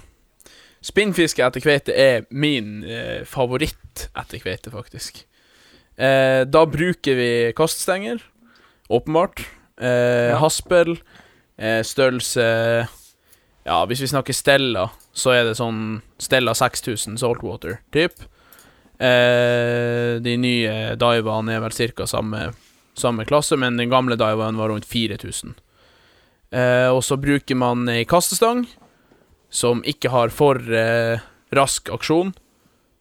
[0.83, 5.25] Spinnfiske etter kveite er min eh, favoritt etter kveite, faktisk.
[5.99, 8.23] Eh, da bruker vi kaststenger,
[8.91, 9.45] åpenbart.
[9.83, 10.39] Eh, Ja.
[10.39, 10.99] Haspel,
[11.59, 12.89] eh, størrelse
[13.65, 18.13] Ja, hvis vi snakker Stella, så er det sånn Stella 6000 saltwater typ.
[18.99, 22.07] Eh, de nye divene er vel ca.
[22.11, 22.53] Samme,
[22.99, 25.55] samme klasse, men den gamle divaen var rundt 4000.
[26.53, 28.67] Eh, og så bruker man ei kastestang
[29.53, 31.21] som ikke har for eh,
[31.53, 32.33] rask aksjon.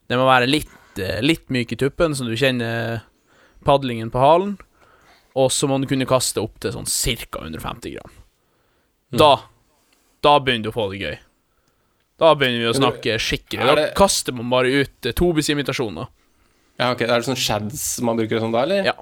[0.08, 3.02] Det må være litt, eh, litt myk i tuppen, så du kjenner
[3.68, 4.56] padlingen på halen.
[5.40, 7.44] Og så må du kunne kaste opp til sånn ca.
[7.46, 8.16] 150 gram.
[9.12, 9.34] Da
[10.22, 11.16] Da begynner du å få det gøy.
[12.22, 13.66] Da begynner vi å snakke skikkelig.
[13.66, 16.12] Da kaster man bare ut eh, tobis-imitasjoner.
[16.78, 18.86] Ja, ok, Er det sånn shads man bruker sånn da, eller?
[18.92, 18.94] Ja.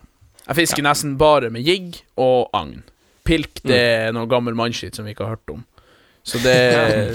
[0.50, 2.80] Jeg fisker nesten bare med jigg og agn.
[3.28, 5.66] Pilk det er noe gammel mannskitt som vi ikke har hørt om.
[6.26, 7.12] Så det er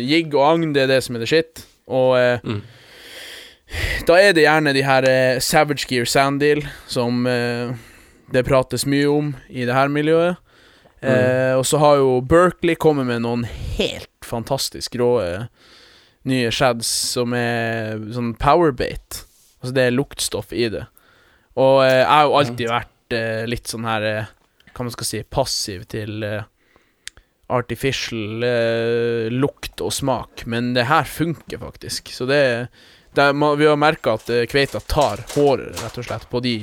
[0.00, 1.66] Jigg og agn, det er det som er det shit.
[1.88, 2.62] Og eh, Mm.
[4.06, 7.74] da er det gjerne de her eh, Savage Gear Sandil som eh,
[8.32, 10.36] det prates mye om i det her miljøet.
[11.04, 13.44] Eh, og så har jo Berkeley kommet med noen
[13.76, 15.44] helt fantastisk rå eh,
[16.24, 19.20] nye shads som er sånn powerbait.
[19.60, 20.86] Altså det er luktstoff i det.
[21.60, 24.32] Og eh, jeg har jo alltid vært eh, litt sånn her eh,
[24.74, 26.42] Hva man skal si passiv til eh,
[27.54, 32.10] artificial eh, lukt og smak, men det her funker faktisk.
[32.16, 32.40] Så det,
[33.14, 36.56] det man, Vi har merka at eh, kveita tar håret, rett og slett, på de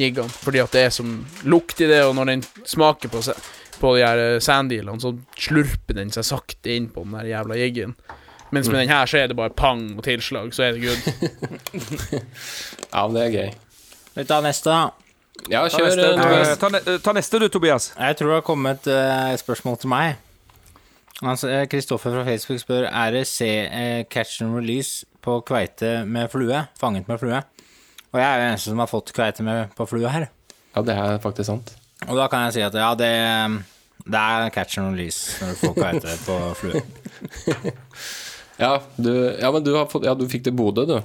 [0.00, 0.28] jiggene.
[0.32, 3.22] Fordi at det er som lukt i det, og når den smaker på,
[3.78, 7.94] på de her sanddealene, så slurper den seg sakte inn på den der jævla jiggen.
[8.52, 11.02] Mens med den her så er det bare pang og tilslag, så er det good.
[12.92, 13.52] Ja, men det er gøy.
[14.14, 14.90] Vi tar neste, da.
[15.48, 17.92] Ja, Ta neste, eh, ta, ne- ta neste du, Tobias.
[17.96, 20.16] Jeg tror det har kommet eh, et spørsmål til meg.
[21.22, 26.04] Altså, eh, Kristoffer fra Facebook spør Er det se uh, catch and release på kveite
[26.06, 26.64] med flue.
[26.80, 27.40] Fanget med flue.
[28.12, 30.26] Og jeg er jo den eneste som har fått kveite med på flue her.
[30.76, 31.72] Ja, det er faktisk sant.
[32.08, 33.12] Og da kan jeg si at ja, det,
[34.04, 36.82] det er catch and release når du får kveite på flue.
[38.62, 39.10] Ja, du,
[39.40, 40.98] ja men du, har fått, ja, du fikk det i Bodø, du.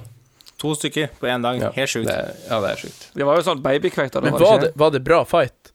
[0.58, 1.58] To stykker på én dag.
[1.62, 2.08] Ja, Helt sjukt.
[2.10, 3.08] Det, ja, det er sjukt.
[3.14, 4.24] Det var jo sånn babykveiter.
[4.24, 5.72] Men var det, var det bra fight?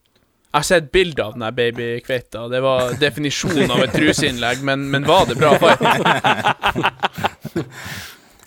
[0.54, 2.44] Jeg har sett bilde av den babykveita.
[2.52, 5.82] Det var definisjonen av et truseinnlegg, men, men var det bra fight?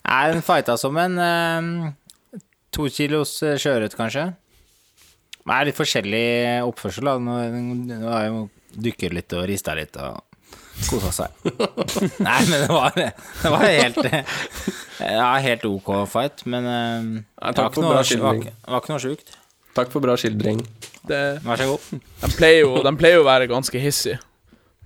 [0.06, 2.40] Nei, den fighta som en eh,
[2.76, 4.28] to kilos eh, sjøørret, kanskje.
[5.46, 6.26] Det er litt forskjellig
[6.66, 7.08] oppførsel.
[7.08, 7.16] da.
[7.22, 7.40] Nå
[7.88, 8.44] nå har jo
[8.86, 10.20] dykker litt og rista litt og
[10.90, 11.40] kosa seg.
[12.20, 14.36] Nei, men det var, det var helt eh,
[15.00, 18.82] Ja, helt ok fight, men eh, Nei, det var ikke for noe, var, det var
[18.84, 19.34] ikke noe sjukt.
[19.76, 20.62] Takk for bra skildring.
[21.06, 21.90] Det, Vær så god.
[22.22, 24.20] de, pleier jo, de pleier jo å være ganske hissige.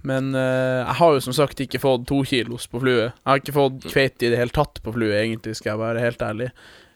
[0.03, 3.11] Men uh, jeg har jo som sagt ikke fått to kilos på flue.
[3.11, 6.05] Jeg har ikke fått kveite i det hele tatt på flue, egentlig, skal jeg være
[6.07, 6.49] helt ærlig.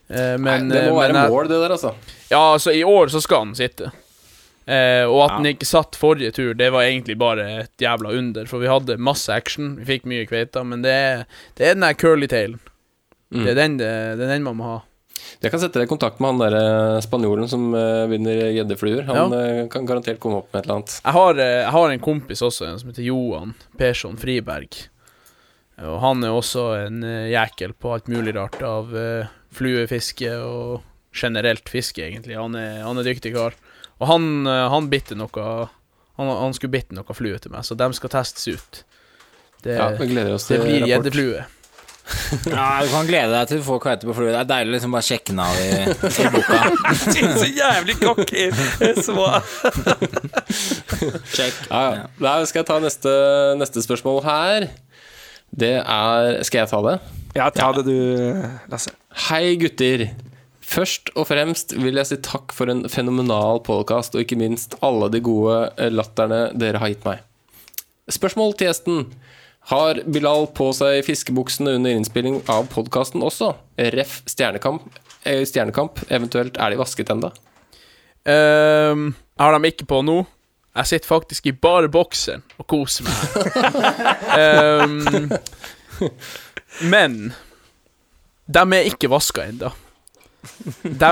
[0.09, 1.93] Uh, men, Nei, det må eh, være men jeg- mål, det der, altså.
[2.33, 3.93] Ja, altså, i år så skal den sitte.
[4.65, 5.36] Eh, og at Ja.
[5.36, 8.47] den ikke satt forrige tur, det var egentlig bare et jævla under.
[8.47, 11.24] For vi hadde masse action, vi fikk mye kveita, men det er,
[11.57, 12.61] det er den der curly-tailen.
[13.31, 13.45] Mm.
[13.45, 14.81] Det, er den det, det er den man må ha.
[15.43, 19.05] Jeg kan sette deg i kontakt med han der eh, spanjolen som uh, vinner gjeddefluer.
[19.09, 20.97] Han eh, kan garantert komme opp med et eller annet.
[21.03, 24.81] Jeg har, jeg har en kompis også, en som heter Johan Persson Friberg.
[25.85, 30.85] Og han er også en jækel på alt mulig rart av uh, fluefiske og
[31.15, 32.39] generelt fiske, egentlig.
[32.39, 33.57] Han er, han er dyktig kar.
[34.01, 35.45] Og han, eh, han bitte noe
[36.16, 38.85] han, han skulle bitte noe flue til meg, så dem skal testes ut.
[39.65, 40.91] Det, Ja, vi gleder oss til det blir rapport.
[40.93, 41.45] gjeddeflue.
[42.53, 44.29] Ja, Du kan glede deg til du får kveite på flue.
[44.29, 45.69] Det er deilig å liksom bare sjekke den av i,
[46.05, 46.59] i boka.
[47.41, 48.45] Så jævlig cocky!
[51.33, 51.62] Sjekk.
[51.73, 52.05] Ja, ja.
[52.21, 53.15] Da skal jeg ta neste,
[53.61, 54.69] neste spørsmål her.
[55.55, 56.95] Det er Skal jeg ta det?
[57.35, 57.97] Ja, ta det du,
[58.71, 58.93] Lasse.
[59.29, 60.05] Hei, gutter.
[60.65, 65.11] Først og fremst vil jeg si takk for en fenomenal podkast, og ikke minst alle
[65.12, 67.23] de gode eh, latterne dere har gitt meg.
[68.11, 69.05] Spørsmål til gjesten.
[69.70, 73.55] Har Bilal på seg fiskebuksene under innspilling av podkasten også?
[73.95, 74.19] Ref.
[74.28, 74.89] Stjernekamp,
[75.24, 76.03] eh, stjernekamp.
[76.11, 77.32] Eventuelt er de vasket enda?
[78.24, 80.23] Um, jeg har dem ikke på nå.
[80.74, 83.24] Jeg sitter faktisk i bare bokseren og koser meg.
[84.41, 85.32] um,
[86.93, 87.19] men
[88.49, 89.70] de er ikke vaska ennå.
[91.03, 91.11] De,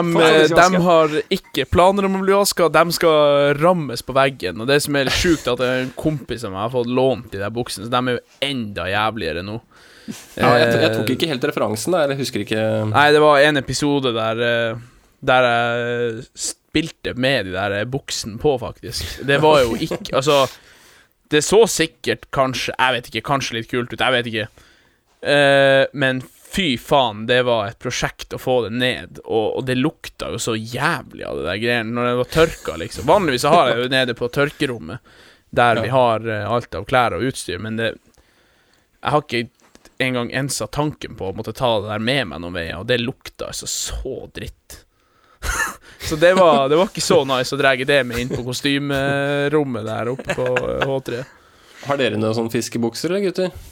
[0.53, 2.69] de har ikke planer om å bli vaska.
[2.73, 4.61] De skal rammes på veggen.
[4.63, 6.73] Og det som er litt sjukt, er at det er en kompis av meg har
[6.75, 9.59] fått lånt de der buksene, så de er jo enda jævligere nå.
[10.35, 12.01] Ja, jeg, jeg Eh, tok ikke helt referansen, da.
[12.05, 14.81] Eller husker ikke Nei, det var en episode der eh,
[15.23, 19.21] Der jeg spilte med de der buksene på, faktisk.
[19.29, 20.41] Det var jo ikke Altså,
[21.31, 24.49] det så sikkert kanskje Jeg vet ikke, kanskje litt kult ut, jeg vet ikke.
[25.23, 29.79] Eh, men fy faen, det var et prosjekt å få det ned, og, og det
[29.79, 33.07] lukta jo så jævlig av det der greiene når det var tørka, liksom.
[33.09, 35.15] Vanligvis har jeg jo nede på tørkerommet,
[35.51, 37.95] der vi har eh, alt av klær og utstyr, men det
[39.03, 39.49] Jeg har ikke
[39.99, 43.01] engang ensa tanken på å måtte ta det der med meg noen veier, og det
[43.01, 44.83] lukta altså så dritt.
[46.09, 49.89] så det var, det var ikke så nice å dra det med inn på kostymerommet
[49.89, 51.24] der oppe på eh, H3.
[51.89, 53.72] Har dere noen sånne fiskebukser, eller, gutter?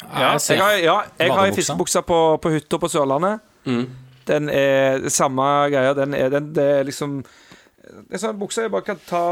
[0.00, 3.42] Ja, jeg har, ja, jeg har fiskebuksa på, på hytta på Sørlandet.
[3.68, 3.84] Mm.
[4.28, 5.92] Den er samme greia.
[5.98, 7.20] Den er, den, det er liksom
[7.82, 9.22] Det er sånn bukse jeg bare kan ta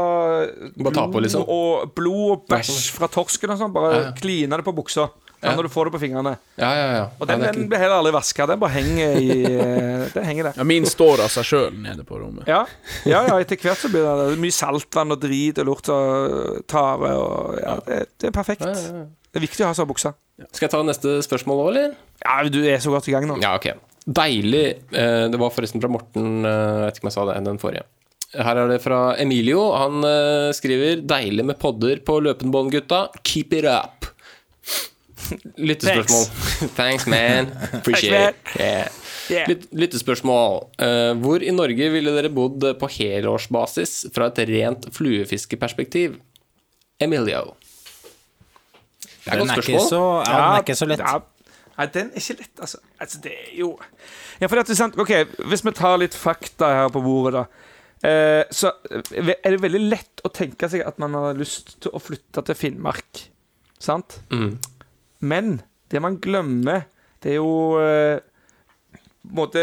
[0.75, 1.47] Bare ta på, liksom?
[1.47, 3.73] og, blod og bæsj fra torsken og sånn.
[3.73, 4.15] Bare Ja, ja.
[4.19, 5.07] kline det på buksa
[5.41, 5.55] ja.
[5.57, 6.35] Når du får det på fingrene.
[6.59, 7.05] Ja, ja, ja.
[7.17, 8.45] Og den, den blir heller aldri vaska.
[8.45, 9.29] Den bare henger i
[10.13, 10.59] Den henger der.
[10.59, 12.45] Ja, min står av seg sjøl nede på rommet.
[12.45, 12.59] Ja,
[13.09, 16.61] ja, ja etter hvert så blir det, det mye saltvann og drit og lort og
[16.69, 18.69] tare og Ja, det, det er perfekt.
[19.31, 20.11] Det er viktig å ha seg buksa.
[20.51, 21.93] Skal jeg ta neste spørsmål òg, eller?
[22.25, 23.37] Ja, du er så godt i gang nå.
[23.43, 23.69] Ja, ok.
[24.05, 24.65] Deilig.
[24.91, 27.59] Eh, Det var forresten fra Morten, eh, jeg vet ikke om jeg sa det, den
[27.61, 27.83] forrige.
[28.33, 29.71] Her er det fra Emilio.
[29.75, 33.07] Han eh, skriver 'Deilig med podder på løpende bånd, gutta.
[33.23, 34.07] Keep it up'.
[35.57, 36.25] Lyttespørsmål.
[36.75, 37.51] Thanks, man.
[37.79, 38.59] Appreciate it.
[38.59, 38.87] Yeah.
[39.29, 39.47] Yeah.
[39.47, 40.65] Lyt, lyttespørsmål.
[41.23, 46.17] Hvor i Norge ville dere bodd på helårsbasis fra et rent fluefiskeperspektiv?
[46.99, 47.53] Emilio.
[49.23, 49.89] Det er et Den godt ikke spørsmål.
[49.89, 50.99] så, ja, den er ikke så lett.
[50.99, 51.19] Ja,
[51.77, 52.77] Nei, den er ikke lett, altså.
[52.99, 53.69] altså det er jo
[54.41, 55.11] Ja, for det er sant, ok,
[55.49, 57.45] Hvis vi tar litt fakta her på bordet, da.
[58.09, 61.91] Eh, så eh, er det veldig lett å tenke seg at man har lyst til
[61.93, 63.27] å flytte til Finnmark.
[63.79, 64.19] Sant?
[64.33, 64.57] Mm.
[65.21, 65.61] Men
[65.91, 66.87] det man glemmer,
[67.21, 68.19] det er jo eh,
[69.37, 69.61] måte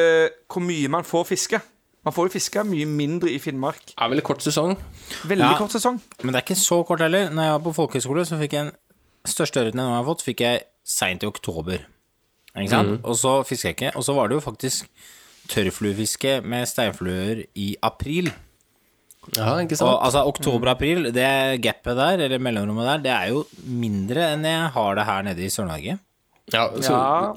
[0.49, 1.61] hvor mye man får fiske.
[2.07, 3.93] Man får jo fiske mye mindre i Finnmark.
[3.99, 4.77] Er veldig kort sesong.
[5.29, 5.57] Veldig Ja.
[5.59, 5.99] kort sesong.
[6.23, 7.29] Men det er ikke så kort heller.
[7.31, 8.73] Når jeg var på folkehøyskole, så fikk jeg en
[9.27, 11.87] største ørreten jeg noen gang har fått, fikk jeg seint i oktober.
[12.59, 13.01] Ikke sant?
[13.07, 13.95] Og så fisker jeg ikke.
[13.99, 14.89] Og så var det jo faktisk
[15.49, 18.31] tørrfluefiske med steinfluer i april.
[19.37, 19.91] Ja, ikke sant?
[19.91, 21.29] Og altså oktober-april, det
[21.65, 25.45] gapet der, eller mellomrommet der, det er jo mindre enn jeg har det her nede
[25.45, 25.99] i Sør-Norge.
[26.55, 27.35] Ja, så, Ja.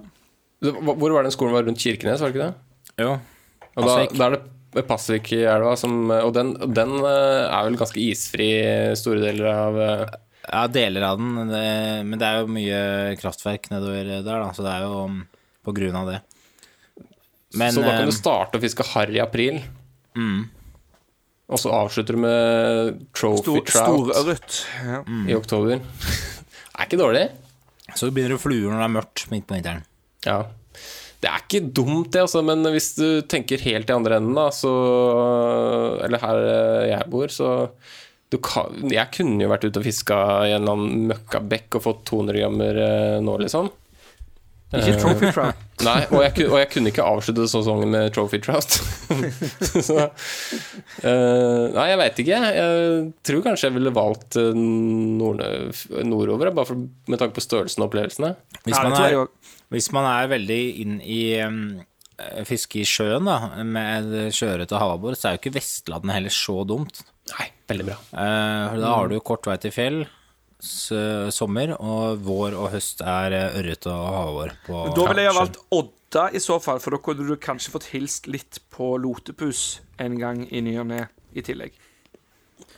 [0.64, 3.04] så Hvor var den skolen var rundt Kirkenes, var det ikke det?
[3.04, 3.12] Jo.
[3.76, 8.48] Og da, da er det Pasvikelva som Og den, den eh, er vel ganske isfri
[8.96, 10.06] store deler av eh,
[10.52, 11.66] Ja, deler av den, det,
[12.04, 12.80] men det er jo mye
[13.22, 15.22] kraftverk nedover der, da, så det er jo um,
[15.64, 16.18] på grunn av det.
[17.56, 19.62] Men Så da kan du starte å fiske harr i april.
[21.52, 24.60] Og så avslutter du med trophy Stor, trout Storørret.
[24.88, 25.02] Ja.
[25.28, 25.82] i oktober.
[26.76, 27.28] er ikke dårlig.
[27.96, 29.88] så begynner du fluer når det er mørkt midt på vinteren.
[30.28, 30.42] Ja.
[31.22, 34.48] Det er ikke dumt, det, altså, men hvis du tenker helt i andre enden, da,
[34.56, 34.72] så
[36.02, 36.40] Eller her
[36.90, 37.52] jeg bor, så
[38.40, 40.18] kan, Jeg kunne jo vært ute og fiska
[40.48, 43.68] i en eller annen møkkabekk og fått 200 grammer eh, nå, liksom.
[44.72, 45.64] Ikke trophy trout.
[45.88, 48.78] Nei, og jeg, og jeg kunne ikke avslutte sesongen med trophy trout.
[49.88, 52.40] så uh, Nei, jeg veit ikke.
[52.56, 55.44] Jeg tror kanskje jeg ville valgt eh, nord
[56.08, 58.36] nordover, bare for, med tanke på størrelsen og opplevelsene.
[58.64, 59.20] Hvis, man er,
[59.76, 61.64] hvis man er veldig inn i um,
[62.48, 66.62] fiske i sjøen, da, med sjøørret og havabbor, så er jo ikke Vestlandet heller så
[66.70, 67.04] dumt.
[67.34, 67.98] Nei, veldig bra.
[68.12, 70.02] Eh, da har du kort vei til fjell,
[70.62, 70.92] s
[71.34, 74.56] sommer, og vår og høst er eh, ørret og havår.
[74.68, 77.72] på Da ville jeg ha valgt Odda i så fall, for da kunne du kanskje
[77.74, 81.74] fått hilst litt på lotepus en gang i ny og ne i tillegg.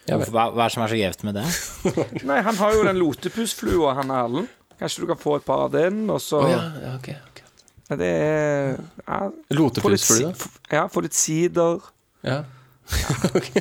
[0.06, 0.18] Ja.
[0.20, 1.46] Hva, hva er det som er så gjevt med det?
[2.30, 4.52] Nei, han har jo den lotepusflua, han Erlend.
[4.80, 7.08] Kanskje du kan få et par av den, og så Å ja, ja, ok.
[7.32, 7.46] okay.
[7.90, 8.76] Ja, Det er
[9.06, 9.20] ja,
[9.56, 10.34] Lotepusflue.
[10.72, 11.84] ja, få litt sider.
[12.26, 12.42] Ja.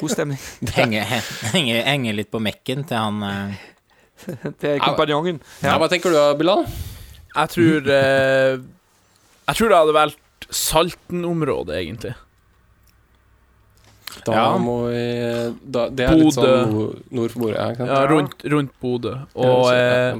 [0.01, 0.39] God stemning.
[0.78, 1.05] henger,
[1.53, 3.20] henger, henger, litt på mekken til han
[4.23, 5.39] Til Det er kompanjongen.
[5.65, 5.77] Ja.
[5.82, 6.66] Hva tenker du Bilal?
[7.32, 8.59] Jeg tror eh,
[9.49, 10.19] Jeg tror det hadde valgt
[10.53, 12.12] Salten-området, egentlig.
[14.27, 14.43] Da Ja.
[14.61, 15.03] må vi
[15.65, 16.74] da, Det er litt sånn
[17.11, 17.78] nord, for bordet?
[17.81, 17.86] Ja.
[17.89, 19.15] Ja, rundt, rundt Bodø.
[19.35, 20.19] Og eh,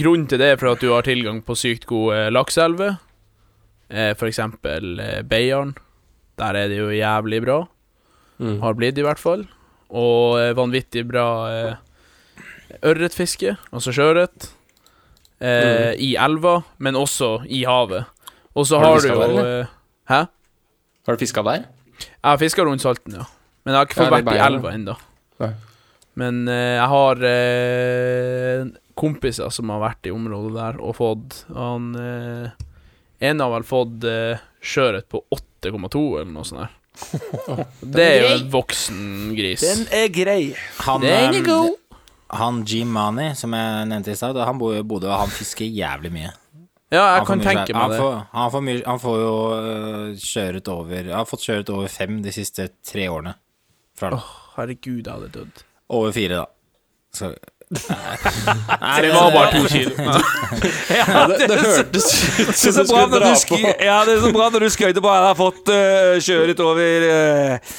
[0.00, 2.96] grunnen til det er for at du har tilgang på sykt gode lakseelver.
[3.90, 5.74] Eh, for eksempel eh, Beiarn.
[6.40, 7.58] Der er det jo jævlig bra.
[8.40, 8.58] Mm.
[8.62, 9.44] Har blitt, i hvert fall.
[9.90, 11.74] Og eh, vanvittig bra eh,
[12.86, 14.50] ørretfiske, altså sjøørret.
[15.40, 18.08] Eh, I elva, men også i havet.
[18.54, 19.74] Og så Har du har, du jo eh,
[20.10, 20.24] Hæ?
[21.06, 21.68] Har du fiska der?
[22.00, 23.26] Jeg har fiska rundt Salten, ja.
[23.64, 24.96] Men jeg har ikke fått vært i elva ennå.
[26.20, 28.64] Men eh, jeg har eh,
[28.98, 32.50] kompiser som har vært i området der og fått Han eh,
[33.30, 34.04] En har vel fått
[34.60, 36.76] sjøørret på 8,2 eller noe sånt der.
[37.80, 39.02] Det er jo en voksen
[39.38, 39.62] gris.
[39.64, 40.40] Den er grei.
[40.84, 41.76] Han, Den er eh, god.
[42.40, 45.66] han Jim Mani, som jeg nevnte i stad, han bor i Bodø, og han fisker
[45.66, 46.32] jævlig mye.
[46.90, 48.00] Ja, jeg kan tenke meg han det.
[48.02, 51.92] Får, han, får mye, han får jo øh, kjøret over Han har fått kjøret over
[51.92, 53.36] fem de siste tre årene.
[53.98, 55.62] Fra Åh, herregud, jeg hadde dødd.
[55.94, 56.48] Over fire, da.
[57.14, 57.30] Så
[57.70, 59.92] Nei, Det var bare to kilo.
[60.90, 62.08] Ja, det, Det hørtes
[62.40, 63.60] ut som så du bra skulle dra du på.
[63.84, 67.06] ja, det er så bra når du skøyter på jeg har fått uh, kjøret over
[67.06, 67.76] uh,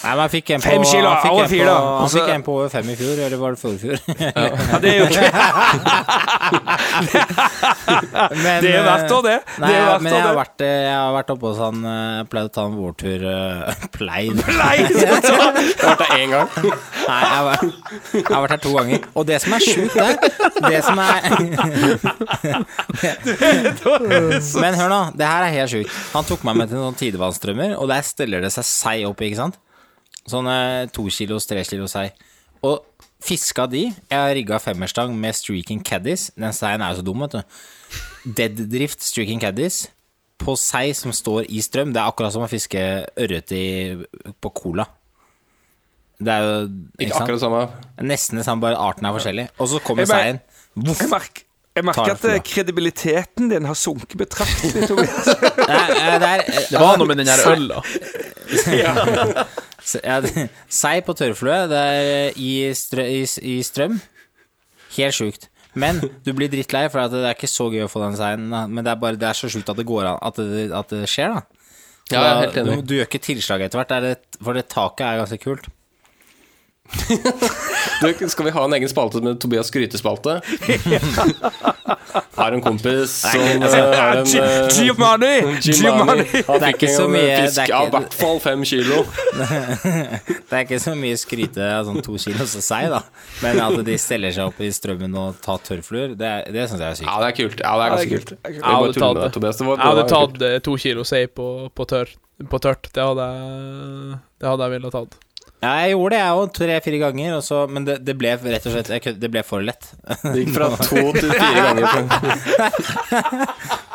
[0.00, 1.80] Nei, men han fikk en på Fem kilo, han fikk over fire, da.
[2.00, 3.98] Han fikk en på over fem i fjor, eller var det forfjor?
[4.16, 5.26] Ja, det er jo ikke
[8.40, 9.36] Men, Det er verdt det.
[9.60, 12.16] Nei, det er men jeg har vært, eh, jeg har vært oppe hos han Pleid
[12.16, 13.20] Jeg pleide å ta en vårtur
[13.98, 14.36] Pleid?
[14.48, 14.88] Pleid?
[15.00, 16.48] Jeg har vært der én gang.
[16.60, 17.64] Nei, jeg har, vært,
[18.14, 18.98] jeg har vært her to ganger.
[19.18, 20.14] Og det som er sjukt der
[20.70, 21.16] Det som er
[24.60, 25.90] Men hør nå, det her er helt sjukt.
[26.14, 29.40] Han tok meg med til noen tidevannsstrømmer, og der steller det seg seig opp, ikke
[29.40, 29.60] sant?
[30.30, 32.08] Sånn tokilos, to kilos, tre kilos sei.
[32.66, 32.82] Og
[33.24, 36.30] fiska de Jeg rigga femmerstang med streaking caddies.
[36.36, 37.42] Den seien er jo så dum, vet du.
[38.36, 39.88] Dead drift streaking caddies.
[40.40, 41.90] på sei som står i strøm.
[41.92, 42.80] Det er akkurat som å fiske
[43.20, 43.52] ørret
[44.40, 44.86] på cola.
[46.20, 46.54] Det er jo
[46.96, 47.22] Ikke sant?
[47.22, 47.60] akkurat det samme.
[48.08, 49.46] Nesten det samme, bare arten er forskjellig.
[49.60, 50.40] Og så kommer seien.
[50.76, 51.00] Voff.
[51.00, 51.44] Jeg merker,
[51.76, 55.28] jeg merker at eh, kredibiliteten din har sunket betraktelig, Tobias.
[55.28, 56.32] Eh, det
[56.70, 57.82] Det var noe med den der øla.
[58.80, 58.92] Ja,
[60.80, 64.00] sei på tørrflue, det er i, strø, i, i strøm.
[64.96, 65.48] Helt sjukt.
[65.78, 68.48] Men du blir drittlei, for det er ikke så gøy å få den seien.
[68.50, 70.94] Men det er bare det er så sjukt at det går an, at det, at
[70.94, 71.42] det skjer, da.
[72.10, 72.78] Ja, jeg er da- helt enig.
[72.80, 75.68] Du, du gjør ikke tilslag etter hvert, er for det taket er ganske kult.
[78.00, 80.38] Du, skal vi ha en egen spalte med Tobias skrytespalte?
[82.34, 85.58] Har en kompis som eh, har en eh, Giovanni!
[85.60, 86.24] Giovanni.
[86.48, 89.02] Han Det er fikk en eh, fisk er av i hvert fall fem kilo.
[90.50, 93.02] Det er ikke så mye skryte av sånn to kilos så sei, da.
[93.44, 96.80] Men at de steller seg opp i strømmen og tar tørrfluer, det, er- det syns
[96.82, 97.08] jeg er sykt.
[97.10, 97.64] Ja, det er kult.
[97.64, 98.34] Ja, det er ganske kult.
[98.48, 102.16] Jeg hadde tatt eh, to kilo sei på, på, tørt.
[102.40, 105.18] Det hadde jeg Det hadde jeg villet tatt.
[105.60, 108.64] Ja, jeg gjorde det, jeg òg, tre-fire ganger, og så, men det, det ble rett
[108.64, 109.90] og slett jeg Det ble for lett.
[110.22, 111.90] Det gikk fra to til fire ganger.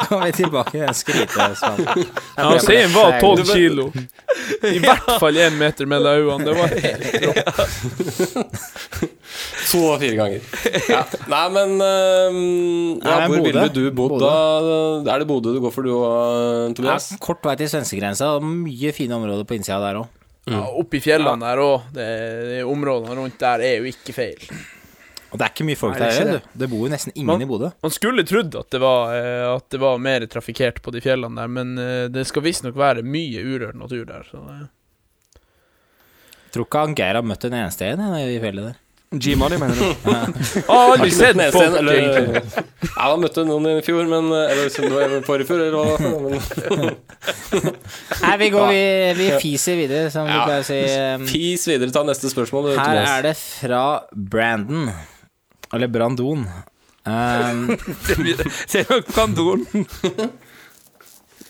[0.06, 2.06] Kom vi tilbake til den skrytespalten.
[2.38, 3.88] Ja, Sein var tolv 12 kilo.
[4.70, 6.46] I hvert fall én meter mellom øynene.
[6.46, 7.04] Det var helt
[9.72, 10.46] To og fire ganger.
[10.92, 11.02] Ja.
[11.32, 12.38] Nei, men uh,
[13.02, 14.36] ja, Nei, Hvor ville du bodd da?
[15.16, 17.10] Er det Bodø du går for, du og Tobias?
[17.16, 20.25] Ja, kort vei til svenskegrensa, og mye fine områder på innsida der òg.
[20.46, 22.00] Ja, Oppi fjellene der òg.
[22.70, 24.50] Områdene rundt der er jo ikke feil.
[25.36, 26.52] Og det er ikke mye folk Nei, det er der du.
[26.62, 27.72] Det bor jo nesten ingen Man- i Bodø.
[27.84, 31.36] Man skulle trodd at det var, eh, at det var mer trafikkert på de fjellene
[31.36, 34.24] der, men eh, det skal visstnok være mye urørt natur der.
[34.30, 34.70] Så det
[36.56, 38.78] Tror ikke han Geir har møtt en eneste en i fjellet der.
[39.22, 39.86] G-Money, mener du?
[40.76, 42.64] Aldri sett Nesen, folk, eller, egentlig.
[42.86, 45.76] Ja, han møtte noen i fjor, men eh, Eller som det var forrige fjor, eller
[45.76, 46.94] hva?
[48.26, 48.84] Nei, vi går, vi,
[49.20, 50.44] vi fiser videre, som vi Ja.
[50.48, 50.80] pleier å si.
[51.16, 52.72] Um, Fis videre, ta neste spørsmål.
[52.78, 53.84] Her er det fra
[54.14, 54.90] Brandon.
[55.74, 56.46] Eller Brandon.
[57.06, 57.66] Um,
[58.72, 59.66] Det er Brandon.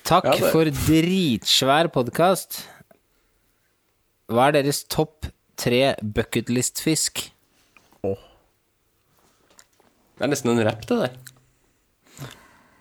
[0.06, 2.64] takk Ja, for dritsvær podkast.
[4.32, 5.28] Hva er deres topp
[5.62, 7.28] tre bucketlist-fisk?
[10.16, 11.16] Det er nesten en rapp, det der.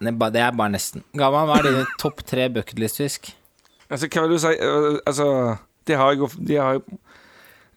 [0.04, 1.02] Det er det er bare nesten.
[1.16, 3.32] Gavan, hva er dine topp tre bucketlist-fisk?
[3.90, 4.52] Altså, hva vil du si?
[4.54, 5.26] Øh, Altså,
[5.86, 6.80] de har jeg jo de har,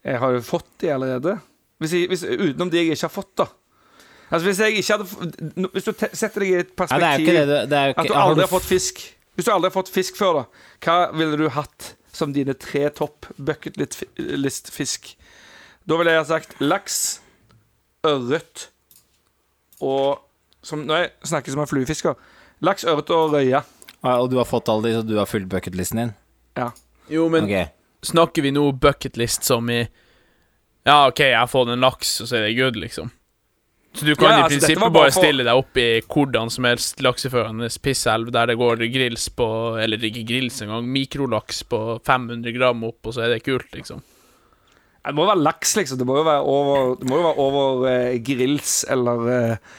[0.04, 1.38] Jeg har jo fått de allerede.
[1.80, 3.48] Hvis jeg, hvis, utenom de jeg ikke har fått, da.
[4.30, 7.60] Altså, hvis jeg ikke hadde Hvis du setter deg i et er perspektiv ikke det.
[7.72, 9.04] det er ikke, At du aldri har fått fisk.
[9.36, 12.88] Hvis du aldri har fått fisk før, da, hva ville du hatt som dine tre
[12.90, 15.14] topp bucketlist-fisk?
[15.88, 17.20] Da ville jeg ha sagt laks,
[18.08, 18.70] ørret
[19.82, 20.24] og
[20.64, 22.16] som, Når jeg snakker som en fluefisker
[22.66, 23.60] Laks, ørret og røye.
[24.02, 26.14] Ah, Og du har fått alle de, så du har fulgt bucketlisten din?
[26.58, 26.72] Ja.
[27.10, 27.68] Jo, men okay.
[28.04, 29.84] snakker vi nå bucketlist som i
[30.88, 33.12] Ja, OK, jeg fått en laks, og så er det good, liksom.
[33.98, 36.52] Så du kan Ja, i altså, prinsippet bare bare for- stille deg opp i hvordan
[36.54, 39.48] som helst lakseførende pisselv der det går grills på
[39.82, 44.02] Eller ikke grills engang, mikrolaks på 500 gram opp, og så er det kult, liksom.
[45.08, 45.98] Det må jo være laks, liksom.
[46.02, 49.76] Det må jo være over, jo være over eh, grills eller eh,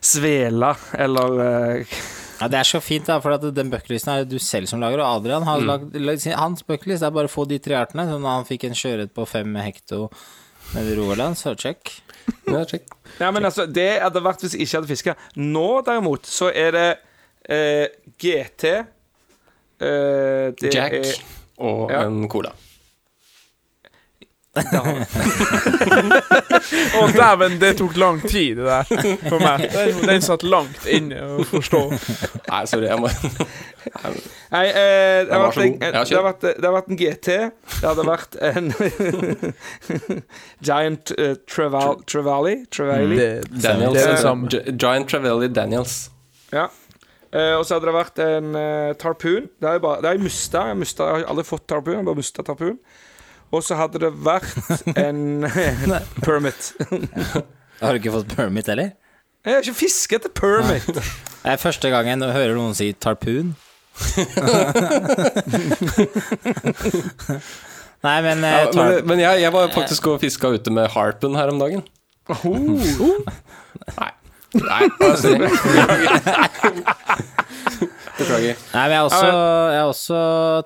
[0.00, 1.98] svela eller eh,
[2.40, 5.00] Ja, Det er så fint, da, for den bucketlisten er det du selv som lager,
[5.00, 8.04] og Adrian har lagd lagd sin- Hans bucketlist er bare å få de tre artene.
[8.10, 10.10] Så når han fikk en sjøørret på fem hekto
[10.74, 11.94] nede i Rogaland, så check.
[12.50, 12.90] Ja, check.
[13.22, 15.14] ja men altså, Det hadde vært hvis jeg ikke hadde fiska.
[15.40, 16.86] Nå, derimot, så er det
[17.48, 17.86] eh,
[18.20, 18.64] GT
[19.80, 21.12] eh, det Jack Er,
[21.62, 22.02] og Ja.
[22.04, 22.52] en cola.
[26.96, 28.84] Å, dæven, det tok lang tid, det der,
[29.28, 29.66] for meg.
[29.74, 31.82] Den, den satt langt inne å forstå.
[32.46, 33.10] Nei, sorry, jeg må
[34.50, 37.28] Nei, eh, det, har vært en, en, det, har vært, det har vært en GT.
[37.76, 38.72] Det hadde vært en
[40.66, 42.56] Giant uh, Trevali Trevally.
[42.72, 43.20] Trevally.
[43.20, 43.30] Det,
[43.62, 44.00] Daniels.
[44.00, 44.02] det
[44.56, 45.96] det eh, Giant Trevally Daniels.
[46.54, 46.68] Ja.
[47.34, 49.50] Eh, og så hadde det vært en uh, tarpun.
[49.58, 51.92] Det har jeg, bare, det har jeg har aldri fått tarpun.
[51.96, 52.78] Jeg har bare mista tarpun.
[53.54, 54.56] Og så hadde det vært
[55.06, 55.46] en
[56.24, 56.72] permit.
[57.82, 58.90] Har du ikke fått permit heller?
[59.46, 60.86] Jeg har ikke fisket etter permit.
[60.96, 61.02] Det
[61.52, 63.52] er første gangen jeg hører noen si tarpun.
[68.06, 71.34] Nei, men, eh, Ja, men men jeg, jeg var faktisk og fiska ute med harpun
[71.38, 71.82] her om dagen.
[73.96, 74.10] Nei.
[74.56, 74.82] Nei,
[75.20, 75.48] sorry.
[78.16, 78.56] Beklager.
[78.72, 79.30] Nei, men jeg har også,
[79.72, 80.20] jeg har også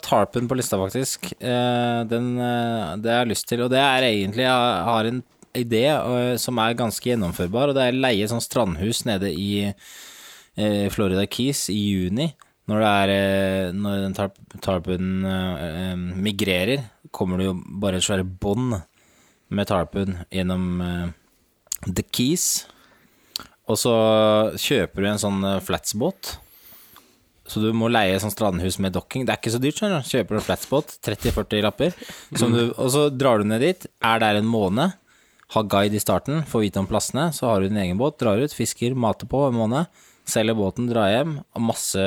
[0.07, 1.33] tarpen på lista, faktisk.
[1.41, 3.65] Eh, Den, det det har jeg lyst til.
[3.65, 5.23] Og det er egentlig Jeg har en
[5.59, 9.51] idé eh, som er ganske gjennomførbar, og det er å leie sånn strandhus nede i
[9.67, 12.29] eh, Florida Keys i juni.
[12.71, 17.99] Når, det er, eh, når den tarp, tarpen eh, eh, migrerer, kommer det jo bare
[18.05, 18.77] svære bånd
[19.51, 21.09] med tarpen gjennom eh,
[21.89, 22.69] the keys.
[23.67, 23.97] Og så
[24.59, 26.37] kjøper du en sånn eh, flatsbåt.
[27.51, 29.25] Så du må leie sånn strandhus med dokking.
[29.27, 30.09] Det er ikke så dyrt, skjønner du.
[30.11, 31.97] Kjøper du en flatsbåt, 30-40 lapper,
[32.39, 34.95] som du, og så drar du ned dit, er der en måned,
[35.51, 38.39] har guide i starten, får vite om plassene, så har du din egen båt, drar
[38.39, 39.91] ut, fisker, mater på en måned,
[40.31, 41.99] selger båten, drar hjem, og masse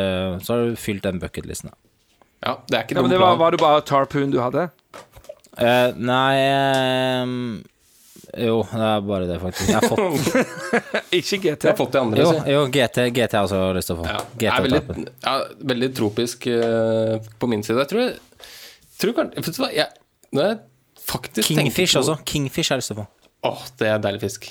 [0.46, 1.74] Så har du fylt den bucketlisten.
[1.74, 1.76] da.
[2.44, 3.40] Ja, det er ikke Ja, men det var, plan.
[3.44, 4.70] var det bare Tarpoon du hadde?
[5.60, 7.36] Uh, nei ehm,
[8.34, 9.68] Jo, det er bare det, faktisk.
[9.70, 10.00] Jeg har fått
[11.20, 11.68] Ikke GT.
[11.68, 13.98] Jeg har fått de andre, Jo, jo GT, GT har jeg også lyst til å
[14.00, 14.08] få.
[14.10, 15.34] Ja, GT er veldig, ja,
[15.74, 17.84] veldig tropisk uh, på min side.
[17.84, 18.50] Jeg tror, jeg,
[19.04, 20.58] tror kanskje Vet du hva, jeg, når jeg
[21.04, 22.18] faktisk tenker Kingfish også.
[22.26, 23.08] Kingfish har jeg lyst til å få.
[23.52, 24.50] Åh, det er deilig fisk.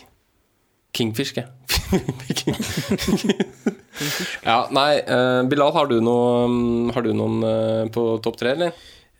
[0.93, 1.49] Kingfish, jeg.
[4.49, 8.55] ja, nei uh, Bilal, har du, noe, mm, har du noen uh, på topp tre,
[8.55, 8.71] eller?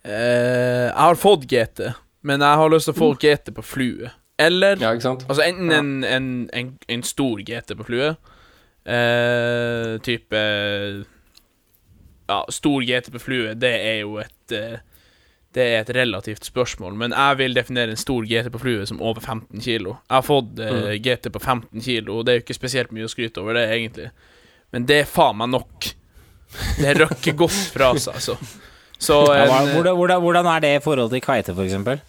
[0.05, 1.79] Uh, jeg har fått GT,
[2.23, 4.07] men jeg har lyst til å få GT på flue.
[4.43, 5.25] Eller Ja, ikke sant?
[5.29, 8.13] Altså enten en, en, en, en stor GT på flue,
[8.85, 10.41] eh, type
[12.27, 14.77] Ja, stor GT på flue, det er jo et eh,
[15.53, 19.01] Det er et relativt spørsmål, men jeg vil definere en stor GT på flue som
[19.05, 19.97] over 15 kilo.
[20.09, 23.05] Jeg har fått eh, GT på 15 kilo, og det er jo ikke spesielt mye
[23.05, 24.07] å skryte over det, egentlig.
[24.73, 25.91] Men det er faen meg nok.
[26.79, 28.37] Det røkker godt fra seg, altså.
[28.97, 32.01] Så Ja, en, eh, hvordan, hvordan, hvordan er det i forhold til kveite, for eksempel?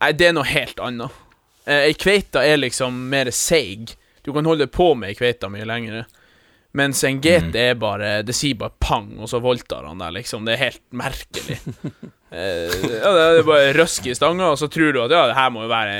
[0.00, 1.16] Nei, det er noe helt annet.
[1.66, 3.96] Eh, Ei kveite er liksom mer seig.
[4.24, 6.08] Du kan holde på med ei kveite mye lenger.
[6.76, 10.44] Mens en GT er bare Det sier bare pang, og så voldtar han der, liksom.
[10.46, 11.58] Det er helt merkelig.
[12.30, 15.38] eh, ja, det er bare røsk i stanga, og så tror du at ja, det
[15.38, 15.96] her må jo være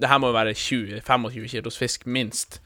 [0.00, 2.60] Det her må jo være 20-25 kilos fisk, minst.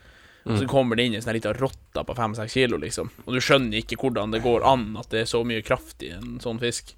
[0.49, 3.11] Og så kommer det inn en sånn liten rotte på 5-6 kilo, liksom.
[3.27, 6.15] Og du skjønner ikke hvordan det går an at det er så mye kraft i
[6.15, 6.95] en sånn fisk.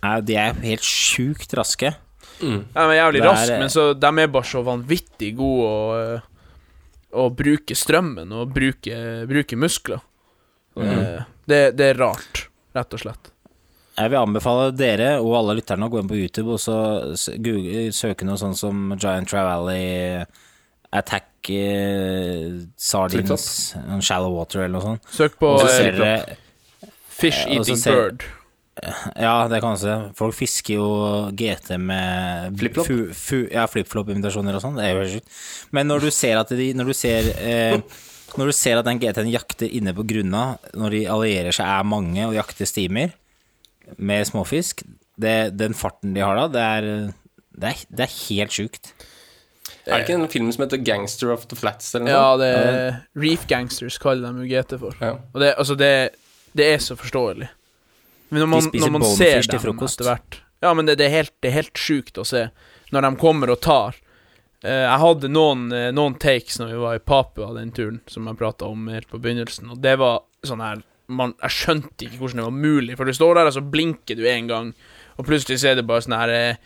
[0.00, 1.92] Nei, de er helt sjukt raske.
[2.40, 6.26] Ja, de er jævlig raske, men så de er bare så vanvittig gode å, øh,
[7.16, 8.98] å bruke strømmen og bruke,
[9.30, 10.02] bruke muskler.
[10.76, 11.24] Mm.
[11.48, 13.30] Det, det, er rart, rett og slett.
[13.96, 16.76] Jeg vil anbefale dere og alle lytterne å gå inn på YouTube og så
[17.40, 20.26] google, søke noe sånn som Giant Trevally
[20.92, 23.46] Attack eh, Sardines
[24.04, 25.08] Shallow Water eller noe sånt.
[25.16, 25.54] Søk på
[27.16, 28.26] Fish Eating ser- Bird.
[28.82, 29.94] Ja, det kan du se.
[30.18, 30.88] Folk fisker jo
[31.32, 32.90] GT med Flip-flop?
[33.54, 34.76] Ja, flip-flop-invitasjoner og sånn.
[34.76, 35.38] Det er jo helt sjukt.
[35.76, 37.78] Men når du ser at de Når du ser eh,
[38.36, 40.44] Når du ser at den GT-en jakter inne på grunna,
[40.76, 43.14] når de allierer seg er mange og jakter stimer
[43.96, 44.82] med småfisk
[45.16, 46.88] det, Den farten de har da, det er,
[47.56, 48.92] det er, det er helt sjukt.
[49.86, 51.94] Er det ikke en film som heter 'Gangster of the Flats'?
[51.94, 54.98] Eller noe Ja, det er Reef Gangsters kaller de jo GT for.
[55.00, 55.16] Ja.
[55.32, 56.10] Og det, altså det,
[56.52, 57.48] det er så forståelig.
[58.28, 60.02] Men når man, spiser når bonefish ser til frokost.
[60.02, 62.48] hvert Ja, men det, det, er helt, det er helt sjukt å se
[62.94, 63.98] når de kommer og tar.
[64.64, 68.26] Eh, jeg hadde noen, eh, noen takes når vi var i Papua den turen, som
[68.26, 72.18] jeg prata om helt på begynnelsen, og det var sånn her man, Jeg skjønte ikke
[72.18, 74.72] hvordan det var mulig, for du står der, og så blinker du en gang,
[75.16, 76.62] og plutselig så er det bare sånn her eh,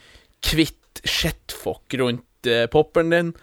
[0.49, 3.35] hvitt shitfuck rundt eh, popperen din,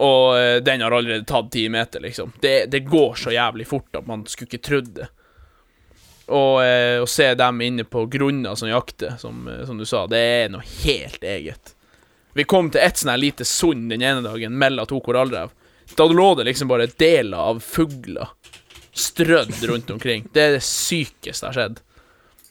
[0.00, 2.34] og eh, den har allerede tatt ti meter, liksom.
[2.42, 5.10] Det, det går så jævlig fort at man skulle ikke trodd det.
[6.30, 10.04] Og eh, å se dem inne på grunner som jakter, som, eh, som du sa,
[10.10, 11.74] det er noe helt eget.
[12.38, 15.50] Vi kom til et sånn her lite sund den ene dagen mellom to korallrev.
[15.98, 18.30] Da lå det liksom bare deler av fugler
[18.94, 20.28] strødd rundt omkring.
[20.32, 21.82] Det er det sykeste jeg har sett.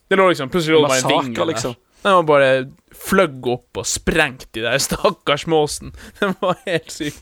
[0.10, 1.49] Det lå liksom Plutselig lå det bare en vinge der.
[1.53, 1.76] liksom.
[2.01, 2.51] Den var bare
[2.95, 5.91] fløgg opp og sprengt i der stakkars måsen.
[6.19, 7.18] Den var helt syk.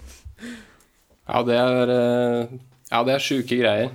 [1.28, 2.58] Ja, det er eh,
[2.92, 3.90] Ja, det er sjuke greier.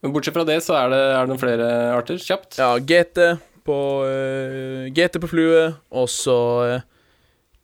[0.00, 2.20] Men bortsett fra det, så er det, er det noen flere arter.
[2.22, 2.58] Kjapt.
[2.60, 3.18] Ja, GT
[3.68, 6.38] på uh, GT på flue, og så
[6.78, 6.86] uh,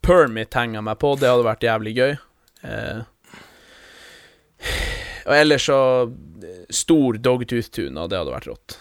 [0.04, 1.14] Permit henger jeg meg på.
[1.16, 2.16] Det hadde vært jævlig gøy.
[2.64, 3.04] Uh,
[5.24, 5.78] og ellers så
[6.74, 8.74] Stor dogtooth-tuna, det hadde vært rått.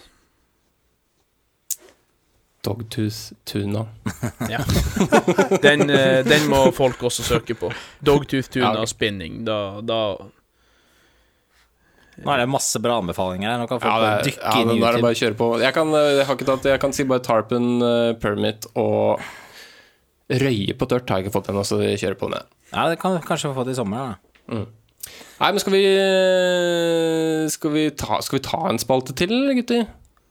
[2.64, 3.86] Dogtooth tuna.
[5.64, 7.68] Den, eh, den må folk også søke på.
[8.04, 9.42] Dogtooth-tuna Ja, spinning.
[9.44, 9.98] Da, da
[12.22, 13.58] Nå er det masse bra anbefalinger her.
[13.62, 15.02] Nå kan folk Ja, det, dykke ja, inn i er YouTube.
[15.02, 15.48] bare å kjøre på.
[15.64, 19.24] Jeg kan, eh, jeg har ikke tatt Jeg kan si bare Tarpen, uh, Permit og
[20.30, 22.46] Røye på tørt har jeg ikke fått ennå, så vi kjører på med.
[22.72, 24.14] Ja, det kan vi kanskje få til i sommer.
[24.48, 24.62] da
[25.40, 29.84] Nei, men skal vi eh, Skal vi ta, skal vi ta en spalte til, gutter?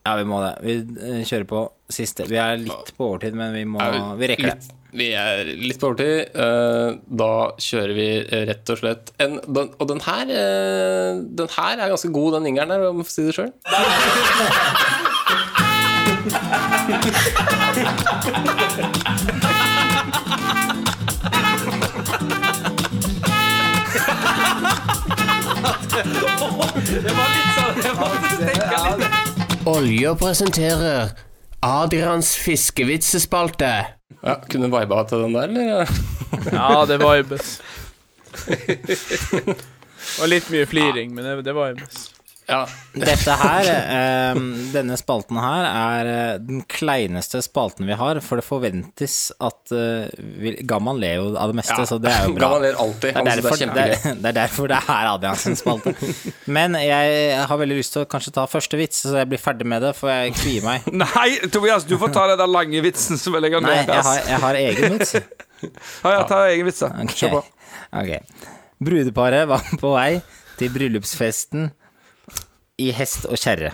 [0.03, 0.53] Ja, vi må det.
[0.65, 1.61] Vi kjører på
[1.93, 2.25] siste.
[2.27, 3.79] Vi er litt på overtid, men vi må
[4.19, 4.73] Vi rekker det.
[4.93, 6.35] Vi er litt på overtid.
[6.37, 6.89] eh,
[7.21, 8.07] Da kjører vi
[8.49, 9.39] rett og slett en
[9.79, 13.25] Og den her eh, Den her er ganske god, den ingeren her, om får si
[13.29, 13.51] det sjøl.
[29.65, 31.09] Olja presenterer
[31.63, 33.71] Adrians fiskevitsespalte.
[34.23, 35.87] Ja, kunne viba til den der, eller?
[36.55, 37.61] Ja, det vibes.
[40.21, 42.12] Og litt mye fliring, men det, det vibes.
[42.47, 42.67] Ja.
[42.93, 44.39] Dette her, eh,
[44.73, 50.09] denne spalten her, er eh, den kleineste spalten vi har, for det forventes at uh,
[50.17, 52.49] vi, Gamman ler jo av det meste, så det er jo bra.
[52.49, 53.15] Gamman ler alltid.
[53.15, 55.95] Det er, synes det derfor, er det, er, det er derfor det er Adrians spalte.
[56.59, 59.69] Men jeg har veldig lyst til å kanskje ta første vits, så jeg blir ferdig
[59.69, 60.89] med det, for jeg kvier meg.
[61.03, 64.23] Nei, Tobias, du får ta den der lange vitsen som jeg legger Nei, jeg har,
[64.27, 65.15] jeg har egen vits.
[65.63, 66.91] Ja, ja, ta egen vits, da.
[67.05, 67.21] Okay.
[67.21, 67.45] Kjør på.
[68.03, 68.51] Ok.
[68.83, 70.09] Brudeparet var på vei
[70.59, 71.71] til bryllupsfesten
[72.81, 73.73] i hest og kjerre.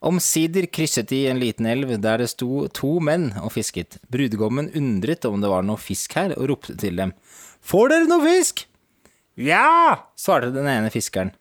[0.00, 3.98] Omsider krysset de en liten elv der det sto to menn og fisket.
[4.08, 7.12] Brudgommen undret om det var noe fisk her, og ropte til dem.
[7.60, 8.64] Får dere noe fisk?
[9.36, 11.34] Ja, svarte den ene fiskeren.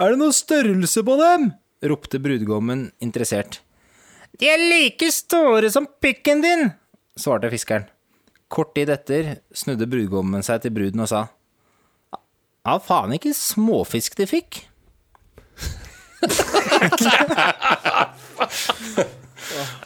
[0.00, 1.52] Er det noe størrelse på dem?
[1.84, 3.60] ropte brudgommen interessert.
[4.40, 6.70] De er like store som pikken din,
[7.20, 7.84] svarte fiskeren.
[8.48, 11.26] Kort tid etter snudde brudgommen seg til bruden og sa
[12.64, 14.64] Ja, faen ikke småfisk de fikk.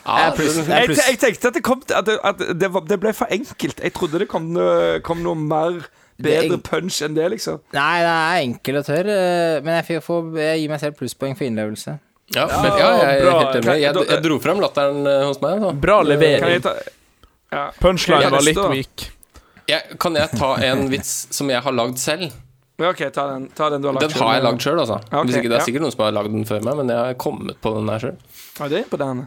[0.09, 0.59] Ja, Jeg, pluss.
[0.69, 3.81] jeg tenkte at, det, kom, at, det, at det, var, det ble for enkelt.
[3.85, 4.47] Jeg trodde det kom
[5.05, 5.83] kom noe mer
[6.19, 7.61] bedre punch enn det, liksom.
[7.77, 11.37] Nei, det er enkel og tørr, eh, men jeg, får, jeg gir meg selv plusspoeng
[11.39, 11.99] for innlevelse.
[12.35, 13.77] Ja, men, ja, jeg enig.
[13.81, 15.63] Jeg, jeg dro frem latteren eh, hos meg.
[15.65, 15.71] Da.
[15.87, 16.67] Bra levering.
[17.49, 17.69] Ja.
[17.81, 19.07] Punchline var litt weak.
[20.01, 22.33] Kan jeg ta en vits som jeg har lagd selv?
[22.79, 25.01] Ja, OK, ta den, ta den du har lagd Den har jeg lagd sjøl, altså.
[25.03, 25.67] Okay, Hvis ikke Det er ja.
[25.67, 28.05] sikkert noen som har lagd den før meg, men jeg har kommet på den der
[28.05, 28.17] sjøl.
[28.61, 29.25] Ja, det på den.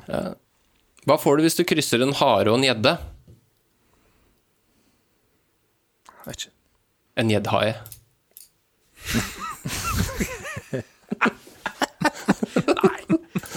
[1.09, 2.93] Hva får du hvis du krysser en hare og en gjedde?
[6.29, 6.53] Vet ikke.
[7.19, 7.75] En gjeddhaie.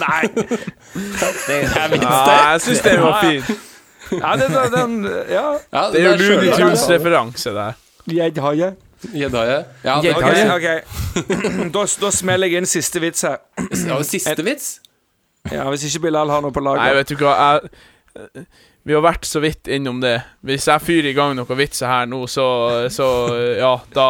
[0.04, 0.22] Nei!
[0.34, 2.16] Det er Ja,
[2.52, 3.46] jeg syns det var fint.
[4.10, 4.98] Ja, det, det, den
[5.30, 5.44] Ja.
[5.72, 7.78] Ja, Det er jo Looney Tunes-referanse der.
[8.10, 8.34] Jeg
[9.12, 10.14] har Ja, det
[10.54, 10.68] OK,
[11.74, 13.38] da, da smeller jeg inn siste vits her.
[13.86, 14.80] Ja, siste vits?
[15.52, 16.94] Ja, Hvis ikke Bilal har noe på Nei, lager.
[17.02, 17.34] vet du hva,
[18.14, 18.46] jeg
[18.84, 20.18] Vi har vært så vidt innom det.
[20.44, 22.44] Hvis jeg fyrer i gang noen vitser her nå, så,
[22.92, 23.06] så
[23.58, 24.08] ja, da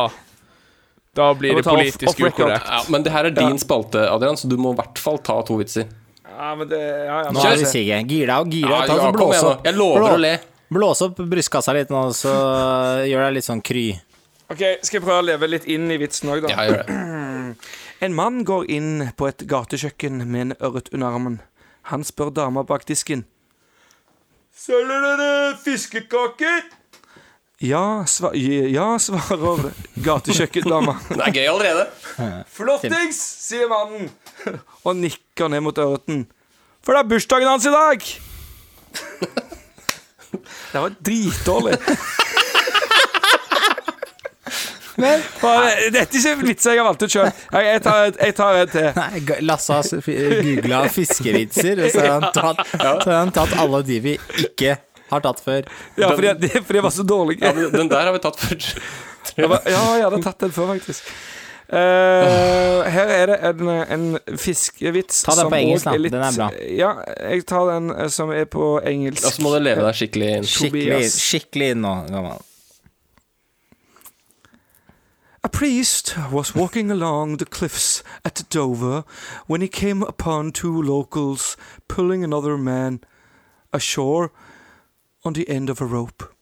[1.15, 2.49] Da blir må det ta off- politisk off record.
[2.51, 2.71] ukorrekt.
[2.71, 5.41] Ja, men det her er din spalte, Adrian, så du må i hvert fall ta
[5.47, 5.87] to vitser.
[6.27, 7.31] Ja, men det Ja, ja.
[7.31, 8.01] Nå men- er vi sige.
[8.11, 8.89] Gir deg og gir Ja, deg.
[8.89, 9.65] Ta ja, så kom blås igjen, opp.
[9.65, 10.33] Jeg lover Blå- å le.
[10.75, 12.33] Blås opp brystkassa litt nå, så
[13.07, 13.87] gjør deg litt sånn kry.
[14.53, 16.49] OK, skal jeg prøve å leve litt inn i vitsen òg, da?
[16.53, 17.01] Ja, gjør det.
[18.05, 21.37] En mann går inn på et gatekjøkken med en ørret under armen.
[21.89, 23.23] Han spør dama bak disken.
[24.53, 26.63] Selger dere fiskekaker?
[27.65, 29.71] Ja, sva ja, svarer
[30.05, 30.95] gatekjøkkendama.
[31.15, 31.87] Det er gøy allerede.
[32.53, 34.11] Flottings, sier mannen
[34.85, 36.27] og nikker ned mot ørreten.
[36.85, 37.99] For det er bursdagen hans i dag!
[40.75, 41.77] Det var dritdårlig.
[45.01, 45.23] Men
[45.95, 47.29] Dette er ikke vitser jeg har valgt ut sjøl.
[47.29, 48.89] Jeg, jeg, tar jeg tar en til.
[48.99, 50.11] Nei, Lasse har
[50.47, 54.77] googla fiskevitser, og så har, han tatt, så har han tatt alle de vi ikke
[55.11, 55.71] har tatt før.
[55.99, 57.45] Ja, fordi, de- for de var så dårlige.
[57.45, 58.69] Ja, den der har vi tatt før.
[59.35, 61.09] Ja, jeg hadde tatt den før, faktisk.
[61.65, 65.95] Uh, her er det en, en fiskevits Ta den på engelsk, da.
[65.97, 66.49] Litt, Den er bra.
[66.77, 66.91] Ja,
[67.33, 69.25] jeg tar den eh, som er på engelsk.
[69.25, 70.49] Og så må du leve deg skikkelig inn.
[70.51, 72.45] Skikkelig, skikkelig inn nå, gammel.
[75.55, 79.05] Priest was walking along the cliffs at Dover
[79.47, 81.57] when he came upon two locals
[81.87, 83.01] pulling another man
[83.73, 84.33] ashore
[85.25, 86.35] on the end of a rope.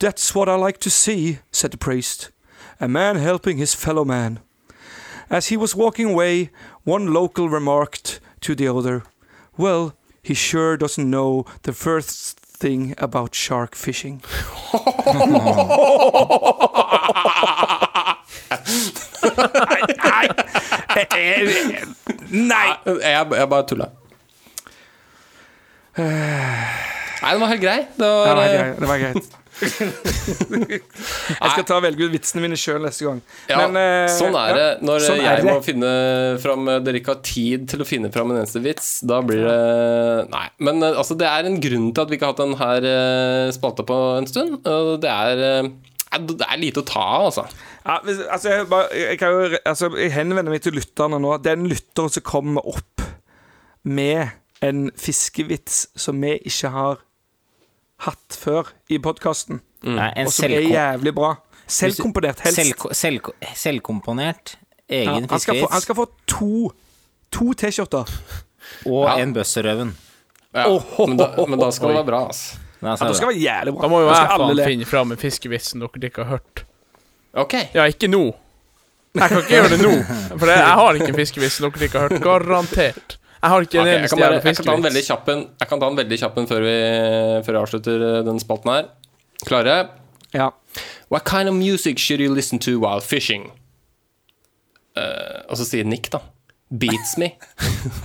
[0.00, 2.32] That's what I like to see, said the priest.
[2.80, 4.40] A man helping his fellow man.
[5.30, 6.50] As he was walking away,
[6.82, 9.04] one local remarked to the other,
[9.56, 14.20] Well, he sure doesn't know the first thing about shark fishing.
[22.32, 22.68] Nei!
[22.86, 23.90] Jeg, jeg bare tulla.
[27.22, 27.78] Nei, den var helt grei.
[27.94, 28.80] Det Det var, var eh, greit.
[28.82, 29.38] Det var greit.
[29.62, 33.20] jeg skal ta og velge ut vitsene mine sjøl neste gang.
[33.50, 34.64] ja, Men, uh, sånn er det.
[34.88, 35.46] Når sånn jeg det.
[35.46, 35.92] må finne
[36.42, 39.60] fram Dere ikke har tid til å finne fram en eneste vits, da blir det
[40.32, 40.46] Nei.
[40.66, 42.88] Men uh, altså, det er en grunn til at vi ikke har hatt den her
[42.88, 44.58] uh, spalta på en stund.
[44.66, 45.70] Og det er eh,
[46.32, 47.46] Det er lite å ta av, altså.
[47.84, 51.32] Ja, hvis, altså, jeg, bare, jeg, kan jo, altså, jeg henvender meg til lytterne nå.
[51.42, 53.02] Den lytteren som kommer opp
[53.82, 54.28] med
[54.62, 57.00] en fiskevits som vi ikke har
[58.06, 59.98] hatt før i podkasten, mm.
[60.26, 61.32] og som er jævlig bra.
[61.72, 62.58] Selvkomponert, helst.
[62.58, 64.56] selvko- selvko- selvkomponert
[64.90, 66.72] Ja, egen han, skal få, han skal få to
[67.32, 68.10] To T-skjorter.
[68.86, 69.14] og Ja.
[69.22, 69.94] en bøsserøven.
[70.52, 70.66] Ja,
[71.08, 73.42] men, da, men da skal det være bra, Da skal Ja, da skal det være
[73.46, 73.82] jævlig bra.
[73.82, 76.64] Da må jo jeg faen finne fram en fiskevitsen dere ikke har hørt.
[77.32, 77.54] Ok.
[77.74, 78.26] Ja, ikke nå.
[79.12, 79.90] Jeg kan ikke gjøre det nå,
[80.40, 82.22] for jeg, jeg har ikke en fiskevits dere ikke har hørt.
[82.24, 83.18] Garantert.
[83.42, 85.10] Jeg har ikke en okay, eneste jævla fiskevits.
[85.60, 86.76] Jeg kan ta en veldig kjapp en før vi,
[87.44, 88.88] før jeg avslutter denne den spalten her.
[89.44, 89.76] Klare?
[90.32, 90.48] Ja.
[91.10, 93.50] What kind of music should you listen to while fishing?
[94.96, 96.22] Uh, og så sier Nick, da.
[96.70, 97.34] Beats me.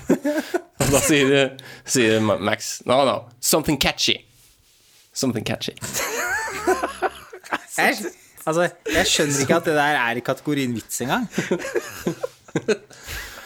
[0.82, 1.56] og da sier,
[1.88, 3.20] sier Max No, no.
[3.40, 4.18] Something catchy.
[5.14, 5.76] Something catchy.
[8.48, 11.28] Altså, jeg skjønner ikke at det der er i kategorien vits engang.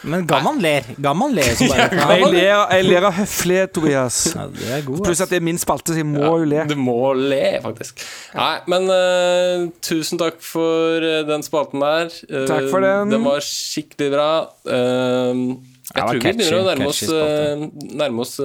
[0.02, 0.86] Men Gamman ler.
[1.02, 4.18] Gamman ler som bare Ja, jeg ler, jeg ler av høflighet, Tobias.
[4.34, 6.64] ja, Det er god, Pluss at det er min spalte, så jeg må jo le.
[6.70, 8.02] Du må le, faktisk.
[8.34, 12.10] Nei, men uh, tusen takk for eh, den spalten der.
[12.26, 13.14] Uh, Takk for den.
[13.14, 14.30] Den var skikkelig bra.
[14.66, 15.54] Uh,
[15.92, 18.38] jeg tror tror vi begynner å nærme oss, catchy nærme oss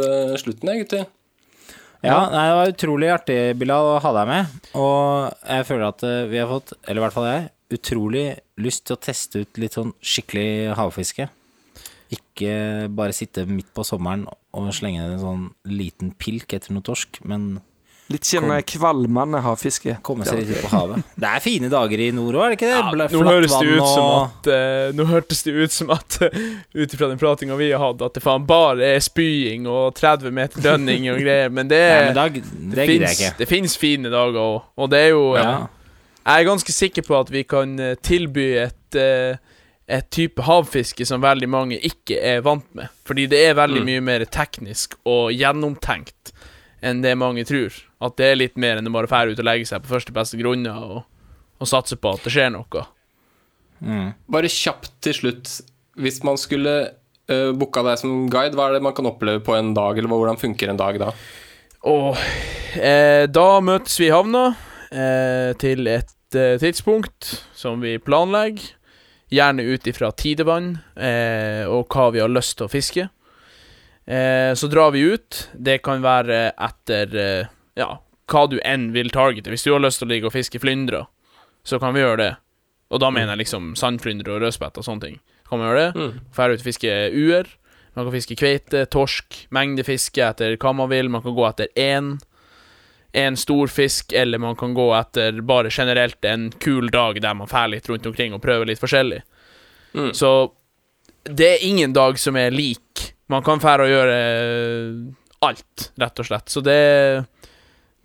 [0.44, 1.06] slutten, jeg, gutter.
[2.08, 4.58] Ja, nei, det var utrolig artig, Bilal, å ha deg med.
[4.80, 7.48] Og jeg føler at eh, vi har fått, eller i hvert fall jeg,
[7.78, 8.26] utrolig
[8.64, 11.28] lyst til å teste ut litt sånn skikkelig havfiske.
[12.16, 12.52] Ikke
[12.96, 14.24] bare sitte midt på sommeren
[14.56, 17.58] og slenge en sånn liten pilk etter noe torsk, men
[18.08, 19.98] Litt sånn kvalmende havfiske.
[20.06, 21.08] komme seg litt ut på havet.
[21.22, 22.78] Det er fine dager i nord òg, er det ikke det?
[22.78, 26.38] Ja, Nå høres det ut som at uh, Nå hørtes det ut som at uh,
[26.78, 30.36] ut ifra den pratinga vi har hatt, at det faen bare er spying og 30
[30.36, 34.14] meter dønning og greier, men det, Nei, men dag, det det, finnes, det finnes fine
[34.14, 35.58] dager òg, og det er jo Ja.
[36.28, 39.38] Jeg er ganske sikker på at vi kan eh, tilby et eh,
[39.88, 42.92] et type havfiske som veldig mange ikke er vant med.
[43.08, 46.34] Fordi det er veldig mye mer teknisk og gjennomtenkt
[46.84, 47.72] enn det mange tror.
[48.03, 50.14] At det er litt mer enn å bare fære ut og legge seg på første
[50.14, 51.02] beste grunner og,
[51.57, 52.86] og satse på at det skjer noe.
[53.82, 54.11] Mm.
[54.34, 55.57] Bare kjapt til slutt.
[55.98, 56.76] Hvis man skulle
[57.32, 60.14] uh, booka deg som guide, hva er det man kan oppleve på en dag, eller
[60.14, 61.11] hvordan funker en dag da?
[61.88, 62.18] Og
[62.76, 64.49] eh, da møtes vi i havna
[64.91, 68.74] eh, til et eh, tidspunkt som vi planlegger.
[69.28, 73.07] Gjerne ut ifra tidevann eh, og hva vi har lyst til å fiske.
[74.07, 75.41] Eh, så drar vi ut.
[75.53, 77.91] Det kan være etter eh, ja,
[78.28, 79.52] hva du enn vil targete.
[79.54, 81.06] Hvis du har lyst til å ligge og fiske flyndre,
[81.68, 82.34] så kan vi gjøre det.
[82.91, 85.18] Og da mener jeg liksom sandflyndre og rødspett og sånne ting.
[85.44, 86.08] Så kan vi gjøre det.
[86.36, 87.52] Fære ut og fiske uer.
[87.98, 91.10] Man kan fiske kveite, torsk, mengdefiske etter hva man vil.
[91.12, 92.18] Man kan gå etter én
[93.18, 97.49] en stor fisk, eller man kan gå etter bare generelt en kul dag der man
[97.49, 99.24] fær litt rundt omkring og prøver litt forskjellig.
[99.98, 100.12] Mm.
[100.14, 100.32] Så
[101.24, 103.08] det er ingen dag som er lik.
[103.32, 104.20] Man kan fære og gjøre
[105.48, 106.54] alt, rett og slett.
[106.54, 106.78] Så det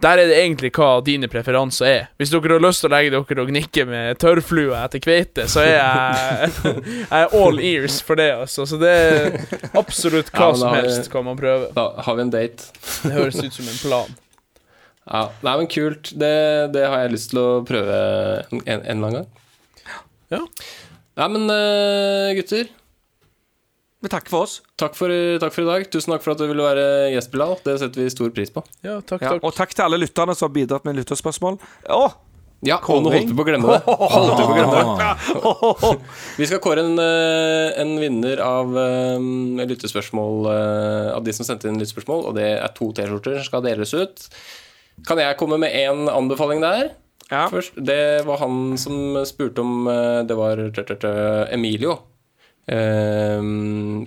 [0.02, 2.06] Der er det egentlig hva dine preferanser er.
[2.18, 5.62] Hvis dere har lyst til å legge dere og gnikke med tørrflua etter kveite, så
[5.62, 6.50] er jeg,
[7.04, 8.66] jeg er all ears for det, altså.
[8.66, 9.38] Så det er
[9.78, 11.70] absolutt hva Ja, som helst vi- kan man prøve.
[11.76, 12.66] Da har vi en date.
[13.04, 14.18] Det høres ut som en plan.
[15.06, 16.12] Ja, Nei, men kult.
[16.18, 16.34] Det,
[16.74, 17.96] det har jeg lyst til å prøve
[18.50, 19.30] en, en, en eller annen gang.
[20.32, 20.42] Ja.
[21.18, 22.70] Nei, men eh, gutter.
[24.02, 24.56] Vi takker for oss.
[24.80, 25.84] Takk for, takk for i dag.
[25.92, 27.54] Tusen takk for at du ville være gjest, Bilal.
[27.62, 28.64] Det setter vi stor pris på.
[28.82, 29.46] Ja, takk, Ja, takk.
[29.46, 31.60] og takk til alle lytterne som har bidratt med lytterspørsmål.
[31.86, 32.02] Å!
[32.62, 33.78] Ja, og nå holdt vi på å glemme det.
[33.86, 35.94] Holdt vi på å glemme det.
[36.38, 41.66] Vi skal kåre en, eh, en vinner av eh, lyttespørsmål eh, Av de som sendte
[41.66, 44.28] inn lyttespørsmål, og det er to T-skjorter som skal deles ut.
[45.08, 46.92] Kan jeg komme med én anbefaling der?
[47.32, 47.48] Ja.
[47.50, 49.86] Først, det var han som spurte om
[50.28, 50.60] Det var
[51.50, 51.98] Emilio.
[52.70, 53.40] Eh,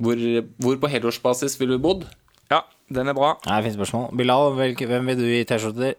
[0.04, 0.22] hvor,
[0.64, 2.06] hvor på helårsbasis ville du bodd?
[2.52, 2.62] ja,
[2.94, 3.34] den er bra.
[3.50, 4.12] Nei, fint spørsmål.
[4.18, 5.96] Bilal, hvem vil du i T-skjorte?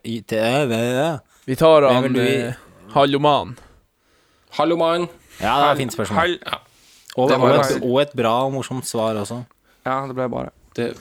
[1.47, 2.55] Vi tar Hvem han eh,
[4.57, 5.09] Halloman.
[5.41, 6.19] Ja, det er et fint spørsmål.
[6.19, 6.39] Hall.
[7.17, 9.43] Og, og, altså- et, og et bra og morsomt svar også.
[9.87, 10.95] Ja, det ble bare det.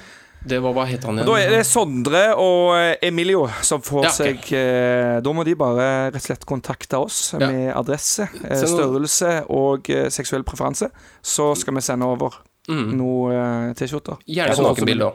[0.46, 4.12] Det, var Hva het han Da er det Sondre og eh, Emilio som får Ja,
[4.12, 4.34] okay.
[4.36, 7.48] seg eh, Da må de bare rett og slett kontakte oss Ja.
[7.50, 10.92] med adresse, eh, størrelse og seksuell preferanse.
[11.22, 12.96] Så skal vi sende over Mm.
[12.98, 14.18] noe eh, T-skjorter.
[14.26, 15.14] Gjerne Jeg sånn håper- nakenbilde òg.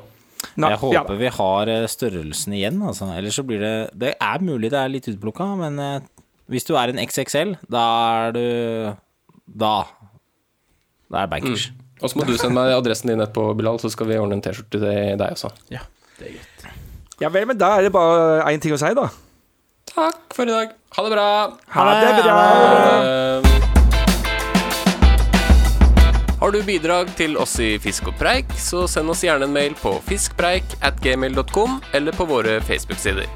[0.57, 1.03] Na- Jeg ja.
[1.19, 3.09] vi har størrelsen igjen, altså.
[3.17, 6.03] Ellers så blir det Det er mulig det er litt utplukka, men
[6.49, 7.83] hvis du er en XXL, da
[8.29, 8.97] er du
[9.53, 9.85] Da.
[11.11, 11.71] Da er det bankers.
[12.01, 14.45] Og så må du sende meg adressen din etterpå, Bilal, så skal vi ordne en
[14.45, 15.51] T-skjorte til deg også.
[15.73, 15.83] Ja,
[16.19, 16.71] det er greit.
[17.21, 19.09] ja vel, men da er det bare én ting å si, da.
[19.91, 20.73] Takk for i dag.
[20.97, 21.27] Ha det bra.
[21.75, 22.39] Ha det bra!
[23.05, 23.49] Eh,
[26.41, 29.75] Har du bidrag til oss i Fisk og preik, så send oss gjerne en mail
[29.77, 33.29] på fiskpreik at gmail.com eller på våre Facebook-sider.